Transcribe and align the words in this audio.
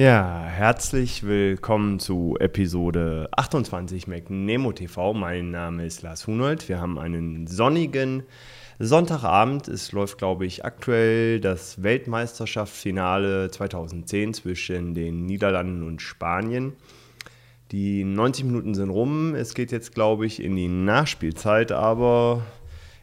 Ja, 0.00 0.44
herzlich 0.46 1.24
willkommen 1.24 1.98
zu 1.98 2.38
Episode 2.40 3.28
28 3.36 4.06
McNemo 4.06 4.72
TV. 4.72 5.12
Mein 5.12 5.50
Name 5.50 5.84
ist 5.84 6.00
Lars 6.00 6.26
Hunold. 6.26 6.70
Wir 6.70 6.80
haben 6.80 6.98
einen 6.98 7.46
sonnigen 7.46 8.22
Sonntagabend. 8.78 9.68
Es 9.68 9.92
läuft, 9.92 10.16
glaube 10.16 10.46
ich, 10.46 10.64
aktuell 10.64 11.38
das 11.38 11.82
Weltmeisterschaftsfinale 11.82 13.50
2010 13.50 14.32
zwischen 14.32 14.94
den 14.94 15.26
Niederlanden 15.26 15.82
und 15.82 16.00
Spanien. 16.00 16.72
Die 17.70 18.02
90 18.02 18.46
Minuten 18.46 18.72
sind 18.72 18.88
rum. 18.88 19.34
Es 19.34 19.52
geht 19.52 19.70
jetzt, 19.70 19.94
glaube 19.94 20.24
ich, 20.24 20.42
in 20.42 20.56
die 20.56 20.68
Nachspielzeit. 20.68 21.72
Aber 21.72 22.40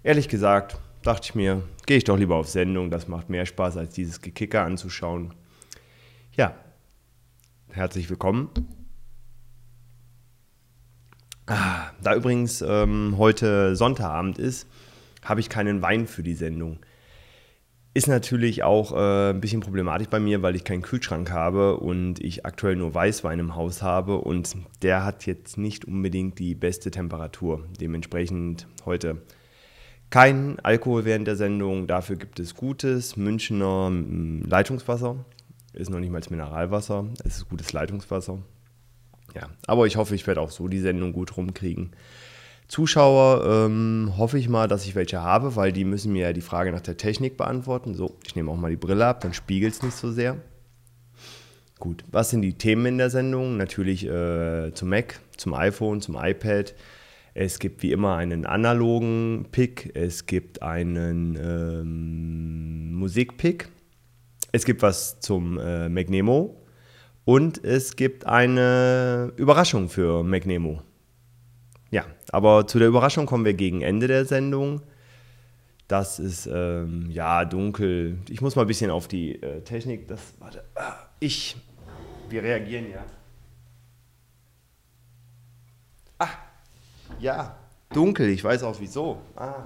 ehrlich 0.02 0.30
gesagt, 0.30 0.80
dachte 1.04 1.28
ich 1.30 1.36
mir, 1.36 1.62
gehe 1.86 1.98
ich 1.98 2.06
doch 2.06 2.18
lieber 2.18 2.38
auf 2.38 2.50
Sendung. 2.50 2.90
Das 2.90 3.08
macht 3.08 3.30
mehr 3.30 3.46
Spaß, 3.46 3.78
als 3.78 3.94
dieses 3.94 4.20
Gekicker 4.20 4.64
anzuschauen. 4.64 5.36
Ja, 6.36 6.56
herzlich 7.78 8.10
willkommen. 8.10 8.50
Ah, 11.46 11.92
da 12.02 12.16
übrigens 12.16 12.64
ähm, 12.64 13.16
heute 13.18 13.76
Sonntagabend 13.76 14.40
ist, 14.40 14.68
habe 15.24 15.40
ich 15.40 15.48
keinen 15.48 15.84
Wein 15.84 16.08
für 16.08 16.24
die 16.24 16.34
Sendung. 16.34 16.80
Ist 17.94 18.08
natürlich 18.08 18.64
auch 18.64 18.94
äh, 18.94 19.30
ein 19.30 19.42
bisschen 19.42 19.62
problematisch 19.62 20.08
bei 20.08 20.20
mir, 20.20 20.42
weil 20.42 20.56
ich 20.56 20.64
keinen 20.64 20.82
Kühlschrank 20.82 21.32
habe 21.32 21.78
und 21.78 22.20
ich 22.20 22.46
aktuell 22.48 22.76
nur 22.76 22.96
Weißwein 22.96 23.40
im 23.40 23.56
Haus 23.56 23.84
habe 23.84 24.18
und 24.18 24.56
der 24.82 25.06
hat 25.06 25.28
jetzt 25.28 25.58
nicht 25.58 25.86
unbedingt 25.86 26.40
die 26.40 26.56
beste 26.56 26.90
Temperatur. 26.90 27.64
Dementsprechend 27.80 28.68
heute 28.86 29.22
kein 30.10 30.60
Alkohol 30.62 31.06
während 31.06 31.28
der 31.28 31.36
Sendung, 31.36 31.86
dafür 31.86 32.16
gibt 32.16 32.40
es 32.40 32.56
gutes 32.56 33.18
Münchner 33.18 33.92
Leitungswasser 33.92 35.26
ist 35.78 35.90
noch 35.90 36.00
nicht 36.00 36.12
mal 36.12 36.22
Mineralwasser, 36.30 37.06
es 37.24 37.38
ist 37.38 37.50
gutes 37.50 37.74
Leitungswasser. 37.74 38.40
Ja, 39.36 39.50
aber 39.68 39.86
ich 39.86 39.98
hoffe, 39.98 40.16
ich 40.16 40.26
werde 40.26 40.42
auch 40.42 40.52
so 40.52 40.68
die 40.68 40.80
Sendung 40.80 41.14
gut 41.14 41.38
rumkriegen. 41.38 41.92
Zuschauer 42.68 43.46
ähm, 43.46 44.14
hoffe 44.18 44.38
ich 44.38 44.50
mal, 44.50 44.68
dass 44.68 44.86
ich 44.86 44.96
welche 44.96 45.22
habe, 45.22 45.56
weil 45.56 45.72
die 45.72 45.86
müssen 45.86 46.12
mir 46.12 46.24
ja 46.24 46.34
die 46.34 46.42
Frage 46.42 46.72
nach 46.72 46.82
der 46.82 46.98
Technik 46.98 47.38
beantworten. 47.38 47.94
So, 47.94 48.18
ich 48.26 48.36
nehme 48.36 48.52
auch 48.52 48.58
mal 48.58 48.72
die 48.72 48.78
Brille 48.78 49.06
ab, 49.06 49.22
dann 49.22 49.34
spiegelt 49.34 49.74
es 49.74 49.84
nicht 49.84 49.96
so 49.96 50.12
sehr. 50.12 50.38
Gut, 51.80 52.04
was 52.12 52.32
sind 52.32 52.42
die 52.42 52.54
Themen 52.54 52.86
in 52.88 52.98
der 52.98 53.10
Sendung? 53.10 53.56
Natürlich 53.56 54.06
äh, 54.06 54.74
zum 54.74 54.90
Mac, 54.90 55.20
zum 55.38 55.54
iPhone, 55.54 56.02
zum 56.02 56.18
iPad. 56.20 56.74
Es 57.36 57.60
gibt 57.60 57.84
wie 57.84 57.92
immer 57.92 58.16
einen 58.16 58.48
analogen 58.48 59.46
Pick, 59.52 59.92
es 59.94 60.26
gibt 60.26 60.64
einen 60.64 61.38
ähm, 61.40 62.96
Musikpick, 62.96 63.70
es 64.58 64.66
gibt 64.66 64.82
was 64.82 65.20
zum 65.20 65.60
äh, 65.60 65.88
McNemo 65.88 66.60
und 67.26 67.64
es 67.64 67.96
gibt 67.96 68.26
eine 68.26 69.32
Überraschung 69.38 69.88
für 69.88 70.24
McNemo. 70.24 70.82
Ja, 71.92 72.06
aber 72.32 72.68
zu 72.68 72.80
der 72.80 72.88
Überraschung 72.88 73.28
kommen 73.28 73.46
wir 73.46 73.54
gegen 73.54 73.82
Ende 73.82 74.08
der 74.08 74.26
Sendung. 74.26 74.82
Das 75.88 76.20
ist 76.20 76.50
ähm, 76.52 77.10
ja 77.12 77.46
dunkel. 77.46 78.18
Ich 78.30 78.42
muss 78.42 78.56
mal 78.56 78.64
ein 78.64 78.68
bisschen 78.68 78.92
auf 78.92 79.08
die 79.08 79.42
äh, 79.42 79.62
Technik. 79.62 80.08
Das, 80.08 80.20
warte, 80.40 80.64
ah, 80.76 80.96
ich. 81.20 81.56
Wir 82.30 82.44
reagieren 82.44 82.90
ja. 82.92 83.06
Ah, 86.18 86.30
ja, 87.20 87.56
dunkel. 87.94 88.28
Ich 88.30 88.44
weiß 88.44 88.64
auch 88.64 88.76
wieso. 88.80 89.22
Ah. 89.36 89.64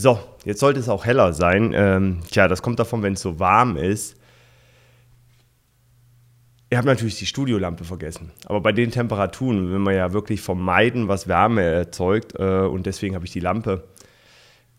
So, 0.00 0.20
jetzt 0.44 0.60
sollte 0.60 0.78
es 0.78 0.88
auch 0.88 1.04
heller 1.04 1.32
sein. 1.32 1.72
Ähm, 1.74 2.20
tja, 2.30 2.46
das 2.46 2.62
kommt 2.62 2.78
davon, 2.78 3.02
wenn 3.02 3.14
es 3.14 3.20
so 3.20 3.40
warm 3.40 3.76
ist. 3.76 4.14
Ihr 6.70 6.78
habt 6.78 6.86
natürlich 6.86 7.18
die 7.18 7.26
Studiolampe 7.26 7.82
vergessen. 7.82 8.30
Aber 8.44 8.60
bei 8.60 8.70
den 8.70 8.92
Temperaturen 8.92 9.72
will 9.72 9.80
man 9.80 9.96
ja 9.96 10.12
wirklich 10.12 10.40
vermeiden, 10.40 11.08
was 11.08 11.26
Wärme 11.26 11.64
erzeugt. 11.64 12.38
Äh, 12.38 12.60
und 12.60 12.86
deswegen 12.86 13.16
habe 13.16 13.24
ich 13.24 13.32
die 13.32 13.40
Lampe 13.40 13.88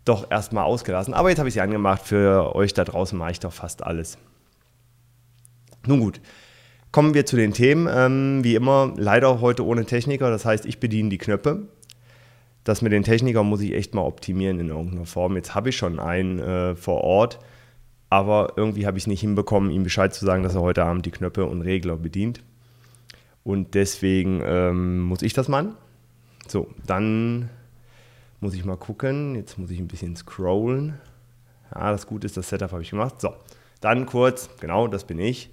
doch 0.05 0.31
erstmal 0.31 0.63
ausgelassen. 0.63 1.13
Aber 1.13 1.27
jetzt 1.27 1.39
habe 1.39 1.49
ich 1.49 1.55
sie 1.55 1.61
angemacht. 1.61 2.01
Für 2.01 2.55
euch 2.55 2.73
da 2.73 2.85
draußen 2.85 3.17
mache 3.17 3.31
ich 3.31 3.41
doch 3.41 3.51
fast 3.51 3.83
alles. 3.83 4.17
Nun 5.85 5.99
gut, 5.99 6.21
kommen 6.93 7.13
wir 7.13 7.25
zu 7.25 7.35
den 7.35 7.51
Themen. 7.51 7.89
Ähm, 7.93 8.45
wie 8.45 8.55
immer, 8.55 8.93
leider 8.95 9.41
heute 9.41 9.65
ohne 9.65 9.83
Techniker. 9.83 10.31
Das 10.31 10.45
heißt, 10.45 10.65
ich 10.65 10.79
bediene 10.79 11.09
die 11.09 11.17
Knöpfe 11.17 11.67
das 12.63 12.81
mit 12.81 12.91
den 12.91 13.03
Technikern 13.03 13.47
muss 13.47 13.61
ich 13.61 13.73
echt 13.73 13.93
mal 13.93 14.01
optimieren 14.01 14.59
in 14.59 14.69
irgendeiner 14.69 15.05
Form. 15.05 15.35
Jetzt 15.35 15.55
habe 15.55 15.69
ich 15.69 15.77
schon 15.77 15.99
einen 15.99 16.39
äh, 16.39 16.75
vor 16.75 17.01
Ort, 17.01 17.39
aber 18.09 18.53
irgendwie 18.57 18.85
habe 18.85 18.97
ich 18.97 19.03
es 19.03 19.07
nicht 19.07 19.21
hinbekommen, 19.21 19.71
ihm 19.71 19.83
Bescheid 19.83 20.13
zu 20.13 20.25
sagen, 20.25 20.43
dass 20.43 20.55
er 20.55 20.61
heute 20.61 20.83
Abend 20.83 21.05
die 21.05 21.11
Knöpfe 21.11 21.45
und 21.45 21.61
Regler 21.61 21.97
bedient. 21.97 22.41
Und 23.43 23.73
deswegen 23.75 24.41
ähm, 24.43 24.99
muss 24.99 25.21
ich 25.21 25.33
das 25.33 25.47
machen. 25.47 25.75
So, 26.47 26.67
dann 26.85 27.49
muss 28.39 28.53
ich 28.53 28.65
mal 28.65 28.77
gucken. 28.77 29.35
Jetzt 29.35 29.57
muss 29.57 29.71
ich 29.71 29.79
ein 29.79 29.87
bisschen 29.87 30.15
scrollen. 30.15 30.99
Ja, 31.73 31.91
das 31.91 32.07
Gute 32.07 32.25
ist, 32.25 32.37
das 32.37 32.49
Setup 32.49 32.71
habe 32.71 32.81
ich 32.81 32.89
gemacht. 32.89 33.21
So, 33.21 33.33
dann 33.81 34.05
kurz, 34.05 34.49
genau, 34.59 34.87
das 34.87 35.05
bin 35.05 35.19
ich. 35.19 35.49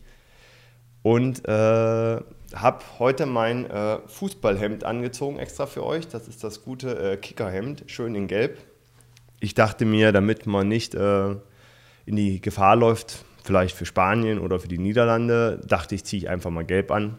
Und 1.02 1.46
äh, 1.46 2.20
habe 2.54 2.84
heute 2.98 3.26
mein 3.26 3.68
äh, 3.70 3.98
Fußballhemd 4.06 4.84
angezogen, 4.84 5.38
extra 5.38 5.66
für 5.66 5.84
euch. 5.84 6.08
Das 6.08 6.28
ist 6.28 6.44
das 6.44 6.62
gute 6.62 7.12
äh, 7.12 7.16
Kickerhemd, 7.16 7.84
schön 7.86 8.14
in 8.14 8.28
Gelb. 8.28 8.58
Ich 9.40 9.54
dachte 9.54 9.84
mir, 9.84 10.12
damit 10.12 10.46
man 10.46 10.68
nicht 10.68 10.94
äh, 10.94 11.30
in 12.06 12.16
die 12.16 12.40
Gefahr 12.40 12.76
läuft, 12.76 13.24
vielleicht 13.44 13.76
für 13.76 13.86
Spanien 13.86 14.38
oder 14.38 14.58
für 14.58 14.68
die 14.68 14.78
Niederlande, 14.78 15.60
dachte 15.66 15.94
ich, 15.94 16.04
ziehe 16.04 16.22
ich 16.22 16.28
einfach 16.28 16.50
mal 16.50 16.64
Gelb 16.64 16.90
an. 16.90 17.18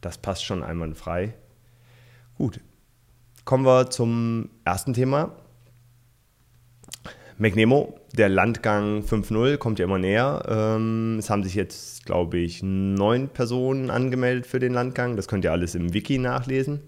Das 0.00 0.18
passt 0.18 0.44
schon 0.44 0.62
einwandfrei. 0.62 1.34
Gut, 2.38 2.60
kommen 3.44 3.64
wir 3.64 3.90
zum 3.90 4.50
ersten 4.64 4.94
Thema. 4.94 5.36
McNemo, 7.38 7.98
der 8.12 8.28
Landgang 8.28 9.02
5.0 9.02 9.56
kommt 9.56 9.78
ja 9.78 9.86
immer 9.86 9.98
näher. 9.98 10.42
Ähm, 10.48 11.16
es 11.18 11.30
haben 11.30 11.42
sich 11.42 11.54
jetzt, 11.54 12.04
glaube 12.04 12.38
ich, 12.38 12.62
neun 12.62 13.28
Personen 13.28 13.90
angemeldet 13.90 14.46
für 14.46 14.58
den 14.58 14.74
Landgang. 14.74 15.16
Das 15.16 15.28
könnt 15.28 15.44
ihr 15.44 15.52
alles 15.52 15.74
im 15.74 15.94
Wiki 15.94 16.18
nachlesen. 16.18 16.80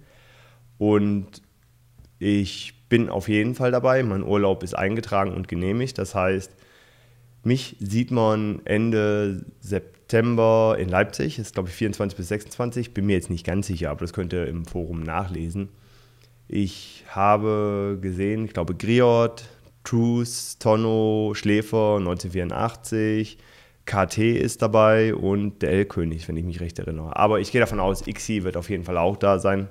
Und 0.76 1.42
ich 2.18 2.74
bin 2.88 3.08
auf 3.08 3.28
jeden 3.28 3.54
Fall 3.54 3.70
dabei. 3.70 4.02
Mein 4.02 4.22
Urlaub 4.22 4.62
ist 4.62 4.74
eingetragen 4.74 5.32
und 5.32 5.48
genehmigt. 5.48 5.98
Das 5.98 6.14
heißt, 6.14 6.54
mich 7.42 7.76
sieht 7.80 8.10
man 8.10 8.60
Ende 8.64 9.44
September 9.60 10.76
in 10.78 10.88
Leipzig. 10.88 11.36
Das 11.36 11.46
ist, 11.46 11.54
glaube 11.54 11.70
ich, 11.70 11.74
24 11.74 12.16
bis 12.16 12.28
26. 12.28 12.94
Bin 12.94 13.06
mir 13.06 13.14
jetzt 13.14 13.30
nicht 13.30 13.46
ganz 13.46 13.66
sicher, 13.66 13.90
aber 13.90 14.00
das 14.00 14.12
könnt 14.12 14.32
ihr 14.32 14.46
im 14.46 14.66
Forum 14.66 15.02
nachlesen. 15.02 15.70
Ich 16.48 17.04
habe 17.08 17.98
gesehen, 18.00 18.44
ich 18.44 18.52
glaube, 18.52 18.74
Griot, 18.74 19.44
Truth, 19.84 20.58
Tonno, 20.58 21.32
Schläfer 21.34 21.96
1984, 21.98 23.38
KT 23.84 24.18
ist 24.18 24.62
dabei 24.62 25.14
und 25.14 25.60
der 25.60 25.70
L-König, 25.72 26.26
wenn 26.26 26.36
ich 26.38 26.44
mich 26.44 26.60
recht 26.60 26.78
erinnere. 26.78 27.16
Aber 27.16 27.38
ich 27.38 27.52
gehe 27.52 27.60
davon 27.60 27.80
aus, 27.80 28.02
Xi 28.02 28.42
wird 28.42 28.56
auf 28.56 28.70
jeden 28.70 28.84
Fall 28.84 28.96
auch 28.96 29.16
da 29.16 29.38
sein. 29.38 29.68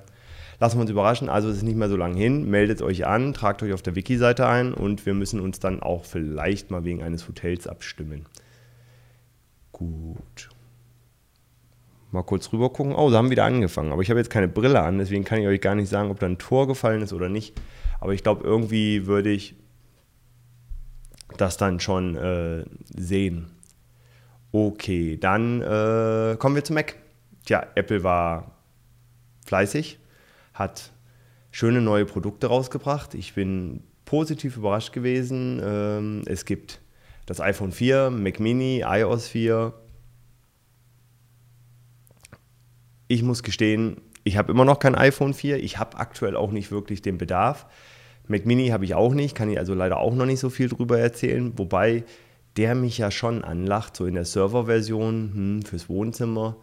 Lassen 0.60 0.76
wir 0.76 0.82
uns 0.82 0.90
überraschen. 0.90 1.28
Also 1.28 1.48
es 1.48 1.58
ist 1.58 1.62
nicht 1.64 1.76
mehr 1.76 1.88
so 1.88 1.96
lange 1.96 2.16
hin. 2.16 2.48
Meldet 2.48 2.80
euch 2.80 3.06
an, 3.06 3.34
tragt 3.34 3.62
euch 3.62 3.72
auf 3.72 3.82
der 3.82 3.96
Wiki-Seite 3.96 4.46
ein 4.46 4.72
und 4.72 5.04
wir 5.04 5.14
müssen 5.14 5.40
uns 5.40 5.58
dann 5.58 5.82
auch 5.82 6.04
vielleicht 6.04 6.70
mal 6.70 6.84
wegen 6.84 7.02
eines 7.02 7.26
Hotels 7.26 7.66
abstimmen. 7.66 8.26
Gut. 9.72 10.48
Mal 12.12 12.22
kurz 12.22 12.52
rüber 12.52 12.70
gucken. 12.70 12.94
Oh, 12.94 13.10
sie 13.10 13.16
haben 13.16 13.30
wieder 13.30 13.44
angefangen. 13.44 13.90
Aber 13.90 14.02
ich 14.02 14.10
habe 14.10 14.20
jetzt 14.20 14.30
keine 14.30 14.46
Brille 14.46 14.80
an, 14.80 14.98
deswegen 14.98 15.24
kann 15.24 15.40
ich 15.40 15.48
euch 15.48 15.60
gar 15.60 15.74
nicht 15.74 15.88
sagen, 15.88 16.12
ob 16.12 16.20
da 16.20 16.26
ein 16.26 16.38
Tor 16.38 16.68
gefallen 16.68 17.02
ist 17.02 17.12
oder 17.12 17.28
nicht. 17.28 17.60
Aber 17.98 18.14
ich 18.14 18.22
glaube, 18.22 18.44
irgendwie 18.44 19.06
würde 19.06 19.30
ich 19.30 19.56
das 21.36 21.56
dann 21.56 21.80
schon 21.80 22.16
äh, 22.16 22.64
sehen. 22.94 23.50
Okay, 24.52 25.16
dann 25.18 25.60
äh, 25.62 26.36
kommen 26.38 26.54
wir 26.54 26.64
zu 26.64 26.72
Mac. 26.72 26.96
Tja, 27.44 27.66
Apple 27.74 28.04
war 28.04 28.52
fleißig, 29.46 29.98
hat 30.54 30.92
schöne 31.50 31.80
neue 31.80 32.06
Produkte 32.06 32.46
rausgebracht. 32.46 33.14
Ich 33.14 33.34
bin 33.34 33.82
positiv 34.04 34.56
überrascht 34.56 34.92
gewesen. 34.92 35.60
Ähm, 35.62 36.22
es 36.26 36.44
gibt 36.44 36.80
das 37.26 37.40
iPhone 37.40 37.72
4, 37.72 38.10
Mac 38.10 38.40
Mini, 38.40 38.84
iOS 38.86 39.28
4. 39.28 39.72
Ich 43.08 43.22
muss 43.22 43.42
gestehen, 43.42 44.00
Ich 44.26 44.38
habe 44.38 44.52
immer 44.52 44.64
noch 44.64 44.78
kein 44.78 44.94
iPhone 44.94 45.34
4. 45.34 45.62
Ich 45.62 45.78
habe 45.78 45.98
aktuell 45.98 46.36
auch 46.36 46.50
nicht 46.50 46.70
wirklich 46.70 47.02
den 47.02 47.18
Bedarf. 47.18 47.66
Mac 48.26 48.46
Mini 48.46 48.68
habe 48.68 48.84
ich 48.84 48.94
auch 48.94 49.14
nicht, 49.14 49.34
kann 49.34 49.50
ich 49.50 49.58
also 49.58 49.74
leider 49.74 49.98
auch 49.98 50.14
noch 50.14 50.26
nicht 50.26 50.40
so 50.40 50.50
viel 50.50 50.68
drüber 50.68 50.98
erzählen. 50.98 51.52
Wobei 51.56 52.04
der 52.56 52.74
mich 52.74 52.98
ja 52.98 53.10
schon 53.10 53.42
anlacht, 53.42 53.96
so 53.96 54.06
in 54.06 54.14
der 54.14 54.24
Serverversion 54.24 55.32
hm, 55.34 55.62
fürs 55.62 55.88
Wohnzimmer. 55.88 56.56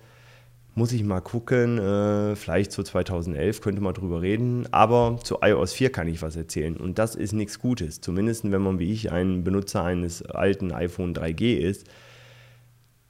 Muss 0.74 0.94
ich 0.94 1.04
mal 1.04 1.20
gucken, 1.20 1.78
äh, 1.78 2.36
vielleicht 2.38 2.72
zu 2.72 2.82
2011 2.82 3.60
könnte 3.60 3.82
man 3.82 3.94
drüber 3.94 4.22
reden, 4.22 4.68
aber 4.72 5.20
zu 5.22 5.40
iOS 5.42 5.74
4 5.74 5.92
kann 5.92 6.08
ich 6.08 6.22
was 6.22 6.38
erzählen 6.38 6.78
und 6.78 6.98
das 6.98 7.16
ist 7.16 7.34
nichts 7.34 7.60
Gutes, 7.60 8.00
zumindest 8.00 8.50
wenn 8.50 8.62
man 8.62 8.80
wie 8.80 8.94
ich 8.94 9.12
ein 9.12 9.44
Benutzer 9.44 9.84
eines 9.84 10.24
alten 10.24 10.72
iPhone 10.72 11.14
3G 11.14 11.58
ist. 11.58 11.88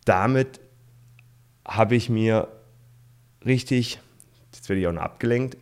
Damit 0.06 0.60
habe 1.64 1.96
ich 1.96 2.10
mir 2.10 2.48
richtig, 3.46 4.00
jetzt 4.52 4.68
werde 4.68 4.82
ich 4.82 4.88
auch 4.88 4.94
noch 4.94 5.04
abgelenkt, 5.04 5.56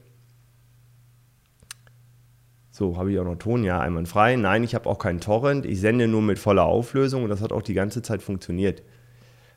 so, 2.80 2.96
habe 2.96 3.12
ich 3.12 3.20
auch 3.20 3.26
noch 3.26 3.36
Ton? 3.36 3.66
Ja, 3.66 3.82
einwandfrei. 3.82 4.38
Nein, 4.38 4.64
ich 4.64 4.74
habe 4.74 4.90
auch 4.90 5.00
keinen 5.00 5.20
Torrent. 5.20 5.66
Ich 5.66 5.82
sende 5.82 6.08
nur 6.08 6.22
mit 6.22 6.40
voller 6.40 6.64
Auflösung 6.64 7.24
und 7.24 7.30
das 7.30 7.42
hat 7.42 7.52
auch 7.52 7.62
die 7.62 7.74
ganze 7.74 8.02
Zeit 8.02 8.22
funktioniert. 8.22 8.84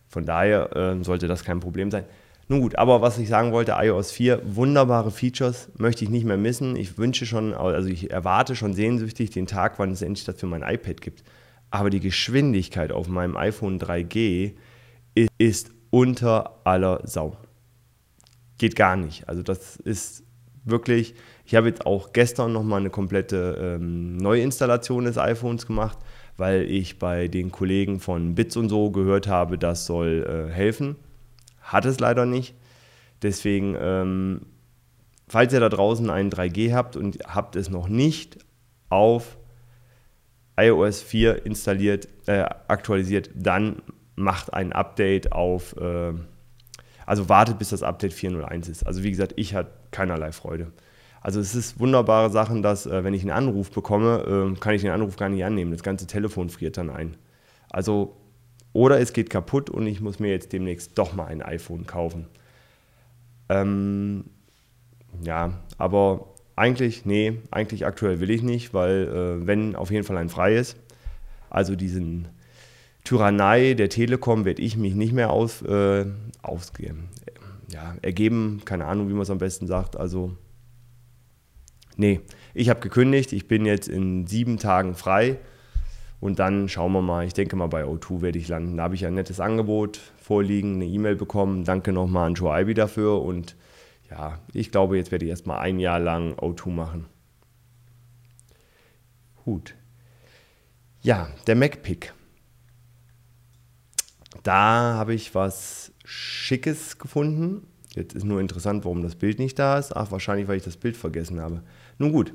Von 0.09 0.27
daher 0.27 0.75
äh, 0.75 1.05
sollte 1.05 1.29
das 1.29 1.45
kein 1.45 1.61
Problem 1.61 1.93
sein. 1.93 2.05
Nun 2.49 2.61
gut, 2.61 2.75
aber 2.77 3.01
was 3.01 3.19
ich 3.19 3.29
sagen 3.29 3.53
wollte, 3.53 3.77
iOS 3.79 4.11
4, 4.11 4.43
wunderbare 4.57 5.13
Features, 5.13 5.71
möchte 5.79 6.03
ich 6.03 6.11
nicht 6.11 6.27
mehr 6.27 6.37
missen. 6.37 6.75
Ich 6.75 6.99
wünsche 6.99 7.25
schon, 7.25 7.55
also 7.55 7.89
ich 7.89 8.11
erwarte 8.11 8.57
schon 8.57 8.75
sehnsüchtig 8.75 9.31
den 9.31 9.47
Tag, 9.47 9.79
wann 9.79 9.93
es 9.93 10.03
endlich 10.03 10.25
das 10.25 10.41
für 10.41 10.49
mein 10.49 10.63
iPad 10.63 11.01
gibt. 11.01 11.23
Aber 11.71 11.91
die 11.91 12.01
Geschwindigkeit 12.01 12.91
auf 12.91 13.07
meinem 13.07 13.37
iPhone 13.37 13.79
3G 13.79 14.55
ist 15.39 15.71
unter 15.91 16.61
aller 16.65 17.01
Sau. 17.05 17.37
Geht 18.59 18.75
gar 18.75 18.97
nicht. 18.97 19.29
Also 19.29 19.45
das 19.45 19.77
ist 19.77 20.25
wirklich, 20.65 21.15
ich 21.45 21.55
habe 21.55 21.69
jetzt 21.69 21.87
auch 21.87 22.13
gestern 22.13 22.53
nochmal 22.53 22.81
eine 22.81 22.91
komplette 22.91 23.59
ähm, 23.61 24.17
Neuinstallation 24.17 25.05
des 25.05 25.19
iPhones 25.19 25.67
gemacht, 25.67 25.99
weil 26.37 26.63
ich 26.63 26.99
bei 26.99 27.29
den 27.29 27.51
Kollegen 27.51 28.01
von 28.01 28.35
Bits 28.35 28.57
und 28.57 28.69
so 28.69 28.91
gehört 28.91 29.27
habe, 29.27 29.59
das 29.59 29.87
soll 29.87 30.27
äh, 30.27 30.53
helfen. 30.53 30.97
Hat 31.61 31.85
es 31.85 32.01
leider 32.01 32.27
nicht. 32.27 32.55
Deswegen, 33.23 33.77
ähm, 33.79 34.41
falls 35.29 35.53
ihr 35.53 35.61
da 35.61 35.69
draußen 35.69 36.11
einen 36.11 36.31
3G 36.31 36.73
habt 36.73 36.97
und 36.97 37.19
habt 37.27 37.57
es 37.57 37.71
noch 37.71 37.89
nicht 37.89 38.39
auf 38.89 39.39
iOS 40.57 41.03
4 41.03 41.47
installiert, 41.47 42.09
äh, 42.27 42.45
aktualisiert, 42.69 43.31
dann 43.35 43.83
macht 44.17 44.53
ein 44.53 44.73
Update 44.73 45.33
auf, 45.33 45.77
äh, 45.77 46.13
also 47.07 47.29
wartet 47.29 47.59
bis 47.59 47.71
das 47.71 47.83
Update 47.83 48.13
4.01 48.13 48.71
ist. 48.71 48.87
Also 48.87 49.03
wie 49.03 49.11
gesagt, 49.11 49.35
ich 49.37 49.55
hatte 49.55 49.82
keinerlei 49.93 50.33
Freude. 50.33 50.73
Also 51.21 51.39
es 51.39 51.55
ist 51.55 51.79
wunderbare 51.79 52.31
Sachen, 52.31 52.63
dass 52.63 52.87
äh, 52.87 53.05
wenn 53.05 53.15
ich 53.15 53.23
einen 53.23 53.31
Anruf 53.31 53.71
bekomme, 53.71 54.55
äh, 54.57 54.59
kann 54.59 54.75
ich 54.75 54.83
den 54.83 54.91
Anruf 54.91 55.17
gar 55.17 55.29
nicht 55.29 55.45
annehmen. 55.45 55.71
Das 55.71 55.85
ganze 55.85 56.07
Telefon 56.07 56.51
friert 56.51 56.77
dann 56.77 56.91
ein. 56.91 57.17
Also 57.71 58.17
oder 58.73 59.01
es 59.01 59.13
geht 59.13 59.31
kaputt 59.31 59.71
und 59.71 59.87
ich 59.87 60.01
muss 60.01 60.19
mir 60.19 60.31
jetzt 60.31 60.53
demnächst 60.53 60.99
doch 60.99 61.13
mal 61.13 61.27
ein 61.27 61.43
iPhone 61.43 61.87
kaufen. 61.87 62.27
Ähm, 63.49 64.25
ja, 65.23 65.59
aber 65.79 66.33
eigentlich, 66.57 67.05
nee, 67.05 67.39
eigentlich 67.51 67.87
aktuell 67.87 68.21
will 68.21 68.31
ich 68.31 68.43
nicht, 68.43 68.73
weil 68.73 69.09
äh, 69.43 69.47
wenn 69.47 69.77
auf 69.77 69.91
jeden 69.91 70.05
Fall 70.05 70.17
ein 70.17 70.29
freies, 70.29 70.77
also 71.51 71.77
diesen 71.77 72.29
Tyrannei 73.05 73.75
der 73.75 73.89
Telekom 73.89 74.45
werde 74.45 74.63
ich 74.63 74.77
mich 74.77 74.95
nicht 74.95 75.13
mehr 75.13 75.31
aus, 75.31 75.61
äh, 75.63 76.07
ausgeben, 76.41 77.09
ja, 77.73 77.97
ergeben, 78.03 78.63
keine 78.65 78.87
Ahnung, 78.87 79.09
wie 79.09 79.13
man 79.13 79.23
es 79.23 79.31
am 79.31 79.39
besten 79.39 79.67
sagt, 79.67 79.97
also 79.97 80.37
nee, 81.97 82.21
ich 82.55 82.69
habe 82.69 82.81
gekündigt, 82.81 83.33
ich 83.33 83.49
bin 83.49 83.65
jetzt 83.65 83.89
in 83.89 84.27
sieben 84.27 84.59
Tagen 84.59 84.95
frei 84.95 85.39
und 86.23 86.39
dann 86.39 86.69
schauen 86.69 86.93
wir 86.93 87.03
mal, 87.03 87.27
ich 87.27 87.35
denke 87.35 87.57
mal 87.57 87.67
bei 87.67 87.85
O2 87.85 88.23
werde 88.23 88.39
ich 88.39 88.47
landen. 88.47 88.77
Da 88.77 88.85
habe 88.85 88.95
ich 88.95 89.05
ein 89.05 89.15
nettes 89.15 89.41
Angebot 89.41 89.99
vorliegen, 90.17 90.77
eine 90.77 90.87
E-Mail 90.87 91.17
bekommen. 91.17 91.65
Danke 91.65 91.93
nochmal 91.93 92.29
an 92.29 92.35
Joe 92.35 92.63
Ivy 92.63 92.75
dafür. 92.75 93.21
Und 93.21 93.57
ja, 94.09 94.39
ich 94.53 94.71
glaube, 94.71 94.97
jetzt 94.97 95.11
werde 95.11 95.25
ich 95.25 95.31
erstmal 95.31 95.59
ein 95.59 95.81
Jahr 95.81 95.99
lang 95.99 96.35
O2 96.35 96.71
machen. 96.71 97.07
Gut. 99.45 99.75
Ja, 101.01 101.29
der 101.49 101.57
MacPick. 101.57 102.15
Da 104.45 104.95
habe 104.95 105.15
ich 105.15 105.35
was 105.35 105.92
Schickes 106.05 106.99
gefunden. 106.99 107.67
Jetzt 107.95 108.15
ist 108.15 108.25
nur 108.25 108.41
interessant, 108.41 108.85
warum 108.85 109.03
das 109.03 109.17
Bild 109.17 109.39
nicht 109.39 109.59
da 109.59 109.79
ist. 109.79 109.95
Ach, 109.95 110.11
wahrscheinlich, 110.11 110.49
weil 110.49 110.57
ich 110.57 110.65
das 110.65 110.77
Bild 110.77 110.97
vergessen 110.97 111.41
habe. 111.41 111.63
Nun 111.99 112.13
gut, 112.13 112.33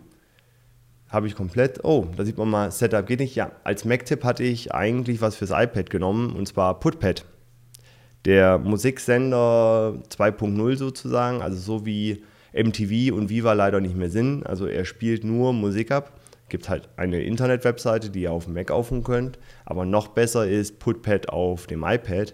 habe 1.10 1.28
ich 1.28 1.36
komplett, 1.36 1.84
oh, 1.84 2.08
da 2.16 2.26
sieht 2.26 2.38
man 2.38 2.50
mal, 2.50 2.72
Setup 2.72 3.06
geht 3.06 3.20
nicht. 3.20 3.36
Ja, 3.36 3.52
als 3.64 3.86
Mac-Tipp 3.86 4.24
hatte 4.24 4.44
ich 4.44 4.74
eigentlich 4.74 5.22
was 5.22 5.36
fürs 5.36 5.52
iPad 5.52 5.90
genommen 5.90 6.36
und 6.36 6.48
zwar 6.48 6.80
Putpad. 6.80 7.26
Der 8.26 8.58
Musiksender 8.58 10.02
2.0 10.10 10.76
sozusagen, 10.76 11.42
also 11.42 11.58
so 11.58 11.86
wie 11.86 12.24
MTV 12.54 13.16
und 13.16 13.30
Viva 13.30 13.54
leider 13.54 13.80
nicht 13.80 13.96
mehr 13.96 14.10
sind. 14.10 14.46
Also 14.46 14.66
er 14.66 14.84
spielt 14.86 15.24
nur 15.24 15.54
Musik 15.54 15.92
ab. 15.92 16.20
Gibt 16.50 16.70
halt 16.70 16.90
eine 16.98 17.22
Internet-Webseite, 17.24 18.10
die 18.10 18.24
ihr 18.24 18.32
auf 18.32 18.46
dem 18.46 18.54
Mac 18.54 18.72
aufrufen 18.72 19.04
könnt. 19.04 19.40
Aber 19.66 19.86
noch 19.86 20.10
besser 20.10 20.48
ist 20.48 20.80
Putpad 20.80 21.30
auf 21.30 21.68
dem 21.68 21.84
iPad. 21.84 22.34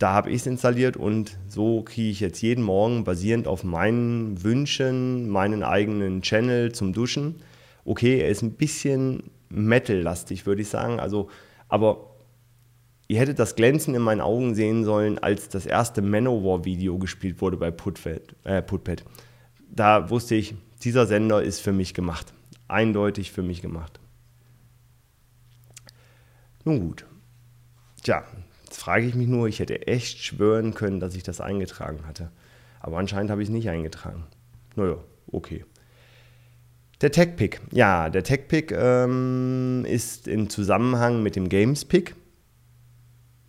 Da 0.00 0.12
habe 0.12 0.30
ich 0.30 0.40
es 0.40 0.46
installiert 0.46 0.96
und 0.96 1.38
so 1.46 1.82
kriege 1.82 2.10
ich 2.10 2.18
jetzt 2.18 2.42
jeden 2.42 2.64
Morgen 2.64 3.04
basierend 3.04 3.46
auf 3.46 3.62
meinen 3.62 4.42
Wünschen 4.42 5.28
meinen 5.28 5.62
eigenen 5.62 6.22
Channel 6.22 6.72
zum 6.72 6.92
Duschen 6.92 7.36
okay, 7.84 8.20
er 8.20 8.28
ist 8.28 8.42
ein 8.42 8.52
bisschen 8.52 9.30
Metal-lastig, 9.48 10.46
würde 10.46 10.62
ich 10.62 10.68
sagen. 10.68 11.00
Also, 11.00 11.28
aber 11.68 12.14
ihr 13.08 13.18
hättet 13.18 13.38
das 13.38 13.56
Glänzen 13.56 13.94
in 13.94 14.02
meinen 14.02 14.20
Augen 14.20 14.54
sehen 14.54 14.84
sollen, 14.84 15.18
als 15.18 15.48
das 15.48 15.66
erste 15.66 16.02
Manowar-Video 16.02 16.98
gespielt 16.98 17.40
wurde 17.40 17.56
bei 17.56 17.70
Putpad, 17.70 18.36
äh, 18.44 18.62
Putpad. 18.62 19.04
Da 19.68 20.10
wusste 20.10 20.36
ich, 20.36 20.54
dieser 20.82 21.06
Sender 21.06 21.42
ist 21.42 21.60
für 21.60 21.72
mich 21.72 21.94
gemacht. 21.94 22.32
Eindeutig 22.68 23.32
für 23.32 23.42
mich 23.42 23.60
gemacht. 23.60 23.98
Nun 26.64 26.80
gut. 26.80 27.06
Tja, 28.02 28.24
jetzt 28.70 28.80
frage 28.80 29.04
ich 29.04 29.16
mich 29.16 29.26
nur, 29.26 29.48
ich 29.48 29.58
hätte 29.58 29.88
echt 29.88 30.18
schwören 30.18 30.74
können, 30.74 31.00
dass 31.00 31.16
ich 31.16 31.24
das 31.24 31.40
eingetragen 31.40 32.06
hatte. 32.06 32.30
Aber 32.78 32.98
anscheinend 32.98 33.30
habe 33.32 33.42
ich 33.42 33.48
es 33.48 33.52
nicht 33.52 33.68
eingetragen. 33.68 34.26
Naja, 34.76 34.96
okay. 35.26 35.64
Der 37.00 37.10
Tech-Pick. 37.10 37.60
Ja, 37.72 38.10
der 38.10 38.22
Tech-Pick 38.22 38.70
ähm, 38.70 39.84
ist 39.88 40.28
im 40.28 40.48
Zusammenhang 40.50 41.20
mit 41.20 41.34
dem 41.34 41.48
Games-Pick. 41.48 42.14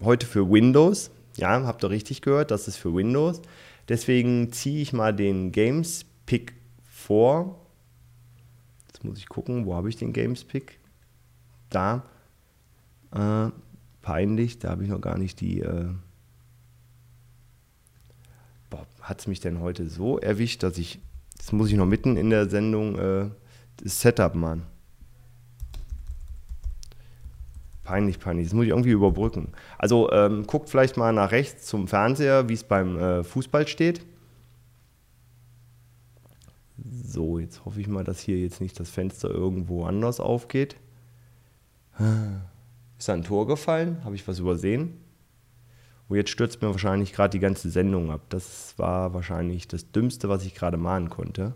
Heute 0.03 0.25
für 0.25 0.49
Windows. 0.49 1.11
Ja, 1.37 1.63
habt 1.65 1.83
ihr 1.83 1.91
richtig 1.91 2.23
gehört, 2.23 2.49
das 2.49 2.67
ist 2.67 2.77
für 2.77 2.93
Windows. 2.93 3.43
Deswegen 3.89 4.51
ziehe 4.51 4.81
ich 4.81 4.91
mal 4.91 5.13
den 5.13 5.51
Games-Pick 5.51 6.53
vor. 6.83 7.67
Jetzt 8.87 9.03
muss 9.03 9.19
ich 9.19 9.29
gucken, 9.29 9.67
wo 9.67 9.75
habe 9.75 9.89
ich 9.89 9.97
den 9.97 10.13
Games-Pick? 10.13 10.79
Da. 11.69 12.05
Äh, 13.13 13.51
peinlich, 14.01 14.59
da 14.59 14.69
habe 14.69 14.83
ich 14.83 14.89
noch 14.89 15.01
gar 15.01 15.17
nicht 15.17 15.39
die... 15.41 15.61
Äh 15.61 15.89
hat 19.01 19.19
es 19.19 19.27
mich 19.27 19.39
denn 19.39 19.59
heute 19.59 19.89
so 19.89 20.19
erwischt, 20.19 20.63
dass 20.63 20.77
ich, 20.77 20.99
das 21.37 21.51
muss 21.51 21.69
ich 21.69 21.75
noch 21.75 21.85
mitten 21.85 22.17
in 22.17 22.29
der 22.29 22.49
Sendung 22.49 22.97
äh, 22.97 23.29
Setup, 23.83 24.35
Mann. 24.35 24.63
Peinlich, 27.83 28.19
peinlich. 28.19 28.47
Das 28.47 28.53
muss 28.53 28.65
ich 28.65 28.69
irgendwie 28.69 28.91
überbrücken. 28.91 29.49
Also 29.77 30.11
ähm, 30.11 30.45
guckt 30.45 30.69
vielleicht 30.69 30.97
mal 30.97 31.11
nach 31.11 31.31
rechts 31.31 31.65
zum 31.65 31.87
Fernseher, 31.87 32.47
wie 32.47 32.53
es 32.53 32.63
beim 32.63 32.97
äh, 32.97 33.23
Fußball 33.23 33.67
steht. 33.67 34.05
So, 37.03 37.39
jetzt 37.39 37.65
hoffe 37.65 37.81
ich 37.81 37.87
mal, 37.87 38.03
dass 38.03 38.21
hier 38.21 38.39
jetzt 38.39 38.61
nicht 38.61 38.79
das 38.79 38.89
Fenster 38.89 39.29
irgendwo 39.29 39.83
anders 39.83 40.19
aufgeht. 40.19 40.77
Ist 43.01 43.07
da 43.07 43.13
ein 43.13 43.23
Tor 43.23 43.47
gefallen? 43.47 44.03
Habe 44.03 44.13
ich 44.13 44.27
was 44.27 44.37
übersehen? 44.37 44.93
Und 46.07 46.17
jetzt 46.17 46.29
stürzt 46.29 46.61
mir 46.61 46.69
wahrscheinlich 46.69 47.13
gerade 47.13 47.31
die 47.31 47.39
ganze 47.39 47.71
Sendung 47.71 48.11
ab. 48.11 48.21
Das 48.29 48.77
war 48.77 49.15
wahrscheinlich 49.15 49.67
das 49.67 49.91
Dümmste, 49.91 50.29
was 50.29 50.45
ich 50.45 50.53
gerade 50.53 50.77
mahnen 50.77 51.09
konnte. 51.09 51.55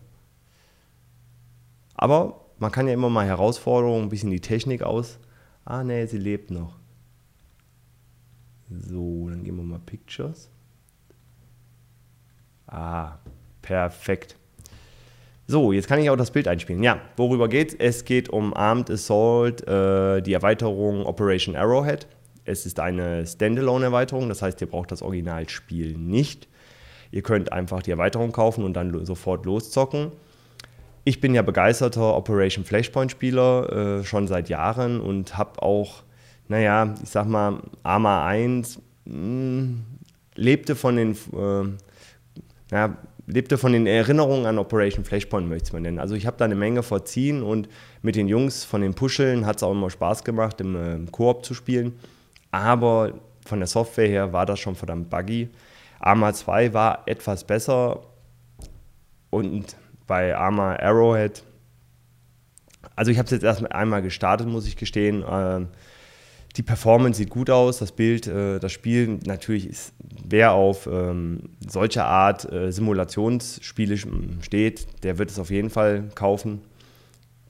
Aber 1.94 2.48
man 2.58 2.72
kann 2.72 2.88
ja 2.88 2.96
immer 2.96 3.12
mal 3.12 3.28
Herausforderungen, 3.28 4.06
ein 4.06 4.10
bisschen 4.10 4.32
die 4.32 4.40
Technik 4.40 4.82
aus. 4.82 5.20
Ah, 5.66 5.84
nee, 5.84 6.08
sie 6.08 6.18
lebt 6.18 6.50
noch. 6.50 6.80
So, 8.72 9.30
dann 9.30 9.44
gehen 9.44 9.58
wir 9.58 9.64
mal 9.64 9.78
Pictures. 9.86 10.50
Ah, 12.66 13.20
perfekt. 13.62 14.36
So, 15.48 15.72
jetzt 15.72 15.88
kann 15.88 16.00
ich 16.00 16.10
auch 16.10 16.16
das 16.16 16.32
Bild 16.32 16.48
einspielen. 16.48 16.82
Ja, 16.82 17.00
worüber 17.18 17.48
geht's? 17.48 17.76
Es 17.78 18.04
geht 18.04 18.30
um 18.30 18.56
Armed 18.56 18.90
Assault, 18.90 19.68
äh, 19.68 20.22
die 20.22 20.34
Erweiterung 20.34 21.06
Operation 21.06 21.56
Arrowhead. 21.56 22.08
Es 22.46 22.66
ist 22.66 22.80
eine 22.80 23.28
Standalone-Erweiterung, 23.28 24.28
das 24.30 24.42
heißt, 24.42 24.60
ihr 24.62 24.68
braucht 24.68 24.92
das 24.92 25.04
Originalspiel 25.04 25.98
nicht. 25.98 26.48
Ihr 27.12 27.22
könnt 27.22 27.52
einfach 27.52 27.84
die 27.84 27.92
Erweiterung 27.92 28.32
kaufen 28.32 28.64
und 28.64 28.74
dann 28.74 29.06
sofort 29.06 29.46
loszocken. 29.46 30.12
Ich 31.04 31.22
bin 31.22 31.36
ja 31.36 31.44
begeisterter 31.44 32.16
Operation 32.16 32.66
Flashpoint-Spieler 32.66 34.00
äh, 34.00 34.04
schon 34.04 34.28
seit 34.28 34.50
Jahren 34.50 35.00
und 35.00 35.38
habe 35.38 35.62
auch, 35.62 36.02
naja, 36.48 36.96
ich 37.04 37.10
sag 37.10 37.28
mal, 37.28 37.62
Arma 37.84 38.26
1 38.26 38.82
mh, 39.06 39.76
lebte 40.34 40.76
von 40.76 40.96
den, 40.96 41.12
äh, 41.12 41.68
naja, 42.72 42.98
lebte 43.28 43.58
von 43.58 43.74
den 43.74 43.88
Erinnerungen 43.88 44.46
an 44.46 44.60
Operation 44.60 45.04
Flashpoint, 45.04 45.48
möchte 45.48 45.68
ich 45.68 45.74
mal 45.74 45.82
nennen. 45.82 46.00
Also 46.00 46.16
ich 46.16 46.26
habe 46.26 46.38
da 46.38 46.46
eine 46.46 46.56
Menge 46.56 46.84
verziehen 46.84 47.42
und 47.42 47.68
mit 48.02 48.16
den 48.16 48.28
Jungs 48.28 48.64
von 48.64 48.82
den 48.82 48.94
Puscheln 48.94 49.46
hat 49.46 49.58
es 49.58 49.64
auch 49.64 49.72
immer 49.72 49.90
Spaß 49.90 50.24
gemacht, 50.24 50.62
im, 50.62 50.76
äh, 50.76 51.12
Koop 51.12 51.46
zu 51.46 51.54
spielen. 51.54 51.94
Aber 52.52 53.14
von 53.46 53.60
der 53.60 53.68
Software 53.68 54.08
her 54.08 54.34
war 54.34 54.46
das 54.46 54.60
schon 54.60 54.76
verdammt 54.76 55.10
buggy. 55.10 55.50
Arma 56.00 56.34
2 56.34 56.74
war 56.74 57.04
etwas 57.08 57.44
besser 57.44 58.02
und 59.32 59.76
bei 60.08 60.36
Arma 60.36 60.76
Arrowhead, 60.76 61.44
also 62.96 63.12
ich 63.12 63.18
habe 63.18 63.26
es 63.26 63.32
jetzt 63.32 63.44
erst 63.44 63.72
einmal 63.72 64.02
gestartet, 64.02 64.48
muss 64.48 64.68
ich 64.68 64.78
gestehen. 64.78 65.24
Ähm, 65.28 65.68
die 66.58 66.64
Performance 66.64 67.18
sieht 67.18 67.30
gut 67.30 67.50
aus, 67.50 67.80
das 67.80 67.92
Bild, 67.92 68.28
äh, 68.28 68.60
das 68.60 68.72
Spiel 68.72 69.20
natürlich 69.26 69.68
ist, 69.68 69.94
wer 70.24 70.54
auf 70.54 70.88
ähm, 70.88 71.50
solche 71.68 72.06
Art 72.06 72.52
äh, 72.52 72.72
Simulationsspiele 72.72 73.98
steht, 74.42 74.88
der 75.04 75.18
wird 75.18 75.32
es 75.32 75.40
auf 75.40 75.52
jeden 75.52 75.70
Fall 75.70 76.10
kaufen. 76.16 76.62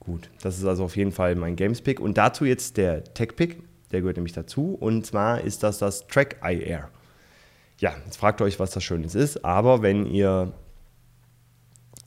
Gut, 0.00 0.30
das 0.42 0.58
ist 0.58 0.64
also 0.64 0.84
auf 0.84 0.96
jeden 0.96 1.12
Fall 1.12 1.34
mein 1.34 1.56
Games-Pick. 1.56 2.00
Und 2.00 2.18
dazu 2.18 2.44
jetzt 2.44 2.76
der 2.76 3.04
Tech-Pick, 3.04 3.58
der 3.90 4.00
gehört 4.00 4.16
nämlich 4.16 4.32
dazu. 4.34 4.76
Und 4.78 5.06
zwar 5.06 5.40
ist 5.40 5.62
das 5.62 5.78
das 5.78 6.06
Track 6.06 6.36
IR. 6.42 6.88
Ja, 7.78 7.94
jetzt 8.04 8.16
fragt 8.16 8.40
euch, 8.40 8.58
was 8.58 8.70
das 8.70 8.84
Schönes 8.84 9.14
ist. 9.14 9.44
Aber 9.44 9.82
wenn 9.82 10.06
ihr 10.06 10.52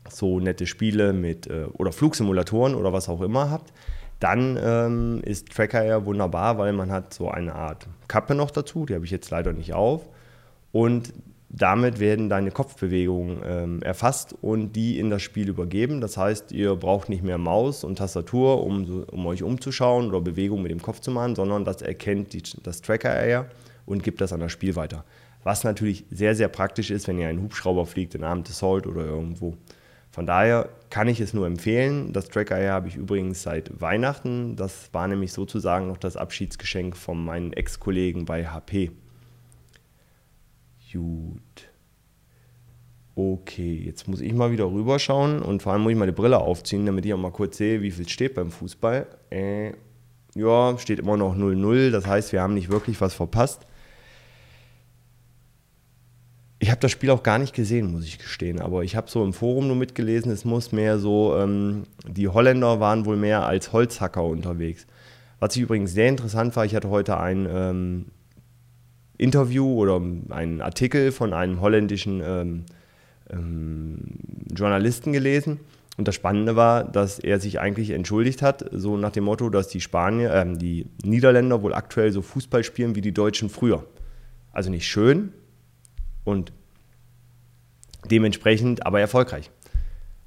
so 0.10 0.40
nette 0.40 0.66
Spiele 0.66 1.14
mit 1.14 1.48
äh, 1.48 1.66
oder 1.74 1.92
Flugsimulatoren 1.92 2.76
oder 2.76 2.94
was 2.94 3.10
auch 3.10 3.22
immer 3.22 3.50
habt, 3.50 3.74
dann 4.20 4.60
ähm, 4.62 5.22
ist 5.24 5.50
Tracker 5.50 5.86
ja 5.86 6.06
wunderbar, 6.06 6.58
weil 6.58 6.74
man 6.74 6.92
hat 6.92 7.14
so 7.14 7.30
eine 7.30 7.56
Art 7.56 7.88
Kappe 8.08 8.36
noch 8.36 8.52
dazu, 8.52 8.86
die 8.86 8.96
habe 8.96 9.06
ich 9.06 9.12
jetzt 9.12 9.30
leider 9.30 9.54
nicht 9.54 9.74
auf. 9.74 10.08
Und 10.72 11.14
damit 11.50 12.00
werden 12.00 12.30
deine 12.30 12.52
Kopfbewegungen 12.52 13.42
ähm, 13.44 13.82
erfasst 13.82 14.36
und 14.42 14.74
die 14.74 15.00
in 15.00 15.10
das 15.10 15.24
Spiel 15.24 15.50
übergeben. 15.50 16.00
Das 16.00 16.16
heißt, 16.16 16.52
ihr 16.52 16.76
braucht 16.76 17.10
nicht 17.10 17.24
mehr 17.24 17.40
Maus 17.40 17.84
und 17.84 17.98
Tastatur, 17.98 18.64
um, 18.64 19.04
um 19.06 19.26
euch 19.26 19.42
umzuschauen 19.42 20.10
oder 20.10 20.22
Bewegungen 20.22 20.62
mit 20.62 20.72
dem 20.72 20.82
Kopf 20.82 21.00
zu 21.00 21.10
machen, 21.10 21.36
sondern 21.36 21.66
das 21.66 21.82
erkennt 21.82 22.34
die, 22.34 22.44
das 22.62 22.82
Tracker-Area 22.82 23.46
und 23.88 24.04
gibt 24.04 24.22
das 24.22 24.32
an 24.32 24.42
das 24.42 24.52
Spiel 24.52 24.76
weiter. 24.76 25.04
Was 25.44 25.64
natürlich 25.64 26.06
sehr, 26.12 26.36
sehr 26.36 26.50
praktisch 26.50 26.92
ist, 26.92 27.08
wenn 27.08 27.18
ihr 27.18 27.28
einen 27.28 27.42
Hubschrauber 27.42 27.86
fliegt 27.86 28.14
in 28.14 28.24
Armed 28.24 28.50
Assault 28.50 28.86
oder 28.86 29.06
irgendwo. 29.06 29.56
Von 30.20 30.26
daher 30.26 30.68
kann 30.90 31.08
ich 31.08 31.22
es 31.22 31.34
nur 31.34 31.48
empfehlen. 31.48 32.12
Das 32.12 32.28
Tracker 32.28 32.70
habe 32.70 32.90
ich 32.90 32.98
übrigens 32.98 33.42
seit 33.42 33.80
Weihnachten. 33.80 34.58
Das 34.58 34.94
war 34.94 35.08
nämlich 35.08 35.32
sozusagen 35.32 35.88
noch 35.88 35.96
das 35.96 36.18
Abschiedsgeschenk 36.18 36.98
von 36.98 37.24
meinen 37.24 37.54
Ex-Kollegen 37.54 38.26
bei 38.26 38.46
HP. 38.46 38.92
Gut. 40.92 41.70
Okay, 43.16 43.82
jetzt 43.86 44.10
muss 44.10 44.20
ich 44.20 44.34
mal 44.34 44.52
wieder 44.52 44.70
rüberschauen 44.70 45.42
und 45.42 45.62
vor 45.62 45.72
allem 45.72 45.84
muss 45.84 45.94
ich 45.94 45.98
mal 45.98 46.06
die 46.06 46.12
Brille 46.12 46.40
aufziehen, 46.40 46.86
damit 46.86 47.06
ich 47.06 47.14
auch 47.14 47.18
mal 47.18 47.32
kurz 47.32 47.56
sehe, 47.56 47.82
wie 47.82 47.92
viel 47.92 48.10
steht 48.10 48.34
beim 48.34 48.52
Fußball. 48.52 49.08
Äh, 49.30 49.72
ja, 50.36 50.78
steht 50.80 51.00
immer 51.00 51.16
noch 51.16 51.34
0-0, 51.34 51.92
das 51.92 52.06
heißt, 52.06 52.34
wir 52.34 52.42
haben 52.42 52.56
nicht 52.56 52.70
wirklich 52.70 53.00
was 53.00 53.14
verpasst. 53.14 53.66
Ich 56.62 56.70
habe 56.72 56.82
das 56.82 56.92
Spiel 56.92 57.10
auch 57.10 57.24
gar 57.24 57.40
nicht 57.40 57.56
gesehen, 57.56 57.92
muss 57.92 58.04
ich 58.04 58.20
gestehen. 58.20 58.60
Aber 58.60 58.84
ich 58.84 58.98
habe 58.98 59.10
so 59.10 59.24
im 59.24 59.32
Forum 59.32 59.68
nur 59.68 59.78
mitgelesen, 59.78 60.30
es 60.32 60.44
muss 60.44 60.74
mehr 60.74 61.00
so, 61.00 61.38
ähm, 61.38 61.84
die 62.06 62.28
Holländer 62.28 62.82
waren 62.82 63.06
wohl 63.06 63.16
mehr 63.16 63.46
als 63.46 63.72
Holzhacker 63.72 64.24
unterwegs. 64.24 64.86
Was 65.40 65.56
ich 65.56 65.62
übrigens 65.62 65.94
sehr 65.94 66.10
interessant 66.10 66.56
war, 66.58 66.66
ich 66.66 66.76
hatte 66.76 66.90
heute 66.90 67.18
ein 67.18 67.48
ähm, 67.50 68.06
Interview 69.18 69.74
oder 69.74 70.02
einen 70.32 70.62
Artikel 70.62 71.14
von 71.14 71.34
einem 71.34 71.62
holländischen 71.62 72.22
ähm, 72.24 72.66
ähm 73.30 74.18
Journalisten 74.54 75.14
gelesen. 75.14 75.62
Und 75.98 76.08
das 76.08 76.16
Spannende 76.16 76.56
war, 76.56 76.84
dass 76.84 77.20
er 77.20 77.40
sich 77.40 77.60
eigentlich 77.60 77.92
entschuldigt 77.92 78.42
hat, 78.42 78.66
so 78.72 78.98
nach 78.98 79.12
dem 79.12 79.26
Motto, 79.26 79.50
dass 79.50 79.70
die 79.70 79.82
Spanier, 79.82 80.34
äh, 80.34 80.58
die 80.58 80.88
Niederländer 81.04 81.62
wohl 81.62 81.74
aktuell 81.74 82.12
so 82.12 82.22
Fußball 82.22 82.66
spielen 82.66 82.96
wie 82.96 83.02
die 83.02 83.14
Deutschen 83.14 83.50
früher. 83.50 83.86
Also 84.52 84.70
nicht 84.70 84.88
schön, 84.88 85.32
und 86.30 86.54
dementsprechend 88.10 88.86
aber 88.86 89.00
erfolgreich. 89.00 89.52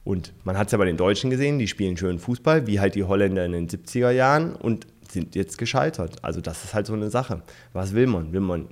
Und 0.04 0.32
man 0.44 0.58
hat 0.58 0.66
es 0.66 0.72
ja 0.72 0.78
bei 0.78 0.84
den 0.84 0.96
Deutschen 0.96 1.30
gesehen, 1.30 1.58
die 1.58 1.68
spielen 1.68 1.96
schön 1.96 2.18
Fußball, 2.18 2.66
wie 2.66 2.80
halt 2.80 2.94
die 2.94 3.04
Holländer 3.04 3.44
in 3.44 3.52
den 3.52 3.68
70er 3.68 4.10
Jahren 4.10 4.54
und 4.56 4.86
sind 5.08 5.34
jetzt 5.34 5.58
gescheitert. 5.58 6.24
Also 6.24 6.40
das 6.40 6.64
ist 6.64 6.74
halt 6.74 6.86
so 6.86 6.94
eine 6.94 7.10
Sache. 7.10 7.42
Was 7.72 7.94
will 7.94 8.06
man? 8.06 8.32
Will 8.32 8.40
man 8.40 8.68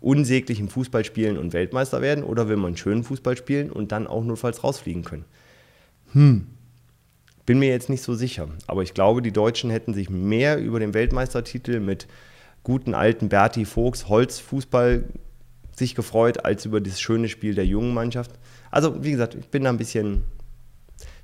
unsäglich 0.00 0.60
im 0.60 0.68
Fußball 0.68 1.04
spielen 1.04 1.38
und 1.38 1.52
Weltmeister 1.52 2.00
werden 2.02 2.22
oder 2.22 2.48
will 2.48 2.56
man 2.56 2.76
schönen 2.76 3.02
Fußball 3.02 3.36
spielen 3.36 3.70
und 3.70 3.90
dann 3.90 4.06
auch 4.06 4.22
notfalls 4.22 4.62
rausfliegen 4.62 5.02
können? 5.02 5.24
Hm. 6.12 6.46
Bin 7.46 7.58
mir 7.58 7.70
jetzt 7.70 7.88
nicht 7.88 8.02
so 8.02 8.14
sicher, 8.14 8.48
aber 8.66 8.82
ich 8.82 8.92
glaube, 8.92 9.22
die 9.22 9.32
Deutschen 9.32 9.70
hätten 9.70 9.94
sich 9.94 10.10
mehr 10.10 10.58
über 10.58 10.78
den 10.78 10.92
Weltmeistertitel 10.92 11.80
mit 11.80 12.06
guten 12.62 12.92
alten 12.92 13.30
Berti 13.30 13.64
Vogts 13.64 14.08
Holzfußball 14.08 15.04
sich 15.78 15.94
gefreut 15.94 16.44
als 16.44 16.64
über 16.64 16.80
das 16.80 17.00
schöne 17.00 17.28
Spiel 17.28 17.54
der 17.54 17.66
jungen 17.66 17.94
Mannschaft. 17.94 18.32
Also, 18.70 19.02
wie 19.02 19.12
gesagt, 19.12 19.34
ich 19.34 19.48
bin 19.48 19.64
da 19.64 19.70
ein 19.70 19.78
bisschen. 19.78 20.24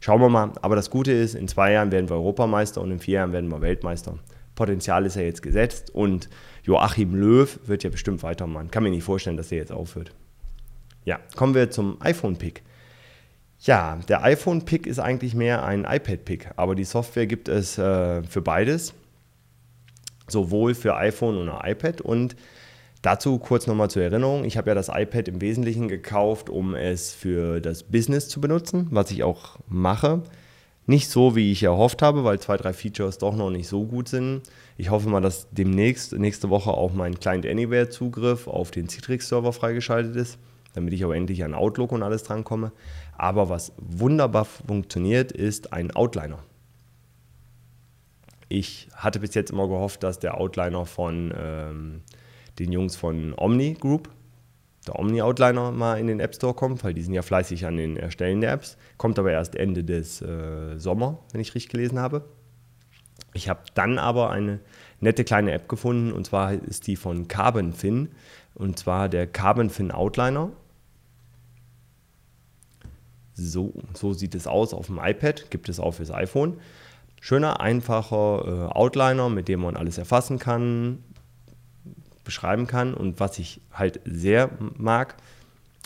Schauen 0.00 0.20
wir 0.20 0.28
mal. 0.28 0.52
Aber 0.62 0.76
das 0.76 0.90
Gute 0.90 1.12
ist, 1.12 1.34
in 1.34 1.48
zwei 1.48 1.72
Jahren 1.72 1.90
werden 1.90 2.08
wir 2.08 2.16
Europameister 2.16 2.80
und 2.80 2.90
in 2.90 2.98
vier 2.98 3.14
Jahren 3.14 3.32
werden 3.32 3.50
wir 3.50 3.60
Weltmeister. 3.60 4.18
Potenzial 4.54 5.04
ist 5.06 5.16
ja 5.16 5.22
jetzt 5.22 5.42
gesetzt 5.42 5.90
und 5.94 6.28
Joachim 6.62 7.14
Löw 7.14 7.58
wird 7.66 7.82
ja 7.82 7.90
bestimmt 7.90 8.22
weitermachen. 8.22 8.70
Kann 8.70 8.82
mir 8.82 8.90
nicht 8.90 9.02
vorstellen, 9.02 9.36
dass 9.36 9.48
der 9.48 9.58
jetzt 9.58 9.72
aufhört. 9.72 10.12
Ja, 11.04 11.18
kommen 11.36 11.54
wir 11.54 11.70
zum 11.70 12.00
iPhone-Pick. 12.00 12.62
Ja, 13.60 13.98
der 14.08 14.22
iPhone-Pick 14.22 14.86
ist 14.86 14.98
eigentlich 14.98 15.34
mehr 15.34 15.64
ein 15.64 15.84
iPad-Pick, 15.84 16.50
aber 16.56 16.74
die 16.74 16.84
Software 16.84 17.26
gibt 17.26 17.48
es 17.48 17.78
äh, 17.78 18.22
für 18.22 18.42
beides, 18.42 18.94
sowohl 20.28 20.74
für 20.74 20.96
iPhone 20.96 21.36
und 21.36 21.48
iPad. 21.48 22.00
Und 22.00 22.36
Dazu 23.04 23.38
kurz 23.38 23.66
nochmal 23.66 23.90
zur 23.90 24.02
Erinnerung, 24.02 24.46
ich 24.46 24.56
habe 24.56 24.70
ja 24.70 24.74
das 24.74 24.88
iPad 24.88 25.28
im 25.28 25.42
Wesentlichen 25.42 25.88
gekauft, 25.88 26.48
um 26.48 26.74
es 26.74 27.12
für 27.12 27.60
das 27.60 27.82
Business 27.82 28.30
zu 28.30 28.40
benutzen, 28.40 28.86
was 28.92 29.10
ich 29.10 29.22
auch 29.22 29.58
mache. 29.68 30.22
Nicht 30.86 31.10
so, 31.10 31.36
wie 31.36 31.52
ich 31.52 31.62
erhofft 31.62 32.00
habe, 32.00 32.24
weil 32.24 32.40
zwei, 32.40 32.56
drei 32.56 32.72
Features 32.72 33.18
doch 33.18 33.36
noch 33.36 33.50
nicht 33.50 33.68
so 33.68 33.84
gut 33.84 34.08
sind. 34.08 34.40
Ich 34.78 34.88
hoffe 34.88 35.10
mal, 35.10 35.20
dass 35.20 35.48
demnächst, 35.50 36.14
nächste 36.14 36.48
Woche 36.48 36.70
auch 36.70 36.94
mein 36.94 37.20
Client 37.20 37.44
Anywhere 37.44 37.90
Zugriff 37.90 38.48
auf 38.48 38.70
den 38.70 38.88
Citrix-Server 38.88 39.52
freigeschaltet 39.52 40.16
ist, 40.16 40.38
damit 40.72 40.94
ich 40.94 41.04
auch 41.04 41.12
endlich 41.12 41.44
an 41.44 41.52
Outlook 41.52 41.92
und 41.92 42.02
alles 42.02 42.22
drankomme. 42.22 42.72
Aber 43.18 43.50
was 43.50 43.74
wunderbar 43.76 44.46
funktioniert, 44.46 45.30
ist 45.30 45.74
ein 45.74 45.94
Outliner. 45.94 46.38
Ich 48.48 48.88
hatte 48.94 49.20
bis 49.20 49.34
jetzt 49.34 49.50
immer 49.50 49.68
gehofft, 49.68 50.02
dass 50.02 50.20
der 50.20 50.40
Outliner 50.40 50.86
von 50.86 51.34
ähm, 51.36 52.00
den 52.58 52.72
Jungs 52.72 52.96
von 52.96 53.34
Omni 53.36 53.74
Group, 53.74 54.10
der 54.86 54.98
Omni 54.98 55.22
Outliner, 55.22 55.70
mal 55.72 55.98
in 55.98 56.06
den 56.06 56.20
App 56.20 56.34
Store 56.34 56.54
kommt, 56.54 56.84
weil 56.84 56.94
die 56.94 57.02
sind 57.02 57.14
ja 57.14 57.22
fleißig 57.22 57.66
an 57.66 57.76
den 57.76 57.96
Erstellen 57.96 58.40
der 58.40 58.52
Apps. 58.52 58.76
Kommt 58.96 59.18
aber 59.18 59.32
erst 59.32 59.54
Ende 59.54 59.84
des 59.84 60.20
äh, 60.22 60.78
Sommer, 60.78 61.18
wenn 61.32 61.40
ich 61.40 61.54
richtig 61.54 61.70
gelesen 61.70 61.98
habe. 61.98 62.24
Ich 63.32 63.48
habe 63.48 63.60
dann 63.74 63.98
aber 63.98 64.30
eine 64.30 64.60
nette 65.00 65.24
kleine 65.24 65.52
App 65.52 65.68
gefunden 65.68 66.12
und 66.12 66.26
zwar 66.26 66.52
ist 66.52 66.86
die 66.86 66.96
von 66.96 67.28
Carbon 67.28 67.72
Fin 67.72 68.10
und 68.54 68.78
zwar 68.78 69.08
der 69.08 69.26
Carbon 69.26 69.70
Fin 69.70 69.90
Outliner. 69.90 70.50
So, 73.34 73.72
so 73.94 74.12
sieht 74.12 74.34
es 74.36 74.46
aus 74.46 74.72
auf 74.72 74.86
dem 74.86 75.00
iPad, 75.02 75.50
gibt 75.50 75.68
es 75.68 75.80
auch 75.80 75.92
fürs 75.92 76.12
iPhone. 76.12 76.58
Schöner, 77.20 77.60
einfacher 77.60 78.44
äh, 78.46 78.72
Outliner, 78.72 79.28
mit 79.28 79.48
dem 79.48 79.60
man 79.60 79.76
alles 79.76 79.98
erfassen 79.98 80.38
kann, 80.38 81.02
beschreiben 82.24 82.66
kann 82.66 82.94
und 82.94 83.20
was 83.20 83.38
ich 83.38 83.60
halt 83.72 84.00
sehr 84.04 84.50
mag 84.76 85.16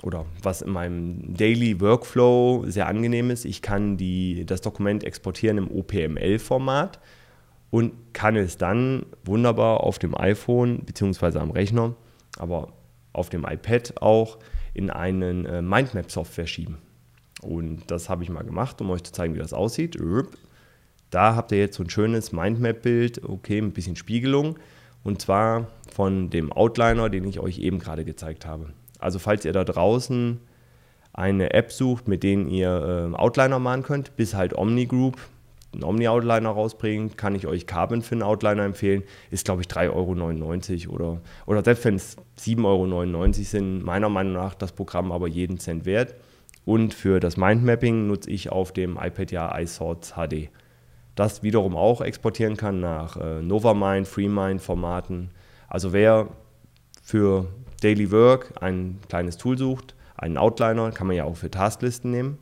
oder 0.02 0.26
was 0.42 0.62
in 0.62 0.70
meinem 0.70 1.34
Daily 1.34 1.80
Workflow 1.80 2.64
sehr 2.66 2.86
angenehm 2.86 3.30
ist, 3.30 3.44
ich 3.44 3.62
kann 3.62 3.96
die, 3.96 4.46
das 4.46 4.60
Dokument 4.60 5.04
exportieren 5.04 5.58
im 5.58 5.70
OPML-Format 5.70 7.00
und 7.70 7.92
kann 8.12 8.36
es 8.36 8.56
dann 8.56 9.06
wunderbar 9.24 9.80
auf 9.80 9.98
dem 9.98 10.16
iPhone 10.16 10.80
bzw. 10.84 11.38
am 11.38 11.50
Rechner, 11.50 11.94
aber 12.38 12.72
auf 13.12 13.28
dem 13.28 13.44
iPad 13.44 14.00
auch 14.00 14.38
in 14.74 14.90
einen 14.90 15.44
äh, 15.44 15.60
Mindmap-Software 15.60 16.46
schieben. 16.46 16.78
Und 17.42 17.90
das 17.90 18.08
habe 18.08 18.22
ich 18.22 18.30
mal 18.30 18.44
gemacht, 18.44 18.80
um 18.80 18.90
euch 18.90 19.02
zu 19.02 19.12
zeigen, 19.12 19.34
wie 19.34 19.38
das 19.38 19.52
aussieht. 19.52 19.96
Da 21.10 21.34
habt 21.36 21.52
ihr 21.52 21.58
jetzt 21.58 21.76
so 21.76 21.82
ein 21.82 21.90
schönes 21.90 22.32
Mindmap-Bild, 22.32 23.24
okay, 23.24 23.58
ein 23.58 23.72
bisschen 23.72 23.96
Spiegelung. 23.96 24.58
Und 25.04 25.20
zwar 25.20 25.68
von 25.92 26.30
dem 26.30 26.52
Outliner, 26.52 27.08
den 27.08 27.24
ich 27.24 27.40
euch 27.40 27.58
eben 27.58 27.78
gerade 27.78 28.04
gezeigt 28.04 28.46
habe. 28.46 28.70
Also 28.98 29.18
falls 29.18 29.44
ihr 29.44 29.52
da 29.52 29.64
draußen 29.64 30.40
eine 31.12 31.52
App 31.54 31.72
sucht, 31.72 32.08
mit 32.08 32.22
denen 32.22 32.48
ihr 32.48 33.12
äh, 33.12 33.16
Outliner 33.16 33.58
malen 33.58 33.82
könnt, 33.82 34.16
bis 34.16 34.34
halt 34.34 34.56
Omni 34.56 34.86
Group 34.86 35.16
einen 35.72 35.84
Omni-Outliner 35.84 36.50
rausbringt, 36.50 37.18
kann 37.18 37.34
ich 37.34 37.46
euch 37.46 37.66
Carbon 37.66 38.02
Fin 38.02 38.22
Outliner 38.22 38.64
empfehlen. 38.64 39.02
Ist, 39.30 39.44
glaube 39.44 39.62
ich, 39.62 39.68
3,99 39.68 40.86
Euro 40.88 40.94
oder, 40.94 41.20
oder 41.46 41.64
selbst 41.64 41.84
wenn 41.84 41.96
es 41.96 42.16
7,99 42.40 42.64
Euro 42.64 43.32
sind, 43.32 43.84
meiner 43.84 44.08
Meinung 44.08 44.32
nach 44.32 44.54
das 44.54 44.72
Programm 44.72 45.12
aber 45.12 45.28
jeden 45.28 45.58
Cent 45.58 45.84
wert. 45.84 46.14
Und 46.64 46.94
für 46.94 47.20
das 47.20 47.36
Mindmapping 47.36 48.06
nutze 48.06 48.30
ich 48.30 48.50
auf 48.50 48.72
dem 48.72 48.98
iPad 49.00 49.30
ja 49.30 49.58
iSorts 49.58 50.14
HD. 50.14 50.50
Das 51.18 51.42
wiederum 51.42 51.76
auch 51.76 52.00
exportieren 52.00 52.56
kann 52.56 52.78
nach 52.78 53.16
äh, 53.16 53.42
NovaMind, 53.42 54.06
FreeMind-Formaten. 54.06 55.30
Also 55.66 55.92
wer 55.92 56.28
für 57.02 57.48
Daily 57.82 58.12
Work 58.12 58.52
ein 58.60 59.00
kleines 59.08 59.36
Tool 59.36 59.58
sucht, 59.58 59.96
einen 60.14 60.38
Outliner, 60.38 60.92
kann 60.92 61.08
man 61.08 61.16
ja 61.16 61.24
auch 61.24 61.36
für 61.36 61.50
Tasklisten 61.50 62.12
nehmen. 62.12 62.38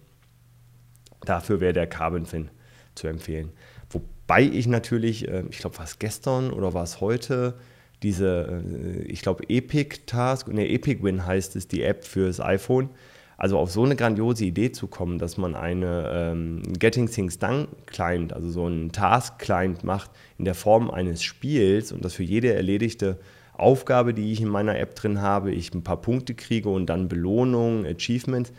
Dafür 1.23 1.61
wäre 1.61 1.73
der 1.73 1.87
Carbon 1.87 2.26
Fin 2.26 2.50
zu 2.95 3.06
empfehlen. 3.06 3.50
Wobei 3.88 4.42
ich 4.42 4.66
natürlich, 4.66 5.26
äh, 5.26 5.45
ich 5.49 5.56
glaube, 5.56 5.78
war 5.78 5.87
es 5.87 5.99
gestern 5.99 6.50
oder 6.52 6.75
war 6.75 6.85
es 6.85 7.00
heute, 7.00 7.54
diese, 8.02 8.62
äh, 8.62 9.04
ich 9.04 9.23
glaube, 9.23 9.49
Epic 9.49 10.00
Task, 10.04 10.49
ne, 10.49 10.68
Epic 10.68 11.02
Win 11.02 11.25
heißt 11.25 11.56
es, 11.56 11.66
die 11.66 11.83
App 11.83 12.04
fürs 12.04 12.40
iPhone. 12.40 12.90
Also 13.38 13.59
auf 13.59 13.71
so 13.71 13.85
eine 13.85 13.97
grandiose 13.97 14.45
Idee 14.45 14.73
zu 14.73 14.87
kommen, 14.87 15.19
dass 15.19 15.37
man 15.37 15.55
eine 15.55 16.11
ähm, 16.12 16.62
Getting 16.78 17.11
Things 17.11 17.38
Done 17.38 17.69
Client, 17.85 18.33
also 18.33 18.49
so 18.49 18.64
einen 18.64 18.93
Task 18.93 19.38
Client 19.38 19.85
macht 19.85 20.11
in 20.38 20.47
der 20.47 20.55
Form 20.55 20.90
eines 20.90 21.23
Spiels 21.23 21.93
und 21.93 22.05
dass 22.05 22.14
für 22.14 22.23
jede 22.23 22.55
erledigte 22.55 23.19
Aufgabe, 23.52 24.14
die 24.14 24.33
ich 24.33 24.40
in 24.40 24.49
meiner 24.49 24.78
App 24.78 24.95
drin 24.95 25.21
habe, 25.21 25.50
ich 25.50 25.75
ein 25.75 25.83
paar 25.83 26.00
Punkte 26.00 26.35
kriege 26.35 26.69
und 26.69 26.87
dann 26.87 27.09
Belohnungen, 27.09 27.87
Achievements, 27.87 28.52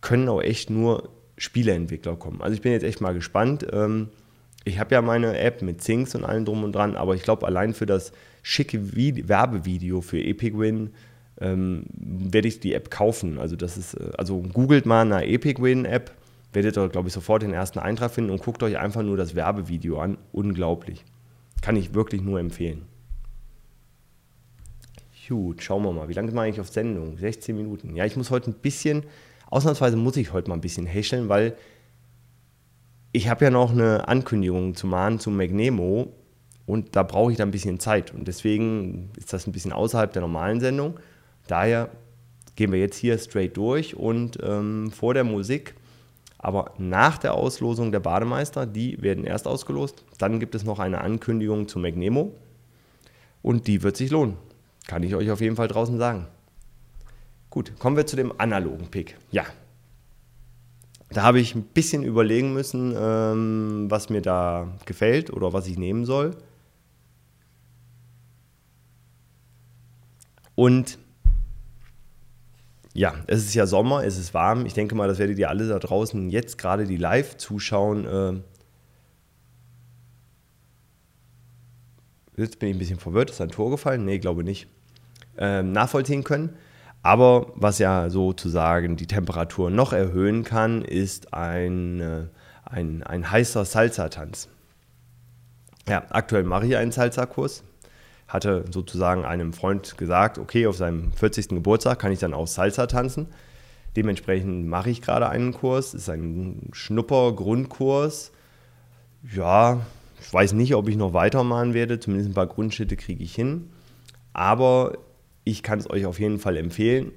können 0.00 0.28
auch 0.28 0.42
echt 0.42 0.70
nur 0.70 1.10
Spieleentwickler 1.36 2.16
kommen. 2.16 2.40
Also 2.40 2.54
ich 2.54 2.62
bin 2.62 2.72
jetzt 2.72 2.84
echt 2.84 3.00
mal 3.00 3.14
gespannt. 3.14 3.66
Ähm, 3.72 4.08
ich 4.64 4.78
habe 4.78 4.94
ja 4.94 5.02
meine 5.02 5.38
App 5.38 5.60
mit 5.60 5.82
Things 5.82 6.14
und 6.14 6.24
allem 6.24 6.44
drum 6.44 6.64
und 6.64 6.74
dran, 6.74 6.96
aber 6.96 7.14
ich 7.14 7.22
glaube, 7.22 7.46
allein 7.46 7.74
für 7.74 7.86
das 7.86 8.12
schicke 8.42 8.94
Vide 8.94 9.28
Werbevideo 9.28 10.00
für 10.00 10.22
Epic 10.22 10.58
Win 10.58 10.90
ähm, 11.40 11.84
werde 11.94 12.48
ich 12.48 12.60
die 12.60 12.74
App 12.74 12.90
kaufen. 12.90 13.38
Also 13.38 13.56
das 13.56 13.76
ist, 13.76 13.94
äh, 13.94 14.10
also 14.18 14.40
googelt 14.40 14.86
mal 14.86 15.02
eine 15.02 15.26
Epic 15.26 15.62
Win 15.62 15.84
App, 15.84 16.12
werdet 16.52 16.76
ihr, 16.76 16.88
glaube 16.88 17.08
ich, 17.08 17.14
sofort 17.14 17.42
den 17.42 17.52
ersten 17.52 17.78
Eintrag 17.78 18.10
finden 18.10 18.30
und 18.30 18.42
guckt 18.42 18.62
euch 18.62 18.78
einfach 18.78 19.02
nur 19.02 19.16
das 19.16 19.34
Werbevideo 19.34 19.98
an. 19.98 20.18
Unglaublich. 20.32 21.04
Kann 21.62 21.76
ich 21.76 21.94
wirklich 21.94 22.22
nur 22.22 22.38
empfehlen. 22.38 22.82
Gut, 25.26 25.62
schauen 25.62 25.82
wir 25.82 25.92
mal. 25.92 26.08
Wie 26.08 26.12
lange 26.12 26.28
sind 26.28 26.36
wir 26.36 26.42
eigentlich 26.42 26.60
auf 26.60 26.68
Sendung? 26.68 27.16
16 27.16 27.56
Minuten. 27.56 27.96
Ja, 27.96 28.04
ich 28.04 28.16
muss 28.16 28.30
heute 28.30 28.50
ein 28.50 28.54
bisschen 28.54 29.04
Ausnahmsweise 29.54 29.96
muss 29.96 30.16
ich 30.16 30.32
heute 30.32 30.48
mal 30.48 30.56
ein 30.56 30.60
bisschen 30.60 30.84
häscheln, 30.84 31.28
weil 31.28 31.56
ich 33.12 33.28
habe 33.28 33.44
ja 33.44 33.50
noch 33.52 33.70
eine 33.70 34.08
Ankündigung 34.08 34.74
zu 34.74 34.88
machen 34.88 35.20
zu 35.20 35.30
Magnemo 35.30 36.12
und 36.66 36.96
da 36.96 37.04
brauche 37.04 37.30
ich 37.30 37.38
dann 37.38 37.48
ein 37.48 37.52
bisschen 37.52 37.78
Zeit. 37.78 38.12
Und 38.12 38.26
deswegen 38.26 39.10
ist 39.16 39.32
das 39.32 39.46
ein 39.46 39.52
bisschen 39.52 39.72
außerhalb 39.72 40.12
der 40.12 40.22
normalen 40.22 40.58
Sendung. 40.58 40.98
Daher 41.46 41.90
gehen 42.56 42.72
wir 42.72 42.78
jetzt 42.78 42.96
hier 42.96 43.18
straight 43.18 43.56
durch 43.56 43.96
und 43.96 44.38
ähm, 44.42 44.90
vor 44.90 45.14
der 45.14 45.24
Musik, 45.24 45.74
aber 46.38 46.72
nach 46.78 47.18
der 47.18 47.34
Auslosung 47.34 47.90
der 47.90 48.00
Bademeister, 48.00 48.66
die 48.66 49.00
werden 49.02 49.24
erst 49.24 49.46
ausgelost. 49.46 50.04
Dann 50.18 50.40
gibt 50.40 50.54
es 50.54 50.64
noch 50.64 50.78
eine 50.78 51.00
Ankündigung 51.00 51.68
zu 51.68 51.78
Magnemo 51.78 52.34
und 53.42 53.66
die 53.66 53.82
wird 53.82 53.96
sich 53.96 54.10
lohnen. 54.10 54.36
Kann 54.86 55.02
ich 55.02 55.14
euch 55.14 55.30
auf 55.30 55.40
jeden 55.40 55.56
Fall 55.56 55.68
draußen 55.68 55.98
sagen. 55.98 56.26
Gut, 57.50 57.78
kommen 57.78 57.96
wir 57.96 58.06
zu 58.06 58.16
dem 58.16 58.38
analogen 58.38 58.88
Pick. 58.88 59.16
Ja, 59.30 59.44
da 61.14 61.22
habe 61.22 61.38
ich 61.38 61.54
ein 61.54 61.62
bisschen 61.62 62.02
überlegen 62.02 62.52
müssen, 62.52 62.94
ähm, 62.98 63.86
was 63.88 64.10
mir 64.10 64.20
da 64.20 64.76
gefällt 64.84 65.32
oder 65.32 65.52
was 65.52 65.68
ich 65.68 65.78
nehmen 65.78 66.04
soll. 66.04 66.36
Und 70.56 70.98
ja, 72.94 73.14
es 73.26 73.44
ist 73.44 73.54
ja 73.54 73.66
Sommer, 73.66 74.04
es 74.04 74.16
ist 74.16 74.34
warm. 74.34 74.66
Ich 74.66 74.72
denke 74.72 74.94
mal, 74.94 75.08
das 75.08 75.18
werdet 75.18 75.38
ihr 75.38 75.48
alle 75.48 75.66
da 75.66 75.80
draußen 75.80 76.30
jetzt 76.30 76.58
gerade, 76.58 76.84
die 76.84 76.96
live 76.96 77.36
zuschauen. 77.36 78.06
Äh 78.06 78.40
jetzt 82.40 82.60
bin 82.60 82.68
ich 82.68 82.76
ein 82.76 82.78
bisschen 82.78 83.00
verwirrt. 83.00 83.30
Ist 83.30 83.40
ein 83.40 83.50
Tor 83.50 83.70
gefallen? 83.70 84.04
Nee, 84.04 84.18
glaube 84.18 84.44
nicht. 84.44 84.68
Ähm, 85.36 85.72
nachvollziehen 85.72 86.22
können. 86.22 86.56
Aber 87.02 87.52
was 87.56 87.80
ja 87.80 88.08
sozusagen 88.08 88.96
die 88.96 89.06
Temperatur 89.06 89.70
noch 89.70 89.92
erhöhen 89.92 90.44
kann, 90.44 90.82
ist 90.82 91.34
ein, 91.34 92.00
äh, 92.00 92.26
ein, 92.64 93.02
ein 93.02 93.30
heißer 93.30 93.64
Salsa-Tanz. 93.64 94.48
Ja, 95.88 96.04
aktuell 96.10 96.44
mache 96.44 96.66
ich 96.66 96.76
einen 96.76 96.92
Salsa-Kurs. 96.92 97.64
Hatte 98.26 98.64
sozusagen 98.70 99.24
einem 99.24 99.52
Freund 99.52 99.98
gesagt, 99.98 100.38
okay, 100.38 100.66
auf 100.66 100.76
seinem 100.76 101.12
40. 101.12 101.48
Geburtstag 101.48 101.98
kann 101.98 102.12
ich 102.12 102.18
dann 102.18 102.34
auch 102.34 102.46
Salsa 102.46 102.86
tanzen. 102.86 103.28
Dementsprechend 103.96 104.66
mache 104.66 104.90
ich 104.90 105.02
gerade 105.02 105.28
einen 105.28 105.52
Kurs. 105.52 105.94
Ist 105.94 106.08
ein 106.08 106.70
Schnupper-Grundkurs. 106.72 108.32
Ja, 109.32 109.86
ich 110.20 110.32
weiß 110.32 110.52
nicht, 110.54 110.74
ob 110.74 110.88
ich 110.88 110.96
noch 110.96 111.12
weitermachen 111.12 111.74
werde. 111.74 112.00
Zumindest 112.00 112.30
ein 112.30 112.34
paar 112.34 112.46
Grundschritte 112.46 112.96
kriege 112.96 113.22
ich 113.22 113.34
hin. 113.34 113.70
Aber 114.32 114.98
ich 115.44 115.62
kann 115.62 115.78
es 115.78 115.88
euch 115.88 116.06
auf 116.06 116.18
jeden 116.18 116.38
Fall 116.38 116.56
empfehlen. 116.56 117.12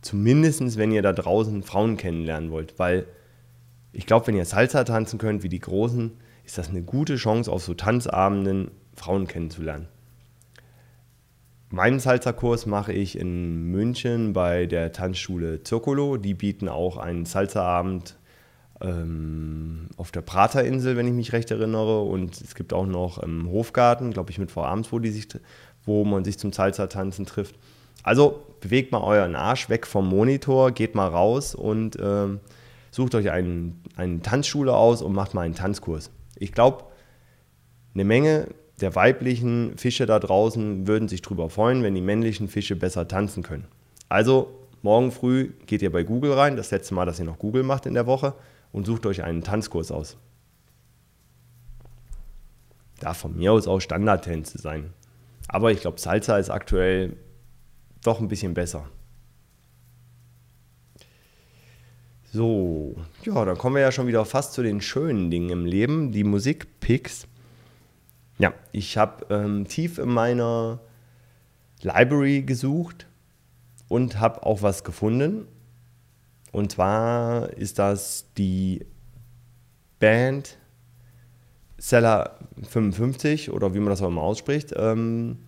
Zumindest, 0.00 0.78
wenn 0.78 0.92
ihr 0.92 1.02
da 1.02 1.12
draußen 1.12 1.62
Frauen 1.62 1.96
kennenlernen 1.96 2.50
wollt. 2.50 2.78
Weil 2.78 3.06
ich 3.92 4.06
glaube, 4.06 4.26
wenn 4.28 4.36
ihr 4.36 4.44
Salsa 4.44 4.84
tanzen 4.84 5.18
könnt 5.18 5.42
wie 5.42 5.48
die 5.48 5.60
Großen, 5.60 6.12
ist 6.44 6.58
das 6.58 6.70
eine 6.70 6.82
gute 6.82 7.16
Chance, 7.16 7.50
auf 7.50 7.62
so 7.62 7.74
Tanzabenden 7.74 8.70
Frauen 8.94 9.26
kennenzulernen. 9.26 9.88
Meinen 11.70 11.98
Salsa-Kurs 11.98 12.66
mache 12.66 12.92
ich 12.92 13.18
in 13.18 13.70
München 13.70 14.32
bei 14.32 14.66
der 14.66 14.92
Tanzschule 14.92 15.60
Circolo. 15.66 16.16
Die 16.16 16.34
bieten 16.34 16.68
auch 16.68 16.96
einen 16.98 17.24
Salsa-Abend 17.24 18.16
ähm, 18.80 19.88
auf 19.96 20.12
der 20.12 20.20
Praterinsel, 20.20 20.96
wenn 20.96 21.06
ich 21.06 21.12
mich 21.12 21.32
recht 21.32 21.50
erinnere. 21.50 22.02
Und 22.02 22.40
es 22.40 22.54
gibt 22.54 22.72
auch 22.72 22.86
noch 22.86 23.18
im 23.18 23.50
Hofgarten, 23.50 24.12
glaube 24.12 24.30
ich, 24.30 24.38
mit 24.38 24.50
Frau 24.50 24.64
Abends, 24.64 24.92
wo 24.92 24.98
die 24.98 25.10
sich 25.10 25.28
wo 25.86 26.04
man 26.04 26.24
sich 26.24 26.38
zum 26.38 26.52
Salsa-Tanzen 26.52 27.26
trifft. 27.26 27.56
Also 28.02 28.42
bewegt 28.60 28.92
mal 28.92 29.02
euren 29.02 29.36
Arsch 29.36 29.68
weg 29.68 29.86
vom 29.86 30.08
Monitor, 30.08 30.72
geht 30.72 30.94
mal 30.94 31.08
raus 31.08 31.54
und 31.54 31.98
ähm, 32.00 32.40
sucht 32.90 33.14
euch 33.14 33.30
einen, 33.30 33.82
eine 33.96 34.20
Tanzschule 34.20 34.74
aus 34.74 35.02
und 35.02 35.14
macht 35.14 35.34
mal 35.34 35.42
einen 35.42 35.54
Tanzkurs. 35.54 36.10
Ich 36.36 36.52
glaube, 36.52 36.84
eine 37.94 38.04
Menge 38.04 38.48
der 38.84 38.94
weiblichen 38.94 39.78
Fische 39.78 40.04
da 40.04 40.18
draußen 40.18 40.86
würden 40.86 41.08
sich 41.08 41.22
darüber 41.22 41.48
freuen, 41.48 41.82
wenn 41.82 41.94
die 41.94 42.02
männlichen 42.02 42.48
Fische 42.48 42.76
besser 42.76 43.08
tanzen 43.08 43.42
können. 43.42 43.64
Also 44.10 44.60
morgen 44.82 45.10
früh 45.10 45.52
geht 45.64 45.80
ihr 45.80 45.90
bei 45.90 46.02
Google 46.02 46.34
rein, 46.34 46.56
das 46.56 46.70
letzte 46.70 46.92
Mal, 46.92 47.06
dass 47.06 47.18
ihr 47.18 47.24
noch 47.24 47.38
Google 47.38 47.62
macht 47.62 47.86
in 47.86 47.94
der 47.94 48.06
Woche, 48.06 48.34
und 48.72 48.84
sucht 48.84 49.06
euch 49.06 49.22
einen 49.22 49.42
Tanzkurs 49.42 49.90
aus. 49.90 50.18
Darf 53.00 53.16
von 53.16 53.34
mir 53.34 53.52
aus 53.52 53.66
auch 53.66 53.80
Standardtänze 53.80 54.58
sein. 54.58 54.92
Aber 55.48 55.72
ich 55.72 55.80
glaube, 55.80 55.98
Salsa 55.98 56.36
ist 56.36 56.50
aktuell 56.50 57.16
doch 58.02 58.20
ein 58.20 58.28
bisschen 58.28 58.52
besser. 58.52 58.86
So, 62.32 62.96
ja, 63.22 63.44
dann 63.46 63.56
kommen 63.56 63.76
wir 63.76 63.82
ja 63.82 63.92
schon 63.92 64.08
wieder 64.08 64.26
fast 64.26 64.52
zu 64.52 64.62
den 64.62 64.82
schönen 64.82 65.30
Dingen 65.30 65.48
im 65.48 65.64
Leben, 65.64 66.12
die 66.12 66.24
Musikpicks. 66.24 67.28
Ja, 68.44 68.52
ich 68.72 68.98
habe 68.98 69.24
ähm, 69.30 69.66
tief 69.66 69.96
in 69.96 70.10
meiner 70.10 70.78
Library 71.80 72.42
gesucht 72.42 73.06
und 73.88 74.20
habe 74.20 74.44
auch 74.44 74.60
was 74.60 74.84
gefunden. 74.84 75.48
Und 76.52 76.72
zwar 76.72 77.54
ist 77.54 77.78
das 77.78 78.26
die 78.36 78.84
Band 79.98 80.58
Seller 81.78 82.38
55 82.68 83.50
oder 83.50 83.72
wie 83.72 83.78
man 83.78 83.88
das 83.88 84.02
auch 84.02 84.08
immer 84.08 84.20
ausspricht, 84.20 84.74
ähm, 84.76 85.38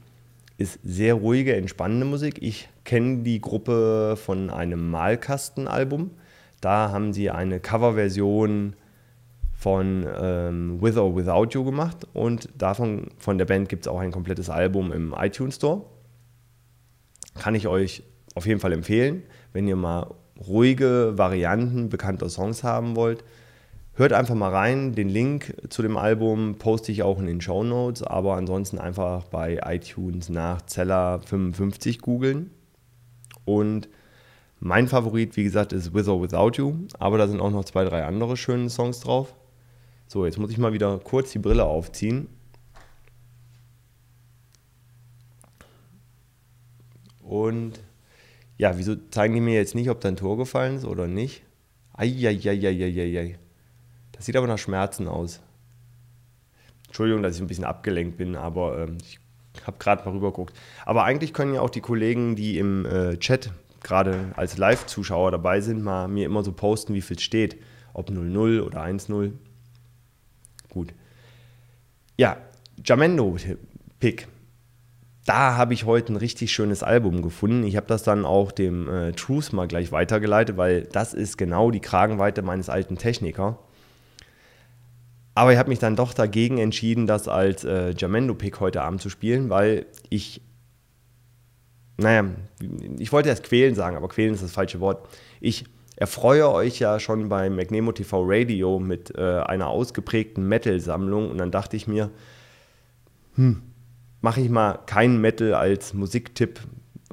ist 0.56 0.80
sehr 0.82 1.12
ruhige, 1.12 1.54
entspannende 1.54 2.06
Musik. 2.06 2.38
Ich 2.40 2.66
kenne 2.84 3.24
die 3.24 3.42
Gruppe 3.42 4.16
von 4.16 4.48
einem 4.48 4.88
Malkastenalbum. 4.90 6.12
Da 6.62 6.92
haben 6.92 7.12
sie 7.12 7.28
eine 7.28 7.60
Coverversion 7.60 8.74
von 9.58 10.06
ähm, 10.18 10.82
With 10.82 10.96
or 10.96 11.16
Without 11.16 11.48
You 11.50 11.64
gemacht 11.64 12.06
und 12.12 12.48
davon 12.56 13.08
von 13.18 13.38
der 13.38 13.46
Band 13.46 13.68
gibt 13.68 13.86
es 13.86 13.88
auch 13.88 13.98
ein 13.98 14.12
komplettes 14.12 14.50
Album 14.50 14.92
im 14.92 15.14
iTunes 15.18 15.56
Store. 15.56 15.84
Kann 17.34 17.54
ich 17.54 17.66
euch 17.66 18.02
auf 18.34 18.46
jeden 18.46 18.60
Fall 18.60 18.72
empfehlen, 18.72 19.22
wenn 19.52 19.66
ihr 19.66 19.76
mal 19.76 20.14
ruhige 20.46 21.16
Varianten 21.16 21.88
bekannter 21.88 22.28
Songs 22.28 22.62
haben 22.62 22.96
wollt. 22.96 23.24
Hört 23.94 24.12
einfach 24.12 24.34
mal 24.34 24.50
rein. 24.50 24.92
Den 24.92 25.08
Link 25.08 25.54
zu 25.70 25.80
dem 25.80 25.96
Album 25.96 26.56
poste 26.58 26.92
ich 26.92 27.02
auch 27.02 27.18
in 27.18 27.26
den 27.26 27.40
Show 27.40 27.64
Notes, 27.64 28.02
aber 28.02 28.34
ansonsten 28.34 28.78
einfach 28.78 29.24
bei 29.24 29.58
iTunes 29.64 30.28
nach 30.28 30.60
Zeller 30.62 31.20
55 31.20 32.00
googeln. 32.02 32.50
Und 33.46 33.88
Mein 34.58 34.88
Favorit, 34.88 35.36
wie 35.36 35.44
gesagt, 35.44 35.72
ist 35.72 35.94
With 35.94 36.08
or 36.08 36.22
Without 36.22 36.52
You, 36.56 36.74
aber 36.98 37.18
da 37.18 37.28
sind 37.28 37.40
auch 37.40 37.50
noch 37.50 37.64
zwei, 37.64 37.84
drei 37.84 38.04
andere 38.04 38.36
schöne 38.36 38.70
Songs 38.70 39.00
drauf. 39.00 39.34
So, 40.06 40.24
jetzt 40.24 40.38
muss 40.38 40.50
ich 40.50 40.58
mal 40.58 40.72
wieder 40.72 40.98
kurz 40.98 41.32
die 41.32 41.38
Brille 41.38 41.64
aufziehen. 41.64 42.28
Und 47.22 47.80
ja, 48.56 48.78
wieso 48.78 48.94
zeigen 49.10 49.34
die 49.34 49.40
mir 49.40 49.54
jetzt 49.54 49.74
nicht, 49.74 49.90
ob 49.90 50.00
dein 50.00 50.16
Tor 50.16 50.36
gefallen 50.36 50.76
ist 50.76 50.84
oder 50.84 51.06
nicht? 51.08 51.42
Eieieiei. 51.94 53.38
Das 54.12 54.26
sieht 54.26 54.36
aber 54.36 54.46
nach 54.46 54.58
Schmerzen 54.58 55.08
aus. 55.08 55.40
Entschuldigung, 56.86 57.22
dass 57.22 57.36
ich 57.36 57.42
ein 57.42 57.48
bisschen 57.48 57.64
abgelenkt 57.64 58.16
bin, 58.16 58.36
aber 58.36 58.78
ähm, 58.78 58.98
ich 59.02 59.18
habe 59.66 59.76
gerade 59.78 60.04
mal 60.04 60.12
rübergeguckt. 60.12 60.56
Aber 60.84 61.04
eigentlich 61.04 61.34
können 61.34 61.54
ja 61.54 61.60
auch 61.60 61.70
die 61.70 61.80
Kollegen, 61.80 62.36
die 62.36 62.58
im 62.58 62.86
äh, 62.86 63.18
Chat 63.18 63.50
gerade 63.82 64.32
als 64.36 64.56
Live-Zuschauer 64.56 65.32
dabei 65.32 65.60
sind, 65.60 65.82
mal 65.82 66.08
mir 66.08 66.26
immer 66.26 66.42
so 66.42 66.52
posten, 66.52 66.94
wie 66.94 67.02
viel 67.02 67.18
steht. 67.18 67.60
Ob 67.92 68.10
0-0 68.10 68.62
oder 68.62 68.82
1-0. 68.82 69.32
Gut. 70.76 70.92
Ja, 72.18 72.36
Jamendo-Pick. 72.84 74.28
Da 75.24 75.56
habe 75.56 75.72
ich 75.72 75.86
heute 75.86 76.12
ein 76.12 76.16
richtig 76.16 76.52
schönes 76.52 76.82
Album 76.82 77.22
gefunden. 77.22 77.64
Ich 77.64 77.76
habe 77.76 77.86
das 77.86 78.02
dann 78.02 78.26
auch 78.26 78.52
dem 78.52 78.86
äh, 78.86 79.12
Truth 79.12 79.54
mal 79.54 79.68
gleich 79.68 79.90
weitergeleitet, 79.90 80.58
weil 80.58 80.82
das 80.82 81.14
ist 81.14 81.38
genau 81.38 81.70
die 81.70 81.80
Kragenweite 81.80 82.42
meines 82.42 82.68
alten 82.68 82.98
Techniker. 82.98 83.58
Aber 85.34 85.50
ich 85.50 85.58
habe 85.58 85.70
mich 85.70 85.78
dann 85.78 85.96
doch 85.96 86.12
dagegen 86.12 86.58
entschieden, 86.58 87.06
das 87.06 87.26
als 87.26 87.64
äh, 87.64 87.94
Jamendo-Pick 87.96 88.60
heute 88.60 88.82
Abend 88.82 89.00
zu 89.00 89.08
spielen, 89.08 89.48
weil 89.48 89.86
ich, 90.10 90.42
naja, 91.96 92.26
ich 92.98 93.12
wollte 93.12 93.30
erst 93.30 93.44
quälen 93.44 93.74
sagen, 93.74 93.96
aber 93.96 94.08
quälen 94.08 94.34
ist 94.34 94.42
das 94.42 94.52
falsche 94.52 94.80
Wort. 94.80 95.08
Ich 95.40 95.64
erfreue 95.96 96.50
euch 96.50 96.78
ja 96.78 97.00
schon 97.00 97.28
bei 97.28 97.48
Magnemo 97.50 97.92
TV 97.92 98.22
Radio 98.26 98.78
mit 98.78 99.16
äh, 99.16 99.40
einer 99.40 99.68
ausgeprägten 99.68 100.46
Metal-Sammlung 100.46 101.30
und 101.30 101.38
dann 101.38 101.50
dachte 101.50 101.76
ich 101.76 101.86
mir, 101.86 102.10
hm, 103.34 103.62
mache 104.20 104.40
ich 104.40 104.50
mal 104.50 104.78
keinen 104.86 105.20
Metal 105.20 105.54
als 105.54 105.94
Musiktipp 105.94 106.60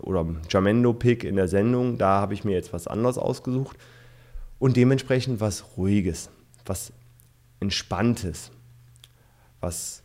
oder 0.01 0.25
Jamendo-Pick 0.49 1.23
in 1.23 1.37
der 1.37 1.47
Sendung. 1.47 1.97
Da 1.97 2.19
habe 2.19 2.33
ich 2.33 2.43
mir 2.43 2.51
jetzt 2.51 2.73
was 2.73 2.87
anderes 2.87 3.17
ausgesucht 3.17 3.77
und 4.59 4.75
dementsprechend 4.75 5.39
was 5.39 5.77
Ruhiges, 5.77 6.29
was 6.65 6.91
Entspanntes, 7.61 8.51
was, 9.61 10.03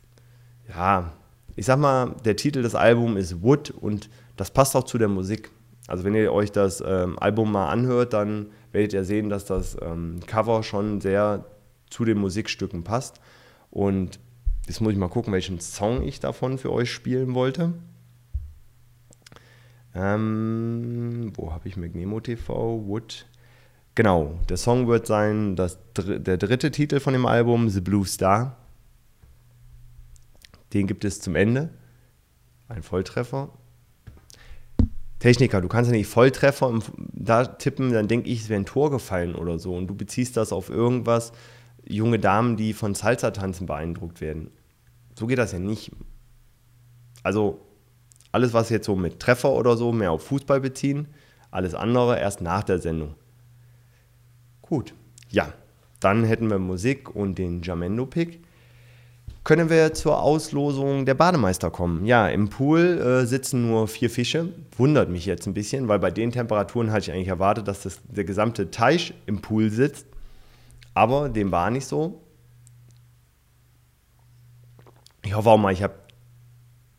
ja, 0.68 1.12
ich 1.56 1.66
sag 1.66 1.80
mal, 1.80 2.14
der 2.24 2.36
Titel 2.36 2.62
des 2.62 2.76
Albums 2.76 3.18
ist 3.18 3.42
Wood 3.42 3.70
und 3.70 4.08
das 4.36 4.52
passt 4.52 4.76
auch 4.76 4.84
zu 4.84 4.98
der 4.98 5.08
Musik. 5.08 5.50
Also 5.88 6.04
wenn 6.04 6.14
ihr 6.14 6.32
euch 6.32 6.52
das 6.52 6.80
ähm, 6.86 7.18
Album 7.18 7.50
mal 7.50 7.70
anhört, 7.70 8.12
dann 8.12 8.46
werdet 8.72 8.92
ihr 8.92 9.04
sehen, 9.04 9.28
dass 9.28 9.44
das 9.44 9.76
ähm, 9.80 10.20
Cover 10.26 10.62
schon 10.62 11.00
sehr 11.00 11.44
zu 11.90 12.04
den 12.04 12.18
Musikstücken 12.18 12.84
passt. 12.84 13.20
Und 13.70 14.20
jetzt 14.66 14.80
muss 14.80 14.92
ich 14.92 14.98
mal 14.98 15.08
gucken, 15.08 15.32
welchen 15.32 15.60
Song 15.60 16.02
ich 16.02 16.20
davon 16.20 16.58
für 16.58 16.72
euch 16.72 16.92
spielen 16.92 17.34
wollte. 17.34 17.74
Ähm, 19.94 21.32
wo 21.34 21.52
habe 21.52 21.68
ich 21.68 21.76
Magnemo 21.76 22.20
TV? 22.20 22.82
Wood. 22.86 23.26
Genau, 23.94 24.38
der 24.48 24.56
Song 24.56 24.86
wird 24.86 25.06
sein 25.06 25.56
das, 25.56 25.78
der 25.96 26.36
dritte 26.36 26.70
Titel 26.70 27.00
von 27.00 27.14
dem 27.14 27.26
Album, 27.26 27.68
The 27.68 27.80
Blue 27.80 28.06
Star. 28.06 28.56
Den 30.72 30.86
gibt 30.86 31.04
es 31.04 31.20
zum 31.20 31.34
Ende. 31.34 31.70
Ein 32.68 32.82
Volltreffer. 32.82 33.50
Techniker, 35.18 35.60
du 35.60 35.68
kannst 35.68 35.90
ja 35.90 35.96
nicht 35.96 36.06
Volltreffer 36.06 36.78
da 37.12 37.44
tippen, 37.44 37.92
dann 37.92 38.06
denke 38.08 38.28
ich, 38.28 38.42
es 38.42 38.48
wäre 38.48 38.60
ein 38.60 38.66
Tor 38.66 38.90
gefallen 38.90 39.34
oder 39.34 39.58
so. 39.58 39.74
Und 39.74 39.88
du 39.88 39.94
beziehst 39.94 40.36
das 40.36 40.52
auf 40.52 40.70
irgendwas, 40.70 41.32
junge 41.84 42.18
Damen, 42.18 42.56
die 42.56 42.72
von 42.72 42.94
Salsa-Tanzen 42.94 43.66
beeindruckt 43.66 44.20
werden. 44.20 44.50
So 45.18 45.26
geht 45.26 45.38
das 45.38 45.52
ja 45.52 45.58
nicht. 45.58 45.90
Also 47.24 47.60
alles, 48.30 48.52
was 48.52 48.70
jetzt 48.70 48.86
so 48.86 48.94
mit 48.94 49.18
Treffer 49.18 49.52
oder 49.52 49.76
so 49.76 49.92
mehr 49.92 50.12
auf 50.12 50.22
Fußball 50.24 50.60
beziehen, 50.60 51.08
alles 51.50 51.74
andere 51.74 52.20
erst 52.20 52.40
nach 52.40 52.62
der 52.62 52.78
Sendung. 52.78 53.14
Gut, 54.62 54.94
ja, 55.30 55.52
dann 55.98 56.24
hätten 56.24 56.50
wir 56.50 56.58
Musik 56.58 57.14
und 57.14 57.38
den 57.38 57.62
Jamendo-Pick. 57.62 58.42
Können 59.48 59.70
wir 59.70 59.94
zur 59.94 60.20
Auslosung 60.20 61.06
der 61.06 61.14
Bademeister 61.14 61.70
kommen? 61.70 62.04
Ja, 62.04 62.28
im 62.28 62.50
Pool 62.50 62.98
äh, 62.98 63.24
sitzen 63.24 63.66
nur 63.66 63.88
vier 63.88 64.10
Fische. 64.10 64.52
Wundert 64.76 65.08
mich 65.08 65.24
jetzt 65.24 65.46
ein 65.46 65.54
bisschen, 65.54 65.88
weil 65.88 65.98
bei 65.98 66.10
den 66.10 66.32
Temperaturen 66.32 66.92
hatte 66.92 67.04
ich 67.04 67.12
eigentlich 67.12 67.28
erwartet, 67.28 67.66
dass 67.66 67.84
das, 67.84 67.98
der 68.04 68.24
gesamte 68.24 68.70
Teich 68.70 69.14
im 69.24 69.40
Pool 69.40 69.70
sitzt. 69.70 70.04
Aber 70.92 71.30
dem 71.30 71.50
war 71.50 71.70
nicht 71.70 71.86
so. 71.86 72.20
Ich 75.24 75.34
hoffe 75.34 75.48
auch 75.48 75.56
mal, 75.56 75.72
ich 75.72 75.82
habe 75.82 75.94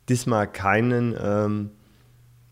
diesmal 0.10 0.52
keinen 0.52 1.16
ähm, 1.22 1.70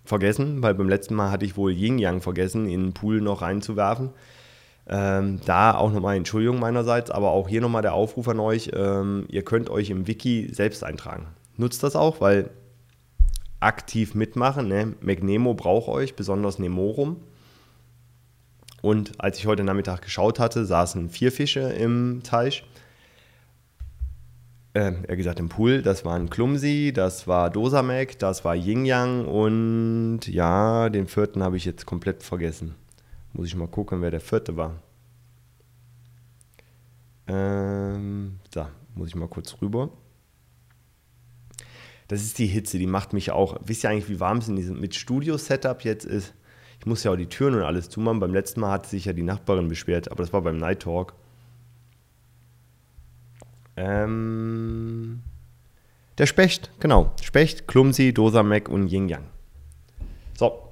vergessen, 0.06 0.62
weil 0.62 0.76
beim 0.76 0.90
letzten 0.90 1.16
Mal 1.16 1.32
hatte 1.32 1.46
ich 1.46 1.58
wohl 1.58 1.72
Yin 1.72 1.98
Yang 1.98 2.22
vergessen, 2.22 2.70
in 2.70 2.84
den 2.84 2.94
Pool 2.94 3.20
noch 3.20 3.42
reinzuwerfen. 3.42 4.12
Ähm, 4.90 5.42
da 5.46 5.76
auch 5.76 5.92
nochmal 5.92 6.16
Entschuldigung 6.16 6.60
meinerseits, 6.60 7.12
aber 7.12 7.32
auch 7.32 7.50
hier 7.50 7.60
nochmal 7.60 7.82
der 7.82 7.94
Aufruf 7.94 8.28
an 8.30 8.40
euch, 8.40 8.72
ähm, 8.74 9.26
ihr 9.30 9.44
könnt 9.44 9.70
euch 9.70 9.90
im 9.90 10.08
Wiki 10.08 10.50
selbst 10.54 10.84
eintragen. 10.84 11.28
Nutzt 11.58 11.84
das 11.84 11.96
auch, 11.96 12.22
weil 12.22 12.50
aktiv 13.60 14.16
mitmachen, 14.16 14.68
ne? 14.68 14.94
McNemo 15.02 15.56
braucht 15.56 15.90
euch, 15.90 16.16
besonders 16.16 16.60
Nemorum. 16.60 17.18
Und 18.82 19.20
als 19.20 19.40
ich 19.40 19.48
heute 19.48 19.64
Nachmittag 19.64 20.02
geschaut 20.02 20.40
hatte, 20.40 20.66
saßen 20.66 21.10
vier 21.10 21.32
Fische 21.32 21.62
im 21.62 22.22
Teich. 22.24 22.64
Äh, 24.74 24.94
er 25.08 25.18
gesagt 25.18 25.40
im 25.40 25.50
Pool. 25.50 25.82
Das 25.82 26.06
waren 26.06 26.30
Clumsy, 26.30 26.94
das 26.94 27.28
war 27.28 27.50
Dosamek, 27.50 28.20
das 28.20 28.46
war 28.46 28.56
Yin 28.56 28.86
Yang 28.86 29.26
und 29.26 30.20
ja, 30.28 30.90
den 30.90 31.08
vierten 31.08 31.44
habe 31.44 31.58
ich 31.58 31.66
jetzt 31.66 31.86
komplett 31.86 32.24
vergessen. 32.24 32.76
Muss 33.38 33.46
ich 33.46 33.56
mal 33.56 33.68
gucken, 33.68 34.02
wer 34.02 34.10
der 34.10 34.20
vierte 34.20 34.58
war. 34.58 34.82
Ähm, 37.28 38.40
da 38.50 38.72
muss 38.96 39.10
ich 39.10 39.16
mal 39.16 39.28
kurz 39.28 39.62
rüber. 39.62 39.92
Das 42.08 42.24
ist 42.24 42.40
die 42.40 42.48
Hitze, 42.48 42.80
die 42.80 42.88
macht 42.88 43.14
mich 43.14 43.30
auch. 43.30 43.60
Wisst 43.64 43.84
ihr 43.84 43.92
eigentlich, 43.92 44.10
wie 44.10 44.20
warm 44.20 44.40
es 44.40 44.48
in 44.48 44.56
diesem 44.56 44.80
mit 44.80 44.96
Studio-Setup 44.96 45.84
jetzt 45.84 46.04
ist? 46.04 46.34
Ich 46.80 46.88
muss 46.88 47.04
ja 47.04 47.12
auch 47.12 47.16
die 47.16 47.28
Türen 47.28 47.54
und 47.54 47.62
alles 47.62 47.90
zumachen. 47.90 48.20
Beim 48.20 48.34
letzten 48.34 48.62
Mal 48.62 48.72
hat 48.72 48.88
sich 48.88 49.06
ja 49.06 49.14
die 49.14 49.22
Nachbarin 49.22 49.68
beschwert, 49.68 50.10
aber 50.10 50.24
das 50.24 50.34
war 50.34 50.42
beim 50.42 50.58
Night 50.58 50.82
Talk. 50.82 51.14
Ähm, 53.76 55.22
der 56.18 56.26
Specht, 56.26 56.72
genau. 56.80 57.14
Specht, 57.22 57.68
Clumsy, 57.68 58.16
Dosamek 58.16 58.68
und 58.68 58.88
Yin 58.88 59.10
Yang. 59.10 59.26
So, 60.34 60.70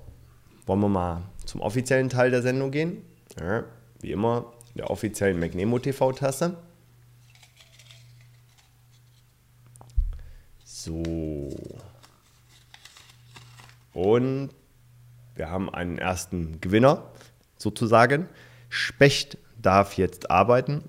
wollen 0.65 0.79
wir 0.79 0.89
mal 0.89 1.21
zum 1.55 1.61
offiziellen 1.61 2.09
Teil 2.09 2.31
der 2.31 2.41
Sendung 2.41 2.69
gehen. 2.69 3.01
Ja, 3.39 3.63
wie 4.01 4.11
immer, 4.11 4.51
der 4.73 4.89
offiziellen 4.89 5.39
McNemo 5.39 5.79
TV-Tasse. 5.79 6.57
So. 10.65 11.55
Und 13.93 14.49
wir 15.35 15.49
haben 15.49 15.73
einen 15.73 15.97
ersten 15.97 16.59
Gewinner 16.59 17.09
sozusagen. 17.57 18.27
Specht 18.67 19.37
darf 19.57 19.95
jetzt 19.97 20.29
arbeiten 20.29 20.83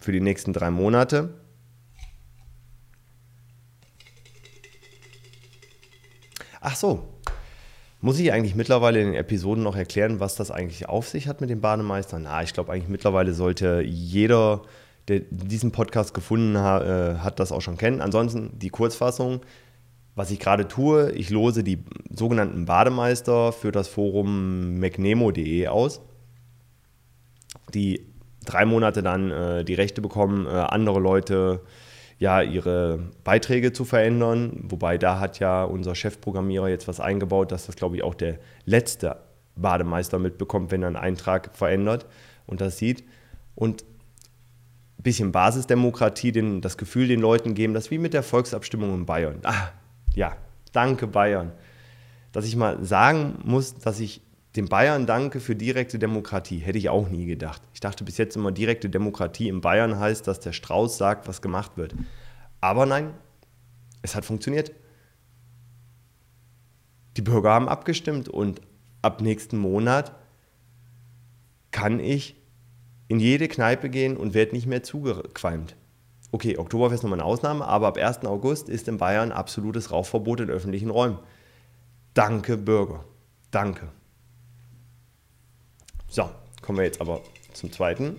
für 0.00 0.12
die 0.12 0.20
nächsten 0.20 0.52
drei 0.52 0.70
Monate. 0.70 1.34
Ach 6.60 6.76
so, 6.76 7.11
muss 8.02 8.18
ich 8.18 8.32
eigentlich 8.32 8.56
mittlerweile 8.56 9.00
in 9.00 9.06
den 9.06 9.14
Episoden 9.14 9.62
noch 9.62 9.76
erklären, 9.76 10.18
was 10.18 10.34
das 10.34 10.50
eigentlich 10.50 10.88
auf 10.88 11.08
sich 11.08 11.28
hat 11.28 11.40
mit 11.40 11.50
dem 11.50 11.60
Bademeistern? 11.60 12.24
Na, 12.24 12.42
ich 12.42 12.52
glaube 12.52 12.72
eigentlich 12.72 12.88
mittlerweile 12.88 13.32
sollte 13.32 13.80
jeder, 13.80 14.62
der 15.06 15.20
diesen 15.30 15.70
Podcast 15.70 16.12
gefunden 16.12 16.58
hat, 16.58 16.82
äh, 16.82 17.18
hat, 17.18 17.38
das 17.38 17.52
auch 17.52 17.60
schon 17.60 17.78
kennen. 17.78 18.00
Ansonsten 18.00 18.58
die 18.58 18.70
Kurzfassung. 18.70 19.40
Was 20.14 20.30
ich 20.30 20.40
gerade 20.40 20.68
tue, 20.68 21.12
ich 21.12 21.30
lose 21.30 21.64
die 21.64 21.78
sogenannten 22.14 22.66
Bademeister 22.66 23.50
für 23.50 23.72
das 23.72 23.88
Forum 23.88 24.78
mcnemo.de 24.78 25.68
aus, 25.68 26.02
die 27.72 28.04
drei 28.44 28.66
Monate 28.66 29.02
dann 29.02 29.30
äh, 29.30 29.64
die 29.64 29.72
Rechte 29.72 30.02
bekommen, 30.02 30.44
äh, 30.44 30.50
andere 30.50 31.00
Leute 31.00 31.62
äh, 31.64 31.81
ja, 32.22 32.40
ihre 32.40 33.00
Beiträge 33.24 33.72
zu 33.72 33.84
verändern. 33.84 34.52
Wobei 34.62 34.96
da 34.96 35.18
hat 35.18 35.40
ja 35.40 35.64
unser 35.64 35.96
Chefprogrammierer 35.96 36.68
jetzt 36.68 36.86
was 36.86 37.00
eingebaut, 37.00 37.50
dass 37.50 37.66
das, 37.66 37.74
glaube 37.74 37.96
ich, 37.96 38.04
auch 38.04 38.14
der 38.14 38.38
letzte 38.64 39.16
Bademeister 39.56 40.20
mitbekommt, 40.20 40.70
wenn 40.70 40.82
er 40.82 40.86
einen 40.86 40.96
Eintrag 40.96 41.50
verändert 41.52 42.06
und 42.46 42.60
das 42.60 42.78
sieht. 42.78 43.02
Und 43.56 43.82
ein 43.82 45.02
bisschen 45.02 45.32
Basisdemokratie, 45.32 46.30
den, 46.30 46.60
das 46.60 46.76
Gefühl 46.76 47.08
den 47.08 47.18
Leuten 47.18 47.54
geben, 47.54 47.74
das 47.74 47.90
wie 47.90 47.98
mit 47.98 48.14
der 48.14 48.22
Volksabstimmung 48.22 48.94
in 48.94 49.04
Bayern. 49.04 49.40
Ah, 49.42 49.70
ja, 50.14 50.36
danke 50.70 51.08
Bayern. 51.08 51.50
Dass 52.30 52.46
ich 52.46 52.54
mal 52.54 52.84
sagen 52.84 53.40
muss, 53.42 53.74
dass 53.74 53.98
ich 53.98 54.20
den 54.56 54.66
Bayern 54.68 55.06
danke 55.06 55.40
für 55.40 55.56
direkte 55.56 55.98
Demokratie. 55.98 56.58
Hätte 56.58 56.78
ich 56.78 56.90
auch 56.90 57.08
nie 57.08 57.24
gedacht. 57.24 57.62
Ich 57.72 57.80
dachte 57.80 58.04
bis 58.04 58.18
jetzt 58.18 58.36
immer, 58.36 58.52
direkte 58.52 58.90
Demokratie 58.90 59.48
in 59.48 59.60
Bayern 59.62 59.98
heißt, 59.98 60.26
dass 60.26 60.40
der 60.40 60.52
Strauß 60.52 60.98
sagt, 60.98 61.26
was 61.26 61.40
gemacht 61.40 61.76
wird. 61.76 61.94
Aber 62.60 62.84
nein, 62.84 63.14
es 64.02 64.14
hat 64.14 64.24
funktioniert. 64.24 64.72
Die 67.16 67.22
Bürger 67.22 67.50
haben 67.50 67.68
abgestimmt 67.68 68.28
und 68.28 68.60
ab 69.00 69.20
nächsten 69.20 69.58
Monat 69.58 70.14
kann 71.70 71.98
ich 71.98 72.36
in 73.08 73.20
jede 73.20 73.48
Kneipe 73.48 73.90
gehen 73.90 74.16
und 74.16 74.34
werde 74.34 74.52
nicht 74.52 74.66
mehr 74.66 74.82
zugequalmt. 74.82 75.76
Okay, 76.30 76.56
Oktoberfest 76.56 77.02
nochmal 77.02 77.20
eine 77.20 77.26
Ausnahme, 77.26 77.66
aber 77.66 77.88
ab 77.88 77.98
1. 77.98 78.24
August 78.24 78.68
ist 78.68 78.88
in 78.88 78.96
Bayern 78.96 79.32
absolutes 79.32 79.90
Rauchverbot 79.90 80.40
in 80.40 80.50
öffentlichen 80.50 80.88
Räumen. 80.90 81.18
Danke, 82.14 82.56
Bürger. 82.56 83.04
Danke. 83.50 83.88
So, 86.12 86.30
kommen 86.60 86.76
wir 86.76 86.84
jetzt 86.84 87.00
aber 87.00 87.22
zum 87.54 87.72
zweiten. 87.72 88.18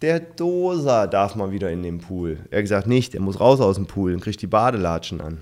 Der 0.00 0.18
Doser 0.18 1.06
darf 1.06 1.36
mal 1.36 1.52
wieder 1.52 1.70
in 1.70 1.84
den 1.84 2.00
Pool. 2.00 2.48
Er 2.50 2.62
gesagt, 2.62 2.88
nicht, 2.88 3.14
er 3.14 3.20
muss 3.20 3.38
raus 3.38 3.60
aus 3.60 3.76
dem 3.76 3.86
Pool 3.86 4.12
und 4.12 4.22
kriegt 4.22 4.42
die 4.42 4.48
Badelatschen 4.48 5.20
an. 5.20 5.40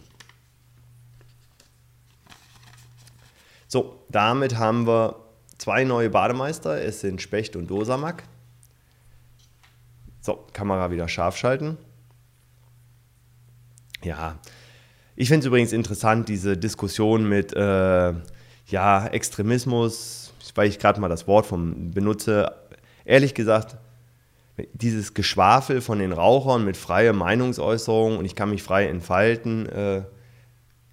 So, 3.66 4.04
damit 4.10 4.58
haben 4.58 4.86
wir 4.86 5.24
zwei 5.56 5.84
neue 5.84 6.10
Bademeister. 6.10 6.82
Es 6.82 7.00
sind 7.00 7.22
Specht 7.22 7.56
und 7.56 7.70
Dosamak. 7.70 8.24
So, 10.20 10.46
Kamera 10.52 10.90
wieder 10.90 11.08
scharf 11.08 11.38
schalten. 11.38 11.78
Ja, 14.04 14.38
ich 15.16 15.28
finde 15.28 15.40
es 15.40 15.46
übrigens 15.46 15.72
interessant, 15.72 16.28
diese 16.28 16.56
Diskussion 16.56 17.28
mit 17.28 17.54
äh, 17.54 18.12
ja, 18.66 19.06
Extremismus, 19.06 20.32
weil 20.54 20.68
ich 20.68 20.78
gerade 20.78 21.00
mal 21.00 21.08
das 21.08 21.26
Wort 21.26 21.46
vom 21.46 21.90
benutze. 21.90 22.52
Ehrlich 23.04 23.34
gesagt, 23.34 23.76
dieses 24.72 25.14
Geschwafel 25.14 25.80
von 25.80 25.98
den 25.98 26.12
Rauchern 26.12 26.64
mit 26.64 26.76
freier 26.76 27.12
Meinungsäußerung 27.12 28.18
und 28.18 28.24
ich 28.24 28.34
kann 28.34 28.50
mich 28.50 28.62
frei 28.62 28.86
entfalten, 28.86 29.66
äh, 29.66 30.02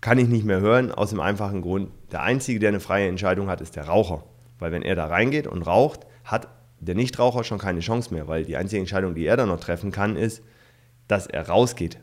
kann 0.01 0.19
ich 0.19 0.27
nicht 0.27 0.45
mehr 0.45 0.62
hören, 0.62 0.91
aus 0.91 1.10
dem 1.10 1.19
einfachen 1.19 1.62
Grund, 1.62 1.89
der 2.12 2.21
Einzige, 2.21 2.60
der 2.60 2.69
eine 2.69 2.80
freie 2.80 3.08
Entscheidung 3.08 3.49
hat, 3.49 3.62
ist 3.62 3.75
der 3.75 3.86
Raucher. 3.86 4.23
Weil 4.60 4.71
wenn 4.71 4.84
er 4.84 4.95
da 4.95 5.08
reingeht 5.08 5.47
und 5.47 5.63
raucht, 5.63 6.06
hat 6.23 6.47
der 6.80 6.95
Nichtraucher 6.95 7.43
schon 7.43 7.58
keine 7.58 7.80
Chance 7.80 8.13
mehr, 8.13 8.27
weil 8.27 8.45
die 8.45 8.58
einzige 8.58 8.80
Entscheidung, 8.80 9.15
die 9.15 9.25
er 9.25 9.38
dann 9.38 9.49
noch 9.49 9.60
treffen 9.60 9.91
kann, 9.91 10.15
ist, 10.15 10.43
dass 11.08 11.27
er 11.27 11.47
rausgeht. 11.47 11.99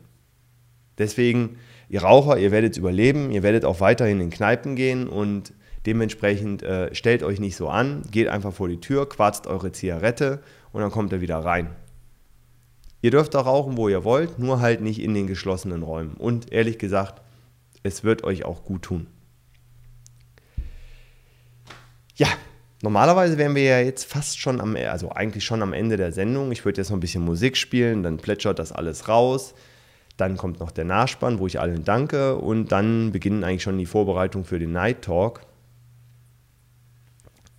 Deswegen, 0.97 1.57
ihr 1.89 2.03
Raucher, 2.03 2.37
ihr 2.37 2.51
werdet 2.51 2.77
überleben, 2.77 3.31
ihr 3.31 3.43
werdet 3.43 3.65
auch 3.65 3.79
weiterhin 3.79 4.19
in 4.19 4.29
Kneipen 4.29 4.75
gehen 4.75 5.07
und 5.07 5.53
dementsprechend 5.85 6.63
äh, 6.63 6.93
stellt 6.93 7.23
euch 7.23 7.39
nicht 7.39 7.55
so 7.55 7.69
an, 7.69 8.03
geht 8.11 8.27
einfach 8.27 8.53
vor 8.53 8.67
die 8.67 8.79
Tür, 8.79 9.07
quarzt 9.07 9.47
eure 9.47 9.71
Zigarette 9.71 10.41
und 10.71 10.81
dann 10.81 10.91
kommt 10.91 11.13
er 11.13 11.21
wieder 11.21 11.37
rein. 11.37 11.69
Ihr 13.01 13.11
dürft 13.11 13.35
auch 13.35 13.45
rauchen, 13.45 13.77
wo 13.77 13.87
ihr 13.87 14.03
wollt, 14.03 14.39
nur 14.39 14.61
halt 14.61 14.81
nicht 14.81 14.99
in 14.99 15.13
den 15.13 15.27
geschlossenen 15.27 15.83
Räumen. 15.83 16.15
Und 16.15 16.51
ehrlich 16.51 16.79
gesagt, 16.79 17.21
es 17.83 18.03
wird 18.03 18.23
euch 18.23 18.45
auch 18.45 18.63
gut 18.63 18.81
tun. 18.81 19.05
Ja, 22.15 22.27
normalerweise 22.81 23.37
wären 23.37 23.53
wir 23.53 23.63
ja 23.63 23.79
jetzt 23.79 24.05
fast 24.05 24.39
schon 24.39 24.59
am, 24.59 24.75
also 24.75 25.11
eigentlich 25.11 25.43
schon 25.43 25.61
am 25.61 25.73
Ende 25.73 25.97
der 25.97 26.13
Sendung. 26.13 26.51
Ich 26.51 26.65
würde 26.65 26.81
jetzt 26.81 26.89
noch 26.89 26.97
ein 26.97 27.01
bisschen 27.01 27.23
Musik 27.23 27.57
spielen, 27.57 28.01
dann 28.01 28.17
plätschert 28.17 28.57
das 28.57 28.71
alles 28.71 29.07
raus. 29.07 29.53
Dann 30.17 30.37
kommt 30.37 30.59
noch 30.59 30.71
der 30.71 30.85
Nachspann, 30.85 31.39
wo 31.39 31.47
ich 31.47 31.59
allen 31.59 31.83
danke. 31.83 32.35
Und 32.35 32.71
dann 32.71 33.11
beginnen 33.11 33.43
eigentlich 33.43 33.63
schon 33.63 33.77
die 33.77 33.85
Vorbereitungen 33.85 34.45
für 34.45 34.59
den 34.59 34.71
Night 34.71 35.01
Talk. 35.01 35.41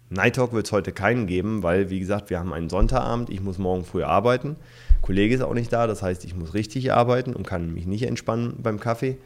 Night 0.09 0.37
Talk 0.37 0.53
wird 0.53 0.66
es 0.66 0.73
heute 0.73 0.92
keinen 0.92 1.27
geben, 1.27 1.62
weil, 1.62 1.90
wie 1.90 2.01
gesagt, 2.01 2.31
wir 2.31 2.38
haben 2.38 2.53
einen 2.53 2.71
Sonntagabend. 2.71 3.29
Ich 3.29 3.42
muss 3.42 3.59
morgen 3.59 3.85
früh 3.85 4.05
arbeiten. 4.05 4.57
Kollege 5.03 5.35
ist 5.35 5.42
auch 5.42 5.55
nicht 5.55 5.73
da, 5.73 5.87
das 5.87 6.03
heißt, 6.03 6.25
ich 6.25 6.35
muss 6.35 6.55
richtig 6.55 6.92
arbeiten 6.92 7.35
und 7.35 7.47
kann 7.47 7.75
mich 7.75 7.87
nicht 7.87 8.05
entspannen 8.05 8.55
beim 8.62 8.81
Kaffee. 8.81 9.19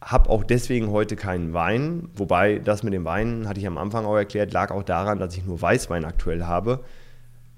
Hab 0.00 0.28
auch 0.28 0.44
deswegen 0.44 0.90
heute 0.90 1.14
keinen 1.14 1.52
Wein, 1.52 2.08
wobei 2.14 2.58
das 2.58 2.82
mit 2.82 2.92
dem 2.92 3.04
Wein, 3.04 3.46
hatte 3.48 3.60
ich 3.60 3.66
am 3.66 3.78
Anfang 3.78 4.06
auch 4.06 4.16
erklärt, 4.16 4.52
lag 4.52 4.70
auch 4.70 4.82
daran, 4.82 5.18
dass 5.18 5.36
ich 5.36 5.44
nur 5.44 5.60
Weißwein 5.60 6.04
aktuell 6.04 6.44
habe 6.44 6.80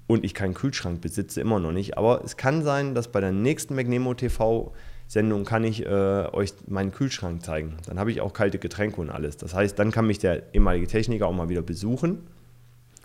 und 0.07 0.23
ich 0.23 0.33
keinen 0.33 0.53
Kühlschrank 0.53 1.01
besitze, 1.01 1.41
immer 1.41 1.59
noch 1.59 1.71
nicht. 1.71 1.97
Aber 1.97 2.21
es 2.23 2.37
kann 2.37 2.63
sein, 2.63 2.95
dass 2.95 3.07
bei 3.09 3.21
der 3.21 3.31
nächsten 3.31 3.75
McNemo 3.75 4.13
TV 4.13 4.73
Sendung 5.07 5.45
kann 5.45 5.63
ich 5.63 5.85
äh, 5.85 5.89
euch 6.31 6.53
meinen 6.67 6.91
Kühlschrank 6.91 7.43
zeigen. 7.43 7.77
Dann 7.85 7.99
habe 7.99 8.11
ich 8.11 8.21
auch 8.21 8.33
kalte 8.33 8.57
Getränke 8.57 8.99
und 8.99 9.09
alles. 9.09 9.37
Das 9.37 9.53
heißt, 9.53 9.77
dann 9.77 9.91
kann 9.91 10.07
mich 10.07 10.19
der 10.19 10.53
ehemalige 10.53 10.87
Techniker 10.87 11.27
auch 11.27 11.33
mal 11.33 11.49
wieder 11.49 11.61
besuchen. 11.61 12.19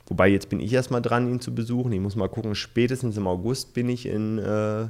Wobei 0.06 0.28
jetzt 0.28 0.48
bin 0.48 0.58
ich 0.58 0.72
erstmal 0.72 1.02
dran, 1.02 1.28
ihn 1.28 1.40
zu 1.40 1.54
besuchen. 1.54 1.92
Ich 1.92 2.00
muss 2.00 2.16
mal 2.16 2.28
gucken, 2.28 2.54
spätestens 2.54 3.16
im 3.18 3.26
August 3.26 3.74
bin 3.74 3.90
ich 3.90 4.06
in 4.06 4.38
äh, 4.38 4.86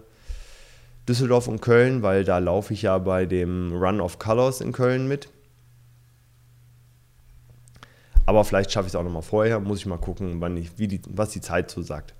Düsseldorf 1.09 1.49
und 1.49 1.61
Köln, 1.61 2.03
weil 2.03 2.23
da 2.23 2.38
laufe 2.38 2.73
ich 2.73 2.83
ja 2.83 2.97
bei 2.99 3.27
dem 3.27 3.73
Run 3.73 4.01
of 4.01 4.21
Colors 4.21 4.61
in 4.61 4.71
Köln 4.71 5.09
mit. 5.09 5.29
Aber 8.29 8.45
vielleicht 8.45 8.71
schaffe 8.71 8.87
ich 8.87 8.91
es 8.91 8.95
auch 8.95 9.03
nochmal 9.03 9.23
vorher. 9.23 9.59
Muss 9.59 9.79
ich 9.79 9.87
mal 9.87 9.97
gucken, 9.97 10.38
wann 10.43 10.55
ich, 10.59 10.75
die, 10.75 11.01
was 11.09 11.31
die 11.31 11.41
Zeit 11.41 11.71
so 11.71 11.81
sagt. 11.81 12.14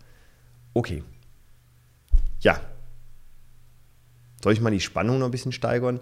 Okay. 0.73 1.05
Ja. 2.41 2.59
Soll 4.43 4.55
ich 4.55 4.63
mal 4.63 4.71
die 4.71 4.81
Spannung 4.81 5.19
noch 5.19 5.27
ein 5.27 5.31
bisschen 5.31 5.53
steigern? 5.53 6.01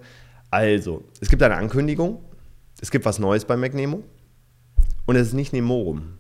Also, 0.49 1.03
es 1.21 1.29
gibt 1.29 1.43
eine 1.43 1.57
Ankündigung. 1.57 2.23
Es 2.81 2.93
gibt 2.93 3.05
was 3.05 3.19
Neues 3.19 3.47
bei 3.47 3.57
McNemo. 3.57 4.05
Und 5.07 5.17
es 5.17 5.27
ist 5.27 5.35
nicht 5.35 5.53
Nemorum. 5.53 6.19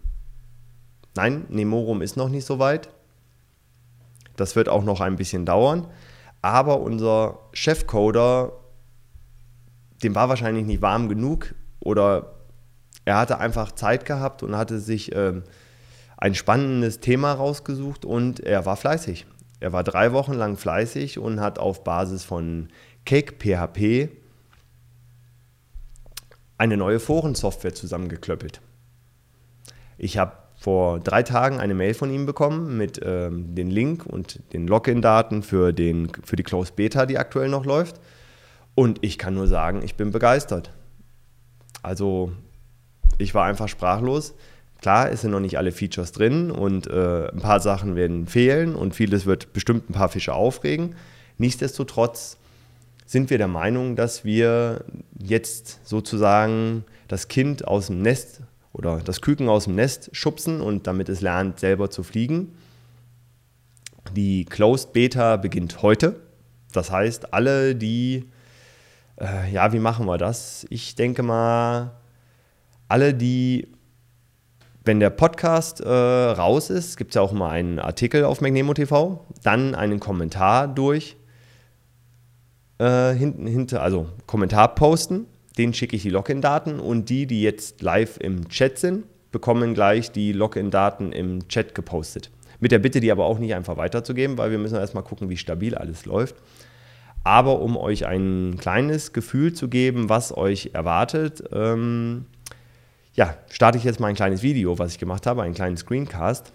Nein, 1.14 1.46
Nemorum 1.49 2.03
ist 2.03 2.16
noch 2.16 2.29
nicht 2.29 2.44
so 2.44 2.59
weit. 2.59 2.88
Das 4.35 4.57
wird 4.57 4.68
auch 4.68 4.83
noch 4.83 5.01
ein 5.01 5.14
bisschen 5.14 5.46
dauern. 5.46 5.87
Aber 6.42 6.81
unser 6.81 7.38
Chefcoder, 7.53 8.51
dem 10.03 10.16
war 10.16 10.29
wahrscheinlich 10.29 10.66
nicht 10.66 10.83
warm 10.83 11.09
genug 11.09 11.55
oder 11.79 12.36
er 13.06 13.16
hatte 13.16 13.38
einfach 13.38 13.72
Zeit 13.72 14.04
gehabt 14.04 14.42
und 14.42 14.56
hatte 14.56 14.80
sich 14.80 15.14
ähm, 15.14 15.44
ein 16.18 16.34
spannendes 16.34 17.00
Thema 17.00 17.32
rausgesucht 17.32 18.04
und 18.04 18.40
er 18.40 18.66
war 18.66 18.76
fleißig. 18.76 19.26
Er 19.60 19.72
war 19.72 19.84
drei 19.84 20.12
Wochen 20.12 20.34
lang 20.34 20.56
fleißig 20.56 21.18
und 21.18 21.40
hat 21.40 21.58
auf 21.58 21.84
Basis 21.84 22.24
von 22.24 22.68
Cake 23.06 23.36
PHP 23.38 24.10
eine 26.58 26.76
neue 26.76 26.98
Forensoftware 26.98 27.74
zusammengeklöppelt. 27.74 28.60
Ich 29.98 30.18
habe 30.18 30.32
vor 30.58 30.98
drei 30.98 31.22
Tagen 31.22 31.60
eine 31.60 31.74
Mail 31.74 31.94
von 31.94 32.10
ihm 32.10 32.26
bekommen 32.26 32.76
mit 32.76 33.00
ähm, 33.04 33.54
dem 33.54 33.70
Link 33.70 34.04
und 34.04 34.40
den 34.52 34.66
Login-Daten 34.66 35.44
für, 35.44 35.72
für 36.24 36.36
die 36.36 36.42
Closed 36.42 36.74
Beta, 36.74 37.06
die 37.06 37.18
aktuell 37.18 37.50
noch 37.50 37.64
läuft. 37.64 38.00
Und 38.74 38.98
ich 39.02 39.16
kann 39.16 39.34
nur 39.34 39.46
sagen, 39.46 39.82
ich 39.84 39.94
bin 39.94 40.10
begeistert. 40.10 40.72
Also 41.82 42.32
ich 43.18 43.35
war 43.35 43.44
einfach 43.44 43.68
sprachlos. 43.68 44.35
Klar, 44.81 45.11
es 45.11 45.22
sind 45.22 45.31
noch 45.31 45.40
nicht 45.40 45.59
alle 45.59 45.72
Features 45.72 46.12
drin 46.12 46.50
und 46.50 46.87
äh, 46.87 47.29
ein 47.29 47.40
paar 47.40 47.61
Sachen 47.61 47.96
werden 47.96 48.26
fehlen 48.26 48.74
und 48.74 48.94
vieles 48.94 49.26
wird 49.26 49.52
bestimmt 49.52 49.88
ein 49.88 49.94
paar 49.94 50.09
Fische 50.09 50.35
aufregen. 50.35 50.94
Nichtsdestotrotz 51.38 52.37
sind 53.07 53.31
wir 53.31 53.38
der 53.38 53.48
Meinung, 53.48 53.96
dass 53.96 54.24
wir 54.24 54.85
jetzt 55.18 55.81
sozusagen 55.85 56.85
das 57.09 57.29
Kind 57.29 57.66
aus 57.66 57.87
dem 57.87 58.02
Nest 58.02 58.40
oder 58.72 58.98
das 58.98 59.22
Küken 59.22 59.48
aus 59.48 59.64
dem 59.64 59.74
Nest 59.74 60.11
schubsen 60.12 60.61
und 60.61 60.87
damit 60.87 61.09
es 61.09 61.20
lernt, 61.20 61.61
selber 61.61 61.88
zu 61.88 62.02
fliegen. 62.02 62.52
Die 64.14 64.44
Closed 64.44 64.92
Beta 64.92 65.37
beginnt 65.37 65.83
heute. 65.83 66.16
Das 66.72 66.90
heißt, 66.90 67.33
alle, 67.33 67.74
die, 67.74 68.29
äh, 69.18 69.50
ja, 69.50 69.72
wie 69.72 69.79
machen 69.79 70.07
wir 70.07 70.18
das? 70.18 70.66
Ich 70.68 70.94
denke 70.94 71.22
mal, 71.22 71.92
alle, 72.88 73.14
die, 73.14 73.68
wenn 74.85 75.01
der 75.01 75.11
Podcast 75.11 75.81
äh, 75.81 75.88
raus 75.88 76.70
ist, 76.70 76.96
gibt 76.96 77.11
es 77.11 77.14
ja 77.16 77.22
auch 77.22 77.33
immer 77.33 77.51
einen 77.51 77.79
Artikel 77.79 78.25
auf 78.25 78.40
McNemo 78.40 78.75
TV, 78.75 79.25
dann 79.42 79.75
einen 79.75 80.01
Kommentar 80.01 80.68
durch, 80.68 81.16
äh, 82.79 83.12
hinten, 83.12 83.46
hinter, 83.46 83.83
also 83.83 84.09
Kommentar 84.27 84.75
posten, 84.75 85.27
den 85.59 85.72
schicke 85.72 85.96
ich 85.96 86.03
die 86.03 86.11
Login-Daten 86.11 86.81
und 86.81 87.09
die, 87.09 87.27
die 87.27 87.42
jetzt 87.42 87.83
live 87.83 88.18
im 88.20 88.49
Chat 88.49 88.79
sind, 88.79 89.05
bekommen 89.33 89.75
gleich 89.75 90.12
die 90.12 90.33
Login-Daten 90.33 91.12
im 91.12 91.49
Chat 91.49 91.75
gepostet. 91.75 92.31
Mit 92.61 92.72
der 92.72 92.79
Bitte, 92.79 93.01
die 93.01 93.12
aber 93.12 93.25
auch 93.25 93.38
nicht 93.38 93.55
einfach 93.55 93.77
weiterzugeben, 93.77 94.38
weil 94.38 94.51
wir 94.51 94.59
müssen 94.59 94.77
erstmal 94.77 95.03
gucken, 95.03 95.29
wie 95.29 95.37
stabil 95.37 95.75
alles 95.75 96.07
läuft. 96.07 96.37
Aber 97.25 97.61
um 97.61 97.77
euch 97.77 98.07
ein 98.07 98.57
kleines 98.59 99.12
Gefühl 99.12 99.53
zu 99.53 99.68
geben, 99.68 100.09
was 100.09 100.37
euch 100.37 100.70
erwartet, 100.75 101.42
ähm, 101.53 102.27
ja, 103.16 103.35
starte 103.50 103.79
ich 103.79 103.85
jetzt 103.85 103.98
mal 103.98 104.09
ein 104.09 104.14
kleines 104.14 104.42
Video, 104.42 104.79
was 104.79 104.92
ich 104.92 104.98
gemacht 104.98 105.26
habe, 105.26 105.42
einen 105.42 105.55
kleinen 105.55 105.76
Screencast. 105.76 106.52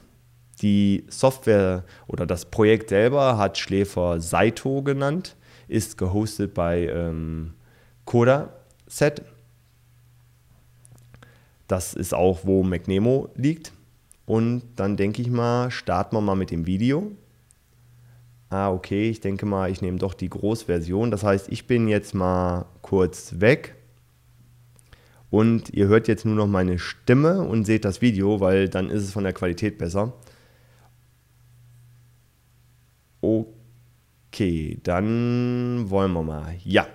Die 0.62 1.06
Software 1.10 1.84
oder 2.08 2.28
das 2.28 2.46
Projekt 2.46 2.90
selber 2.90 3.38
hat 3.38 3.58
Schläfer 3.58 4.22
Saito 4.22 4.84
genannt. 4.84 5.36
ist 5.68 5.98
gehostet 5.98 6.54
bei 6.54 6.88
ähm, 6.88 7.56
Coda 8.06 8.54
Set. 8.86 9.24
Das 11.68 11.94
ist 11.96 12.14
auch, 12.14 12.42
wo 12.44 12.64
McNemo 12.64 13.30
liegt. 13.36 13.74
Und 14.28 14.64
dann 14.76 14.98
denke 14.98 15.22
ich 15.22 15.32
mal, 15.32 15.72
starten 15.72 16.16
wir 16.16 16.22
mal 16.22 16.36
mit 16.36 16.52
dem 16.52 16.68
Video. 16.68 17.12
Ah, 18.50 18.70
okay, 18.70 19.10
ich 19.10 19.20
denke 19.20 19.46
mal, 19.46 19.72
ich 19.72 19.82
nehme 19.82 19.98
doch 19.98 20.14
die 20.14 20.30
Großversion. 20.30 21.10
Das 21.10 21.24
heißt, 21.24 21.50
ich 21.50 21.66
bin 21.66 21.88
jetzt 21.88 22.14
mal 22.14 22.66
kurz 22.82 23.40
weg. 23.40 23.81
Und 25.32 25.70
ihr 25.74 25.88
hört 25.88 26.10
jetzt 26.10 26.26
nur 26.26 26.36
noch 26.36 26.46
meine 26.46 26.78
Stimme 26.78 27.42
und 27.42 27.64
seht 27.64 27.86
das 27.86 28.02
Video, 28.02 28.42
weil 28.42 28.68
dann 28.68 28.90
ist 28.90 29.02
es 29.02 29.14
von 29.14 29.24
der 29.24 29.32
Qualität 29.32 29.78
besser. 29.78 30.14
Okay, 33.22 34.78
dann 34.84 35.90
wollen 35.90 36.12
wir 36.12 36.22
mal. 36.22 36.56
Ja. 36.66 36.86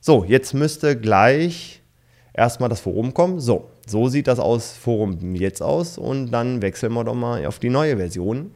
So, 0.00 0.24
jetzt 0.24 0.54
müsste 0.54 0.98
gleich 0.98 1.82
erstmal 2.32 2.70
das 2.70 2.80
Forum 2.80 3.12
kommen. 3.12 3.38
So, 3.38 3.68
so 3.86 4.08
sieht 4.08 4.28
das 4.28 4.38
aus 4.38 4.72
Forum 4.72 5.34
jetzt 5.34 5.60
aus 5.62 5.98
und 5.98 6.30
dann 6.30 6.62
wechseln 6.62 6.94
wir 6.94 7.04
doch 7.04 7.14
mal 7.14 7.44
auf 7.44 7.58
die 7.58 7.68
neue 7.68 7.98
Version. 7.98 8.52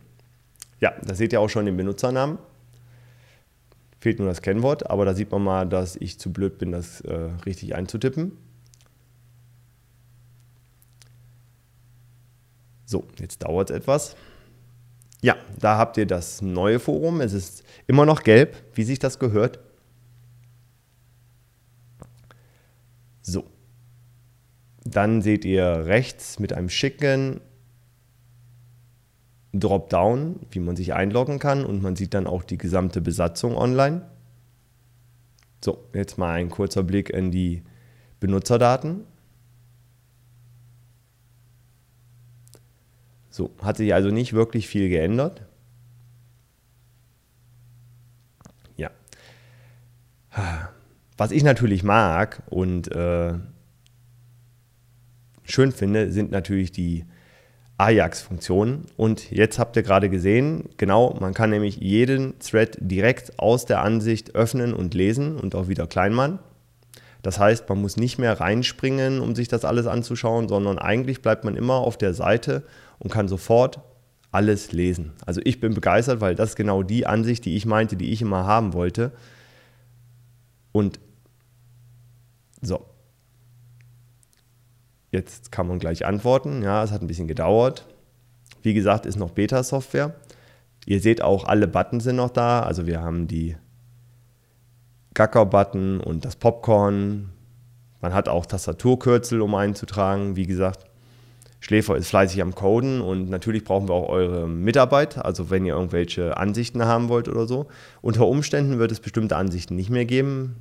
Ja, 0.81 0.95
da 1.05 1.15
seht 1.15 1.35
ihr 1.35 1.41
auch 1.43 1.51
schon 1.51 1.67
den 1.67 1.77
Benutzernamen. 1.77 2.39
Fehlt 4.01 4.19
nur 4.19 4.29
das 4.29 4.41
Kennwort, 4.41 4.89
aber 4.89 5.05
da 5.05 5.15
sieht 5.15 5.31
man 5.31 5.45
mal, 5.45 5.69
dass 5.69 5.97
ich 5.97 6.19
zu 6.19 6.33
blöd 6.33 6.57
bin, 6.57 6.73
das 6.73 7.03
äh, 7.03 7.31
richtig 7.45 7.75
einzutippen. 7.75 8.33
So, 12.93 13.05
jetzt 13.19 13.43
dauert 13.43 13.71
es 13.71 13.77
etwas. 13.77 14.17
Ja, 15.23 15.37
da 15.59 15.79
habt 15.79 15.97
ihr 15.97 16.05
das 16.05 16.43
neue 16.43 16.79
Forum. 16.79 17.23
Es 17.23 17.33
ist 17.33 17.65
immer 17.87 18.05
noch 18.05 18.23
gelb, 18.23 18.55
wie 18.75 18.85
sich 18.85 18.99
das 18.99 19.19
gehört. 19.19 19.61
So. 23.23 23.45
Dann 24.85 25.23
seht 25.23 25.47
ihr 25.47 25.87
rechts 25.87 26.39
mit 26.39 26.53
einem 26.53 26.69
schicken 26.69 27.41
Dropdown, 29.55 30.41
wie 30.51 30.61
man 30.61 30.77
sich 30.77 30.93
einloggen 30.93 31.39
kann 31.39 31.65
und 31.65 31.81
man 31.81 31.97
sieht 31.97 32.13
dann 32.13 32.27
auch 32.27 32.43
die 32.43 32.59
gesamte 32.59 33.01
Besatzung 33.01 33.57
online. 33.57 34.03
So, 35.65 35.83
jetzt 35.95 36.19
mal 36.19 36.35
ein 36.35 36.51
kurzer 36.51 36.83
Blick 36.83 37.09
in 37.09 37.31
die 37.31 37.63
Benutzerdaten. 38.21 39.07
So, 43.33 43.51
hat 43.63 43.79
sich 43.79 43.95
also 43.95 44.11
nicht 44.11 44.35
wirklich 44.35 44.69
viel 44.69 44.91
geändert. 44.91 45.41
Ja. 48.77 48.91
Was 51.17 51.31
ich 51.31 51.43
natürlich 51.43 51.83
mag 51.83 52.43
und 52.51 52.93
äh, 52.93 53.33
schön 55.45 55.73
finde, 55.73 56.13
sind 56.13 56.31
natürlich 56.31 56.73
die 56.73 57.07
Ajax-Funktionen. 57.79 58.85
Und 58.99 59.31
jetzt 59.31 59.59
habt 59.59 59.77
ihr 59.77 59.83
gerade 59.83 60.11
gesehen, 60.11 60.69
genau, 60.77 61.17
man 61.19 61.33
kann 61.33 61.49
nämlich 61.49 61.79
jeden 61.79 62.39
Thread 62.39 62.77
direkt 62.83 63.39
aus 63.39 63.65
der 63.65 63.81
Ansicht 63.81 64.35
öffnen 64.35 64.75
und 64.75 64.93
lesen 64.93 65.39
und 65.39 65.55
auch 65.55 65.69
wieder 65.69 65.87
klein 65.87 66.13
machen. 66.13 66.39
Das 67.23 67.39
heißt, 67.39 67.67
man 67.71 67.81
muss 67.81 67.97
nicht 67.97 68.19
mehr 68.19 68.41
reinspringen, 68.41 69.21
um 69.21 69.35
sich 69.35 69.49
das 69.49 69.65
alles 69.65 69.87
anzuschauen, 69.87 70.49
sondern 70.49 70.79
eigentlich 70.79 71.23
bleibt 71.23 71.45
man 71.45 71.57
immer 71.57 71.77
auf 71.77 71.97
der 71.97 72.13
Seite 72.13 72.63
und 73.03 73.11
kann 73.11 73.27
sofort 73.27 73.81
alles 74.31 74.73
lesen. 74.73 75.13
Also 75.27 75.41
ich 75.45 75.61
bin 75.61 75.75
begeistert, 75.75 76.21
weil 76.21 76.35
das 76.35 76.51
ist 76.51 76.57
genau 76.57 76.83
die 76.83 77.05
Ansicht, 77.07 77.45
die 77.45 77.57
ich 77.57 77.67
meinte, 77.67 77.97
die 77.97 78.13
ich 78.13 78.23
immer 78.23 78.47
haben 78.47 78.73
wollte. 78.73 79.13
Und 80.71 81.01
so. 82.63 82.87
Jetzt 85.11 85.51
kann 85.53 85.67
man 85.67 85.81
gleich 85.81 86.07
antworten. 86.07 86.63
Ja, 86.63 86.85
es 86.85 86.93
hat 86.93 87.03
ein 87.03 87.09
bisschen 87.09 87.29
gedauert. 87.29 87.87
Wie 88.63 88.73
gesagt, 88.73 89.05
ist 89.05 89.17
noch 89.17 89.33
Beta-Software. 89.33 90.15
Ihr 90.87 91.01
seht 91.01 91.23
auch, 91.23 91.45
alle 91.45 91.67
Buttons 91.67 92.05
sind 92.05 92.17
noch 92.17 92.31
da. 92.31 92.63
Also 92.63 92.87
wir 92.87 93.03
haben 93.03 93.27
die 93.27 93.57
Gacker-Button 95.15 96.01
und 96.01 96.25
das 96.25 96.37
Popcorn. 96.37 97.31
Man 98.01 98.15
hat 98.15 98.29
auch 98.29 98.47
Tastaturkürzel, 98.47 99.43
um 99.43 99.55
einzutragen. 99.57 100.37
Wie 100.37 100.47
gesagt, 100.47 100.87
Schläfer 101.63 101.97
ist 101.97 102.09
fleißig 102.09 102.43
am 102.43 102.57
Coden 102.57 103.01
und 103.01 103.31
natürlich 103.31 103.63
brauchen 103.63 103.89
wir 103.89 103.95
auch 103.95 104.09
eure 104.09 104.49
Mitarbeit, 104.49 105.25
also 105.25 105.49
wenn 105.49 105.65
ihr 105.65 105.75
irgendwelche 105.75 106.37
Ansichten 106.37 106.85
haben 106.85 107.09
wollt 107.09 107.29
oder 107.29 107.47
so. 107.47 107.69
Unter 108.01 108.27
Umständen 108.27 108.81
wird 108.81 108.91
es 108.91 108.99
bestimmte 108.99 109.37
Ansichten 109.37 109.77
nicht 109.77 109.89
mehr 109.89 110.05
geben. 110.05 110.57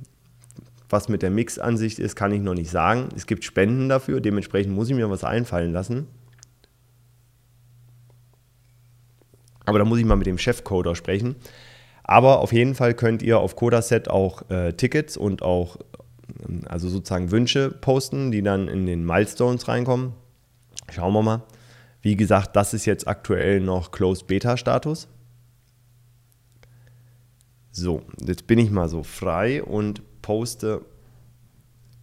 Was 0.88 1.08
mit 1.08 1.22
der 1.22 1.30
Mix-Ansicht 1.30 1.98
ist, 1.98 2.14
kann 2.14 2.30
ich 2.30 2.40
noch 2.40 2.54
nicht 2.54 2.70
sagen. 2.70 3.08
Es 3.16 3.26
gibt 3.26 3.42
Spenden 3.42 3.88
dafür, 3.88 4.20
dementsprechend 4.20 4.76
muss 4.76 4.90
ich 4.90 4.94
mir 4.94 5.10
was 5.10 5.24
einfallen 5.24 5.72
lassen. 5.72 6.06
Aber 9.64 9.80
da 9.80 9.84
muss 9.84 9.98
ich 9.98 10.04
mal 10.04 10.14
mit 10.14 10.28
dem 10.28 10.38
Chefcoder 10.38 10.94
sprechen. 10.94 11.34
Aber 12.04 12.38
auf 12.38 12.52
jeden 12.52 12.76
Fall 12.76 12.94
könnt 12.94 13.24
ihr 13.24 13.40
auf 13.40 13.56
Codaset 13.56 14.08
auch 14.08 14.48
äh, 14.50 14.72
Tickets 14.74 15.16
und 15.16 15.42
auch 15.42 15.78
also 16.68 16.88
sozusagen 16.88 17.32
Wünsche 17.32 17.72
posten, 17.72 18.30
die 18.30 18.42
dann 18.42 18.68
in 18.68 18.86
den 18.86 19.04
Milestones 19.04 19.66
reinkommen. 19.66 20.12
Schauen 20.92 21.14
wir 21.14 21.22
mal. 21.22 21.42
Wie 22.02 22.16
gesagt, 22.16 22.54
das 22.56 22.74
ist 22.74 22.84
jetzt 22.84 23.08
aktuell 23.08 23.60
noch 23.60 23.92
Closed 23.92 24.26
Beta 24.26 24.56
Status. 24.56 25.08
So, 27.70 28.02
jetzt 28.20 28.46
bin 28.46 28.58
ich 28.58 28.70
mal 28.70 28.88
so 28.88 29.02
frei 29.02 29.62
und 29.62 30.02
poste 30.20 30.84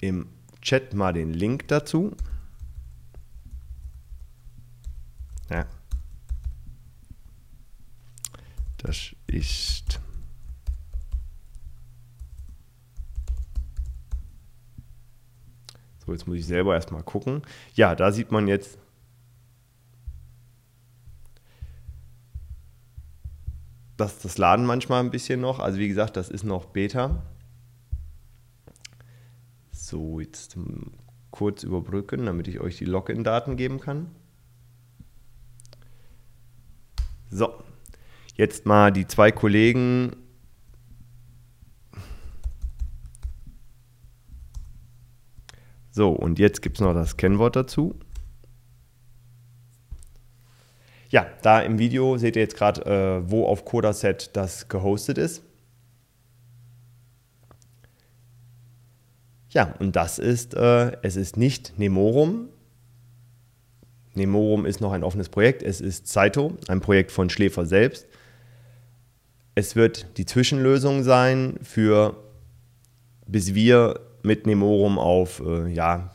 im 0.02 0.28
Chat 0.62 0.93
mal 0.93 1.13
den 1.13 1.34
Link 1.34 1.67
dazu. 1.67 2.15
Ja. 5.49 5.67
Das 8.78 9.15
ist 9.28 9.99
Jetzt 16.12 16.28
muss 16.28 16.38
ich 16.38 16.45
selber 16.45 16.76
erstmal 16.76 17.04
gucken. 17.04 17.41
Ja, 17.76 17.95
da 17.95 18.12
sieht 18.12 18.32
man 18.32 18.48
jetzt 18.48 18.78
dass 24.00 24.19
das 24.19 24.38
Laden 24.38 24.65
manchmal 24.65 25.02
ein 25.02 25.12
bisschen 25.12 25.41
noch. 25.41 25.60
Also 25.60 25.78
wie 25.78 25.88
gesagt, 25.88 26.15
das 26.15 26.30
ist 26.30 26.43
noch 26.43 26.65
Beta. 26.65 27.22
So, 29.72 30.19
jetzt 30.19 30.58
kurz 31.32 31.63
überbrücken, 31.63 32.26
damit 32.26 32.48
ich 32.48 32.60
euch 32.60 32.78
die 32.78 32.86
Login-Daten 32.86 33.58
geben 33.58 33.80
kann. 33.80 34.08
So, 37.30 37.54
jetzt 38.36 38.65
mal 38.65 38.91
die 38.91 39.06
zwei 39.06 39.32
Kollegen 39.32 40.15
So, 46.00 46.12
und 46.12 46.40
jetzt 46.40 46.62
gibt 46.62 46.78
es 46.78 46.82
noch 46.82 46.94
das 46.94 47.18
Kennwort 47.18 47.58
dazu. 47.58 47.94
Ja, 51.10 51.28
da 51.42 51.60
im 51.60 51.78
Video 51.78 52.18
seht 52.18 52.38
ihr 52.38 52.42
jetzt 52.42 52.56
gerade, 52.56 52.86
äh, 52.86 53.30
wo 53.30 53.46
auf 53.46 53.66
Codaset 53.66 54.30
das 54.32 54.70
gehostet 54.70 55.18
ist. 55.18 55.44
Ja, 59.50 59.76
und 59.80 59.97
das 59.97 60.20
ist, 60.20 60.54
äh, 60.54 60.93
es 61.02 61.18
ist 61.18 61.36
nicht 61.36 61.78
Nemorum. 61.78 62.47
Nemorum 64.14 64.66
ist 64.66 64.80
noch 64.80 64.93
ein 64.93 65.04
offenes 65.04 65.28
Projekt. 65.28 65.62
Es 65.62 65.82
ist 65.82 66.08
Saito, 66.08 66.56
ein 66.70 66.80
Projekt 66.80 67.12
von 67.12 67.30
Schläfer 67.30 67.66
selbst. 67.66 68.08
Es 69.54 69.76
wird 69.76 70.18
die 70.18 70.26
Zwischenlösung 70.26 71.04
sein 71.04 71.60
für, 71.62 72.16
bis 73.28 73.54
wir 73.54 74.06
mit 74.24 74.45
Nemorum 74.45 74.99
auf, 74.99 75.41
äh, 75.45 75.67
ja, 75.67 76.11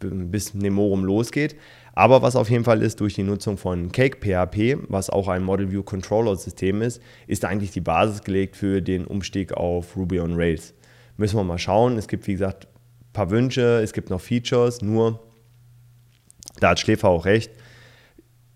bis 0.00 0.54
Nemorum 0.54 1.04
losgeht. 1.04 1.56
Aber 1.92 2.22
was 2.22 2.36
auf 2.36 2.48
jeden 2.48 2.64
Fall 2.64 2.82
ist, 2.82 3.00
durch 3.00 3.14
die 3.14 3.22
Nutzung 3.22 3.58
von 3.58 3.92
Cake 3.92 4.18
PHP, 4.18 4.78
was 4.88 5.10
auch 5.10 5.28
ein 5.28 5.42
Model 5.42 5.70
View 5.70 5.82
Controller 5.82 6.36
System 6.36 6.82
ist, 6.82 7.02
ist 7.26 7.44
eigentlich 7.44 7.72
die 7.72 7.80
Basis 7.80 8.22
gelegt 8.22 8.56
für 8.56 8.80
den 8.80 9.06
Umstieg 9.06 9.52
auf 9.52 9.96
Ruby 9.96 10.20
on 10.20 10.34
Rails. 10.34 10.74
Müssen 11.16 11.36
wir 11.36 11.44
mal 11.44 11.58
schauen. 11.58 11.98
Es 11.98 12.08
gibt, 12.08 12.26
wie 12.26 12.32
gesagt, 12.32 12.66
ein 12.66 13.12
paar 13.12 13.30
Wünsche, 13.30 13.80
es 13.82 13.92
gibt 13.92 14.08
noch 14.08 14.20
Features, 14.20 14.80
nur 14.82 15.20
da 16.60 16.70
hat 16.70 16.80
Schläfer 16.80 17.08
auch 17.08 17.24
recht. 17.24 17.50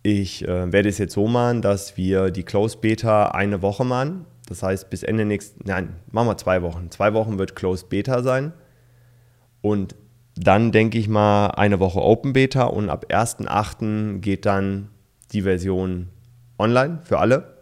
Ich 0.03 0.47
äh, 0.47 0.72
werde 0.72 0.88
es 0.88 0.99
jetzt 0.99 1.14
so 1.14 1.26
machen, 1.26 1.62
dass 1.62 1.97
wir 1.97 2.30
die 2.30 2.42
Close 2.42 2.76
Beta 2.76 3.28
eine 3.28 3.62
Woche 3.62 3.84
machen. 3.84 4.26
Das 4.49 4.62
heißt, 4.62 4.90
bis 4.90 5.03
Ende 5.03 5.24
nächsten, 5.24 5.66
nein, 5.66 5.97
machen 6.11 6.28
wir 6.28 6.36
zwei 6.36 6.62
Wochen. 6.62 6.90
Zwei 6.90 7.14
Wochen 7.14 7.38
wird 7.38 7.57
Close 7.57 7.86
Beta 7.86 8.22
sein. 8.22 8.53
Und 9.65 9.97
dann 10.37 10.73
denke 10.73 10.99
ich 10.99 11.09
mal 11.09 11.47
eine 11.47 11.81
Woche 11.81 12.03
Open 12.03 12.35
Beta 12.35 12.65
und 12.65 12.91
ab 12.91 13.07
1.8. 13.09 14.19
geht 14.19 14.45
dann 14.45 14.91
die 15.33 15.41
Version 15.41 16.11
online 16.59 16.99
für 17.03 17.19
alle. 17.19 17.55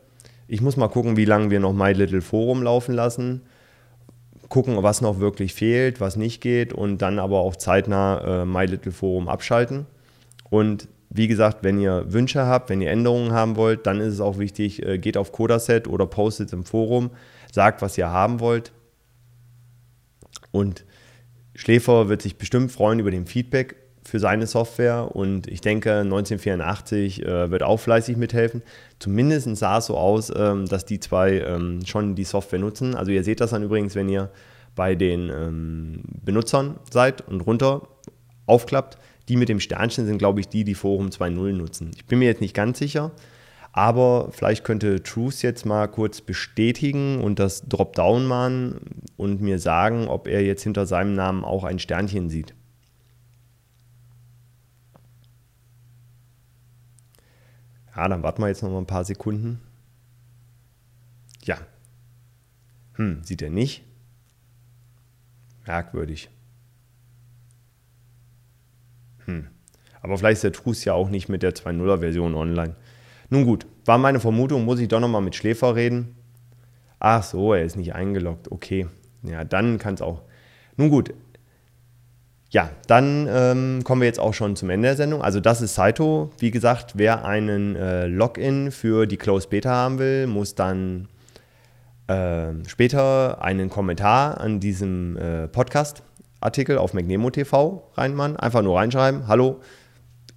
Ich 0.49 0.61
muss 0.61 0.77
mal 0.77 0.89
gucken, 0.89 1.17
wie 1.17 1.25
lange 1.25 1.51
wir 1.51 1.61
noch 1.61 1.73
My 1.73 1.93
Little 1.93 2.21
Forum 2.21 2.65
laufen 2.65 2.93
lassen, 2.93 3.43
gucken, 4.49 4.83
was 4.83 5.01
noch 5.01 5.21
wirklich 5.21 5.55
fehlt, 5.55 6.01
was 6.01 6.17
nicht 6.17 6.41
geht 6.41 6.73
und 6.73 6.99
dann 6.99 7.21
aber 7.21 7.39
auch 7.39 7.55
zeitnah 7.55 8.43
äh, 8.43 8.47
My 8.47 8.65
Little 8.65 8.91
Forum 8.91 9.29
abschalten. 9.29 9.87
Und 10.51 10.89
wie 11.09 11.29
gesagt, 11.29 11.59
wenn 11.63 11.79
ihr 11.79 12.13
Wünsche 12.13 12.47
habt, 12.47 12.69
wenn 12.69 12.81
ihr 12.81 12.91
Änderungen 12.91 13.31
haben 13.31 13.55
wollt, 13.55 13.87
dann 13.87 14.01
ist 14.01 14.15
es 14.15 14.21
auch 14.21 14.39
wichtig, 14.39 14.85
äh, 14.85 14.99
geht 14.99 15.17
auf 15.17 15.31
Codaset 15.31 15.87
oder 15.87 16.09
postet 16.09 16.53
im 16.53 16.65
Forum, 16.65 17.11
sagt, 17.53 17.81
was 17.81 17.97
ihr 17.97 18.09
haben 18.09 18.41
wollt. 18.41 18.73
Und 20.51 20.85
Schläfer 21.55 22.09
wird 22.09 22.23
sich 22.23 22.37
bestimmt 22.37 22.73
freuen 22.73 22.99
über 22.99 23.11
den 23.11 23.27
Feedback 23.27 23.77
für 24.05 24.19
seine 24.19 24.47
Software 24.47 25.15
und 25.15 25.47
ich 25.47 25.61
denke, 25.61 25.99
1984 25.99 27.25
äh, 27.25 27.51
wird 27.51 27.63
auch 27.63 27.79
fleißig 27.79 28.17
mithelfen. 28.17 28.63
Zumindest 28.99 29.55
sah 29.57 29.79
es 29.79 29.87
so 29.87 29.97
aus, 29.97 30.33
ähm, 30.35 30.67
dass 30.67 30.85
die 30.85 30.99
zwei 30.99 31.39
ähm, 31.39 31.81
schon 31.87 32.15
die 32.15 32.25
Software 32.25 32.59
nutzen. 32.59 32.97
Also 32.97 33.13
ihr 33.13 33.23
seht 33.23 33.41
das 33.41 33.51
dann 33.51 33.63
übrigens, 33.63 33.95
wenn 33.95 34.09
ihr 34.09 34.31
bei 34.75 34.95
den 34.95 35.29
ähm, 35.29 36.03
Benutzern 36.25 36.79
seid 36.91 37.27
und 37.29 37.43
runter 37.43 37.89
aufklappt. 38.47 38.99
Die 39.29 39.37
mit 39.37 39.49
dem 39.49 39.61
Sternchen 39.61 40.07
sind, 40.07 40.19
glaube 40.19 40.41
ich, 40.41 40.49
die, 40.49 40.65
die 40.65 40.75
Forum 40.75 41.09
2.0 41.09 41.53
nutzen. 41.53 41.93
Ich 41.95 42.07
bin 42.07 42.19
mir 42.19 42.25
jetzt 42.25 42.41
nicht 42.41 42.55
ganz 42.55 42.79
sicher, 42.79 43.13
aber 43.73 44.31
vielleicht 44.33 44.65
könnte 44.65 45.03
Truth 45.03 45.43
jetzt 45.43 45.65
mal 45.65 45.89
kurz 45.89 46.21
bestätigen 46.21 47.21
und 47.23 47.39
das 47.39 47.67
Dropdown 47.69 48.27
machen 48.27 48.81
und 49.17 49.41
mir 49.41 49.59
sagen, 49.59 50.09
ob 50.09 50.29
er 50.29 50.45
jetzt 50.45 50.63
hinter 50.63 50.87
seinem 50.87 51.15
Namen 51.15 51.43
auch 51.43 51.65
ein 51.65 51.79
Sternchen 51.79 52.29
sieht. 52.29 52.55
Ja, 57.97 58.09
dann 58.09 58.23
warten 58.23 58.43
wir 58.43 58.49
jetzt 58.49 58.63
noch 58.63 58.71
mal 58.71 58.79
ein 58.79 58.87
paar 58.87 59.05
Sekunden. 59.05 59.61
Ja. 61.45 61.59
Hm, 62.95 63.23
sieht 63.25 63.41
er 63.41 63.51
nicht? 63.51 63.85
Merkwürdig. 65.67 66.31
Hm. 69.25 69.49
Aber 70.01 70.19
vielleicht 70.19 70.39
ist 70.39 70.45
der 70.45 70.53
Trus 70.53 70.85
ja 70.85 70.95
auch 70.95 71.09
nicht 71.09 71.29
mit 71.29 71.43
der 71.43 71.55
2.0er 71.55 72.01
Version 72.01 72.35
online. 72.35 72.75
Nun 73.33 73.47
gut, 73.47 73.67
war 73.87 73.97
meine 73.97 74.21
Vermutung, 74.21 74.67
muss 74.67 74.79
ich 74.79 74.89
doch 74.89 75.01
nochmal 75.01 75.23
mit 75.23 75.35
Schläfer 75.35 75.75
reden. 75.75 76.17
Ach 76.99 77.23
so, 77.23 77.55
er 77.55 77.65
ist 77.65 77.79
nicht 77.79 77.95
eingeloggt. 77.95 78.53
Okay. 78.53 78.89
Ja, 79.23 79.43
dann 79.43 79.79
kann 79.79 79.95
es 79.95 80.03
auch. 80.03 80.21
Nun 80.77 80.91
gut, 80.91 81.15
ja, 82.51 82.69
dann 82.89 83.27
ähm, 83.33 83.85
kommen 83.85 84.03
wir 84.03 84.07
jetzt 84.07 84.21
auch 84.21 84.35
schon 84.35 84.55
zum 84.55 84.69
Ende 84.69 84.89
der 84.89 84.97
Sendung. 84.99 85.23
Also 85.23 85.41
das 85.41 85.63
ist 85.63 85.75
Saito. 85.75 86.31
Wie 86.41 86.51
gesagt, 86.51 86.93
wer 86.97 87.25
einen 87.25 87.75
äh, 87.75 88.07
Login 88.07 88.71
für 88.71 89.07
die 89.07 89.17
Closed 89.17 89.49
Beta 89.49 89.71
haben 89.71 89.99
will, 89.99 90.27
muss 90.27 90.55
dann 90.55 91.09
äh, 92.09 92.53
später 92.69 93.43
einen 93.43 93.71
Kommentar 93.71 94.43
an 94.43 94.61
diesem 94.61 95.17
äh, 95.17 95.49
Podcast-Artikel 95.49 96.77
auf 96.77 96.93
McNemo 96.93 97.31
TV 97.31 97.91
reinmachen. 97.95 98.37
Einfach 98.37 98.61
nur 98.61 98.77
reinschreiben, 98.77 99.27
hallo, 99.27 99.63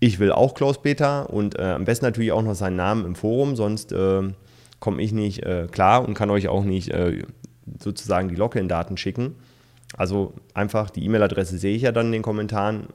ich 0.05 0.19
will 0.19 0.31
auch 0.31 0.53
Closed 0.53 0.83
Beta 0.83 1.23
und 1.23 1.57
äh, 1.57 1.63
am 1.63 1.85
besten 1.85 2.05
natürlich 2.05 2.31
auch 2.31 2.43
noch 2.43 2.53
seinen 2.53 2.75
Namen 2.75 3.05
im 3.05 3.15
Forum, 3.15 3.55
sonst 3.55 3.91
äh, 3.91 4.21
komme 4.79 5.01
ich 5.01 5.11
nicht 5.11 5.41
äh, 5.43 5.67
klar 5.71 6.07
und 6.07 6.13
kann 6.13 6.29
euch 6.29 6.47
auch 6.47 6.63
nicht 6.63 6.93
sozusagen 7.79 8.29
die 8.29 8.35
Login-Daten 8.35 8.97
schicken. 8.97 9.35
Also 9.97 10.33
einfach 10.53 10.91
die 10.91 11.03
E-Mail-Adresse 11.05 11.57
sehe 11.57 11.75
ich 11.75 11.81
ja 11.81 11.91
dann 11.91 12.07
in 12.07 12.11
den 12.11 12.21
Kommentaren. 12.21 12.87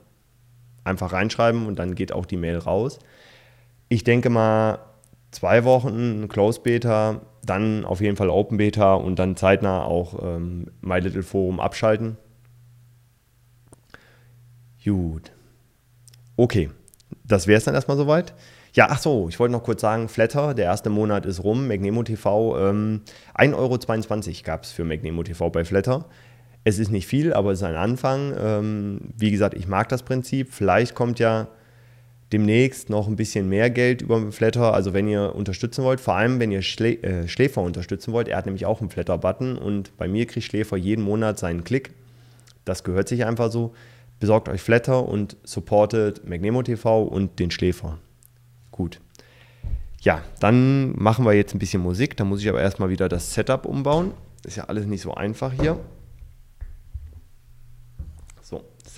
Einfach 0.84 1.12
reinschreiben 1.12 1.66
und 1.66 1.78
dann 1.78 1.96
geht 1.96 2.12
auch 2.12 2.24
die 2.24 2.36
Mail 2.36 2.58
raus. 2.58 3.00
Ich 3.88 4.04
denke 4.04 4.30
mal, 4.30 4.78
zwei 5.32 5.64
Wochen 5.64 6.28
Close 6.28 6.60
Beta, 6.60 7.20
dann 7.44 7.84
auf 7.84 8.00
jeden 8.00 8.16
Fall 8.16 8.30
Open 8.30 8.56
Beta 8.56 8.94
und 8.94 9.18
dann 9.18 9.36
zeitnah 9.36 9.84
auch 9.84 10.22
ähm, 10.22 10.68
My 10.80 11.00
Little 11.00 11.24
Forum 11.24 11.58
abschalten. 11.58 12.16
Gut. 14.84 15.32
Okay, 16.36 16.70
das 17.24 17.46
wäre 17.46 17.58
es 17.58 17.64
dann 17.64 17.74
erstmal 17.74 17.96
soweit. 17.96 18.34
Ja, 18.72 18.88
ach 18.90 19.00
so, 19.00 19.28
ich 19.28 19.38
wollte 19.40 19.52
noch 19.52 19.64
kurz 19.64 19.80
sagen, 19.80 20.08
Flatter, 20.08 20.54
der 20.54 20.66
erste 20.66 20.90
Monat 20.90 21.26
ist 21.26 21.42
rum, 21.42 21.66
Magnemo 21.66 22.02
TV, 22.04 22.70
ähm, 22.70 23.00
1,22 23.34 23.54
Euro 23.56 24.42
gab 24.44 24.62
es 24.64 24.70
für 24.70 24.84
Magnemo 24.84 25.22
TV 25.24 25.50
bei 25.50 25.64
Flatter. 25.64 26.06
Es 26.62 26.78
ist 26.78 26.90
nicht 26.90 27.06
viel, 27.06 27.32
aber 27.32 27.52
es 27.52 27.60
ist 27.60 27.64
ein 27.64 27.74
Anfang. 27.74 28.34
Ähm, 28.38 29.00
wie 29.16 29.30
gesagt, 29.30 29.54
ich 29.54 29.66
mag 29.66 29.88
das 29.88 30.02
Prinzip. 30.02 30.52
Vielleicht 30.52 30.94
kommt 30.94 31.18
ja 31.18 31.48
demnächst 32.32 32.90
noch 32.90 33.08
ein 33.08 33.16
bisschen 33.16 33.48
mehr 33.48 33.70
Geld 33.70 34.02
über 34.02 34.30
Flatter. 34.30 34.74
Also 34.74 34.92
wenn 34.92 35.08
ihr 35.08 35.34
unterstützen 35.34 35.84
wollt, 35.84 36.00
vor 36.00 36.14
allem 36.14 36.38
wenn 36.38 36.52
ihr 36.52 36.62
Schlä 36.62 36.94
äh, 37.02 37.28
Schläfer 37.28 37.62
unterstützen 37.62 38.12
wollt. 38.12 38.28
Er 38.28 38.36
hat 38.36 38.46
nämlich 38.46 38.66
auch 38.66 38.80
einen 38.80 38.90
Flatter-Button 38.90 39.56
und 39.56 39.96
bei 39.96 40.06
mir 40.06 40.26
kriegt 40.26 40.46
Schläfer 40.46 40.76
jeden 40.76 41.02
Monat 41.02 41.38
seinen 41.38 41.64
Klick. 41.64 41.92
Das 42.64 42.84
gehört 42.84 43.08
sich 43.08 43.24
einfach 43.24 43.50
so. 43.50 43.74
Besorgt 44.20 44.48
euch 44.48 44.60
Flatter 44.60 45.08
und 45.08 45.36
supportet 45.42 46.28
Magnemo 46.28 46.62
TV 46.62 47.02
und 47.02 47.38
den 47.38 47.50
Schläfer. 47.50 47.98
Gut. 48.70 49.00
Ja, 50.02 50.22
dann 50.38 50.92
machen 50.96 51.24
wir 51.24 51.32
jetzt 51.32 51.54
ein 51.54 51.58
bisschen 51.58 51.82
Musik. 51.82 52.16
Da 52.16 52.24
muss 52.24 52.40
ich 52.40 52.48
aber 52.48 52.60
erstmal 52.60 52.90
wieder 52.90 53.08
das 53.08 53.34
Setup 53.34 53.66
umbauen. 53.66 54.12
Ist 54.44 54.56
ja 54.56 54.64
alles 54.64 54.86
nicht 54.86 55.02
so 55.02 55.12
einfach 55.12 55.52
hier. 55.52 55.80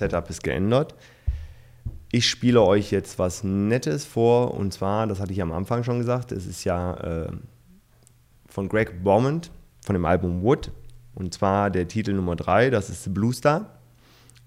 Setup 0.02 0.28
ist 0.30 0.42
geändert. 0.42 0.94
Ich 2.10 2.28
spiele 2.28 2.60
euch 2.60 2.90
jetzt 2.90 3.18
was 3.18 3.42
Nettes 3.44 4.04
vor 4.04 4.54
und 4.54 4.72
zwar, 4.72 5.06
das 5.06 5.20
hatte 5.20 5.32
ich 5.32 5.40
am 5.40 5.52
Anfang 5.52 5.84
schon 5.84 5.98
gesagt, 5.98 6.32
es 6.32 6.46
ist 6.46 6.64
ja 6.64 6.94
äh, 6.94 7.32
von 8.48 8.68
Greg 8.68 9.02
Beaumont 9.02 9.50
von 9.84 9.94
dem 9.94 10.04
Album 10.04 10.42
Wood 10.42 10.72
und 11.14 11.32
zwar 11.32 11.70
der 11.70 11.88
Titel 11.88 12.12
Nummer 12.12 12.36
3, 12.36 12.70
das 12.70 12.90
ist 12.90 13.04
The 13.04 13.10
Blue 13.10 13.32
Star. 13.32 13.78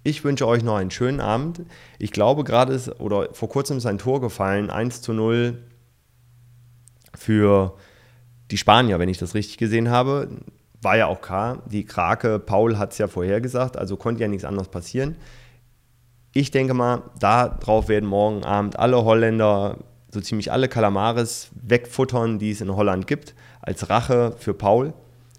Ich 0.05 0.23
wünsche 0.23 0.47
euch 0.47 0.61
noch 0.61 0.75
einen 0.75 0.91
schönen 0.91 1.19
Abend. 1.19 1.63
Ich 1.97 2.11
glaube, 2.11 2.43
gerade 2.43 2.73
ist 2.73 2.99
oder 2.99 3.33
vor 3.33 3.49
kurzem 3.49 3.77
ist 3.77 3.87
ein 3.87 3.97
Tor 3.97 4.21
gefallen, 4.21 4.69
1 4.69 5.01
zu 5.01 5.13
0 5.13 5.57
für 7.15 7.75
die 8.51 8.57
Spanier, 8.57 8.99
wenn 8.99 9.09
ich 9.09 9.17
das 9.17 9.33
richtig 9.33 9.57
gesehen 9.57 9.89
habe. 9.89 10.29
War 10.79 10.95
ja 10.95 11.07
auch 11.07 11.21
klar, 11.21 11.63
die 11.65 11.85
Krake, 11.85 12.37
Paul 12.37 12.77
hat 12.77 12.91
es 12.91 12.99
ja 12.99 13.07
vorhergesagt, 13.07 13.77
also 13.77 13.97
konnte 13.97 14.21
ja 14.21 14.27
nichts 14.27 14.45
anderes 14.45 14.67
passieren. 14.67 15.15
Ich 16.33 16.51
denke 16.51 16.75
mal, 16.75 17.01
darauf 17.19 17.87
werden 17.89 18.07
morgen 18.07 18.43
Abend 18.43 18.77
alle 18.77 19.03
Holländer 19.05 19.79
so 20.11 20.21
ziemlich 20.21 20.51
alle 20.51 20.69
Kalamares 20.69 21.49
wegfuttern, 21.59 22.37
die 22.37 22.51
es 22.51 22.61
in 22.61 22.75
Holland 22.75 23.07
gibt, 23.07 23.33
als 23.59 23.89
Rache 23.89 24.35
für 24.37 24.53
Paul. 24.53 24.93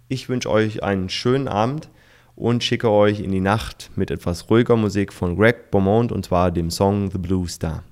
Ich 0.08 0.28
wünsche 0.28 0.50
euch 0.50 0.82
einen 0.82 1.08
schönen 1.08 1.46
Abend 1.46 1.88
und 2.36 2.62
schicke 2.62 2.90
euch 2.90 3.20
in 3.20 3.32
die 3.32 3.40
Nacht 3.40 3.90
mit 3.96 4.10
etwas 4.10 4.48
ruhiger 4.48 4.76
Musik 4.76 5.12
von 5.12 5.36
Greg 5.36 5.70
Beaumont 5.70 6.12
und 6.12 6.24
zwar 6.24 6.52
dem 6.52 6.70
Song 6.70 7.10
The 7.10 7.18
Blue 7.18 7.48
Star. 7.48 7.82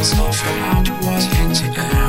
Was 0.00 0.18
off 0.18 0.42
your 0.42 0.54
heart 0.64 0.88
was 1.02 1.26
in 1.40 1.72
the. 1.74 1.99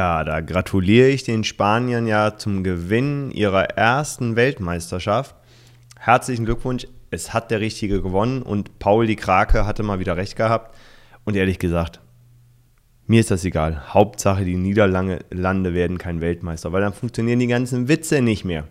Ja, 0.00 0.24
da 0.24 0.40
gratuliere 0.40 1.08
ich 1.08 1.24
den 1.24 1.44
Spaniern 1.44 2.06
ja 2.06 2.34
zum 2.38 2.64
Gewinn 2.64 3.30
ihrer 3.32 3.64
ersten 3.76 4.34
Weltmeisterschaft. 4.34 5.34
Herzlichen 5.98 6.46
Glückwunsch, 6.46 6.86
es 7.10 7.34
hat 7.34 7.50
der 7.50 7.60
Richtige 7.60 8.00
gewonnen 8.00 8.40
und 8.40 8.78
Paul 8.78 9.06
die 9.06 9.16
Krake 9.16 9.66
hatte 9.66 9.82
mal 9.82 9.98
wieder 9.98 10.16
recht 10.16 10.36
gehabt. 10.36 10.74
Und 11.26 11.36
ehrlich 11.36 11.58
gesagt, 11.58 12.00
mir 13.08 13.20
ist 13.20 13.30
das 13.30 13.44
egal. 13.44 13.92
Hauptsache, 13.92 14.46
die 14.46 14.56
Niederlande 14.56 15.74
werden 15.74 15.98
kein 15.98 16.22
Weltmeister, 16.22 16.72
weil 16.72 16.80
dann 16.80 16.94
funktionieren 16.94 17.38
die 17.38 17.46
ganzen 17.46 17.88
Witze 17.88 18.22
nicht 18.22 18.46
mehr. 18.46 18.68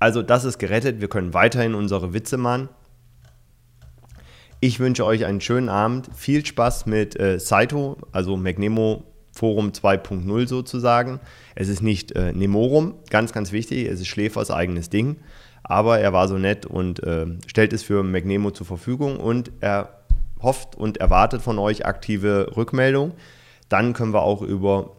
Also, 0.00 0.20
das 0.20 0.42
ist 0.42 0.58
gerettet. 0.58 1.00
Wir 1.00 1.08
können 1.08 1.32
weiterhin 1.32 1.76
unsere 1.76 2.12
Witze 2.12 2.38
machen. 2.38 2.68
Ich 4.58 4.80
wünsche 4.80 5.06
euch 5.06 5.26
einen 5.26 5.40
schönen 5.40 5.68
Abend. 5.68 6.10
Viel 6.12 6.44
Spaß 6.44 6.86
mit 6.86 7.16
äh, 7.20 7.38
Saito, 7.38 7.98
also 8.10 8.36
McNemo 8.36 9.11
Forum 9.32 9.70
2.0 9.70 10.46
sozusagen. 10.46 11.20
Es 11.54 11.68
ist 11.68 11.82
nicht 11.82 12.12
äh, 12.12 12.32
Nemorum, 12.32 12.94
ganz, 13.10 13.32
ganz 13.32 13.50
wichtig. 13.52 13.88
Es 13.88 14.00
ist 14.00 14.08
Schläfers 14.08 14.50
eigenes 14.50 14.90
Ding. 14.90 15.16
Aber 15.64 15.98
er 15.98 16.12
war 16.12 16.28
so 16.28 16.38
nett 16.38 16.66
und 16.66 17.02
äh, 17.02 17.26
stellt 17.46 17.72
es 17.72 17.82
für 17.82 18.02
McNemo 18.02 18.50
zur 18.50 18.66
Verfügung 18.66 19.18
und 19.18 19.52
er 19.60 20.02
hofft 20.42 20.76
und 20.76 20.98
erwartet 20.98 21.40
von 21.40 21.58
euch 21.58 21.86
aktive 21.86 22.52
Rückmeldung. 22.56 23.12
Dann 23.68 23.92
können 23.92 24.12
wir 24.12 24.22
auch 24.22 24.42
über 24.42 24.90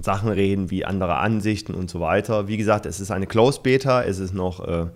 Sachen 0.00 0.30
reden 0.30 0.70
wie 0.70 0.84
andere 0.84 1.18
Ansichten 1.18 1.74
und 1.74 1.90
so 1.90 2.00
weiter. 2.00 2.48
Wie 2.48 2.56
gesagt, 2.56 2.86
es 2.86 3.00
ist 3.00 3.10
eine 3.10 3.26
Closed 3.26 3.62
Beta, 3.62 4.02
es 4.02 4.18
ist 4.18 4.32
noch, 4.32 4.66
äh, 4.66 4.86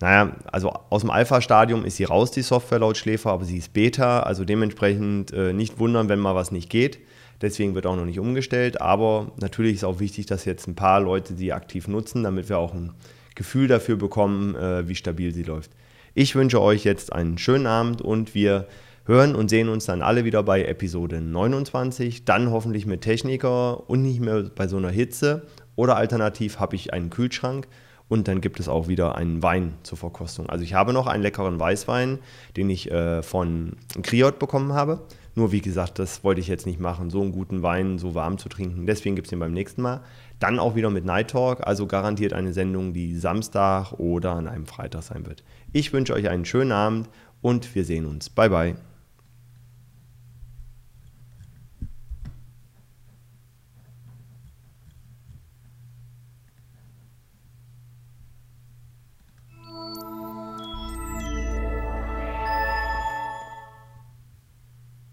naja, 0.00 0.36
also 0.52 0.70
aus 0.90 1.00
dem 1.00 1.10
Alpha-Stadium 1.10 1.84
ist 1.84 1.96
sie 1.96 2.04
raus, 2.04 2.30
die 2.30 2.42
Software 2.42 2.80
laut 2.80 2.98
Schläfer, 2.98 3.30
aber 3.30 3.44
sie 3.44 3.56
ist 3.56 3.72
Beta, 3.72 4.20
also 4.20 4.44
dementsprechend 4.44 5.32
äh, 5.32 5.52
nicht 5.52 5.78
wundern, 5.78 6.08
wenn 6.08 6.18
mal 6.18 6.34
was 6.34 6.50
nicht 6.50 6.68
geht. 6.68 6.98
Deswegen 7.40 7.74
wird 7.74 7.86
auch 7.86 7.96
noch 7.96 8.04
nicht 8.04 8.18
umgestellt, 8.18 8.80
aber 8.80 9.32
natürlich 9.36 9.74
ist 9.74 9.84
auch 9.84 10.00
wichtig, 10.00 10.26
dass 10.26 10.44
jetzt 10.44 10.66
ein 10.68 10.74
paar 10.74 11.00
Leute 11.00 11.34
die 11.34 11.52
aktiv 11.52 11.88
nutzen, 11.88 12.22
damit 12.22 12.48
wir 12.48 12.58
auch 12.58 12.74
ein 12.74 12.92
Gefühl 13.34 13.68
dafür 13.68 13.96
bekommen, 13.96 14.54
äh, 14.54 14.88
wie 14.88 14.94
stabil 14.94 15.32
sie 15.32 15.42
läuft. 15.42 15.70
Ich 16.14 16.34
wünsche 16.34 16.62
euch 16.62 16.84
jetzt 16.84 17.12
einen 17.12 17.36
schönen 17.36 17.66
Abend 17.66 18.00
und 18.00 18.34
wir 18.34 18.66
hören 19.04 19.34
und 19.34 19.48
sehen 19.48 19.68
uns 19.68 19.84
dann 19.86 20.02
alle 20.02 20.24
wieder 20.24 20.42
bei 20.42 20.64
Episode 20.64 21.20
29, 21.20 22.24
dann 22.24 22.50
hoffentlich 22.50 22.86
mit 22.86 23.02
Techniker 23.02 23.88
und 23.88 24.02
nicht 24.02 24.20
mehr 24.20 24.44
bei 24.54 24.66
so 24.66 24.78
einer 24.78 24.90
Hitze. 24.90 25.46
Oder 25.74 25.96
alternativ 25.96 26.58
habe 26.58 26.74
ich 26.74 26.92
einen 26.92 27.10
Kühlschrank 27.10 27.68
und 28.08 28.28
dann 28.28 28.40
gibt 28.40 28.60
es 28.60 28.68
auch 28.68 28.88
wieder 28.88 29.16
einen 29.16 29.42
Wein 29.42 29.74
zur 29.82 29.98
Verkostung. 29.98 30.48
Also 30.48 30.64
ich 30.64 30.74
habe 30.74 30.92
noch 30.92 31.06
einen 31.06 31.22
leckeren 31.22 31.58
Weißwein, 31.58 32.18
den 32.56 32.70
ich 32.70 32.90
äh, 32.90 33.22
von 33.22 33.76
Kriot 34.02 34.38
bekommen 34.38 34.72
habe. 34.72 35.00
Nur 35.34 35.52
wie 35.52 35.60
gesagt, 35.60 35.98
das 35.98 36.24
wollte 36.24 36.40
ich 36.40 36.48
jetzt 36.48 36.64
nicht 36.64 36.80
machen, 36.80 37.10
so 37.10 37.20
einen 37.20 37.32
guten 37.32 37.62
Wein 37.62 37.98
so 37.98 38.14
warm 38.14 38.38
zu 38.38 38.48
trinken. 38.48 38.86
Deswegen 38.86 39.16
gibt 39.16 39.26
es 39.26 39.30
den 39.30 39.38
beim 39.38 39.52
nächsten 39.52 39.82
Mal. 39.82 40.00
Dann 40.38 40.58
auch 40.58 40.76
wieder 40.76 40.88
mit 40.88 41.04
Night 41.04 41.30
Talk, 41.30 41.66
also 41.66 41.86
garantiert 41.86 42.32
eine 42.32 42.54
Sendung, 42.54 42.94
die 42.94 43.16
Samstag 43.16 43.92
oder 43.92 44.32
an 44.32 44.48
einem 44.48 44.66
Freitag 44.66 45.02
sein 45.02 45.26
wird. 45.26 45.44
Ich 45.72 45.92
wünsche 45.92 46.14
euch 46.14 46.28
einen 46.28 46.46
schönen 46.46 46.72
Abend 46.72 47.10
und 47.42 47.74
wir 47.74 47.84
sehen 47.84 48.06
uns. 48.06 48.30
Bye 48.30 48.48
bye. 48.48 48.95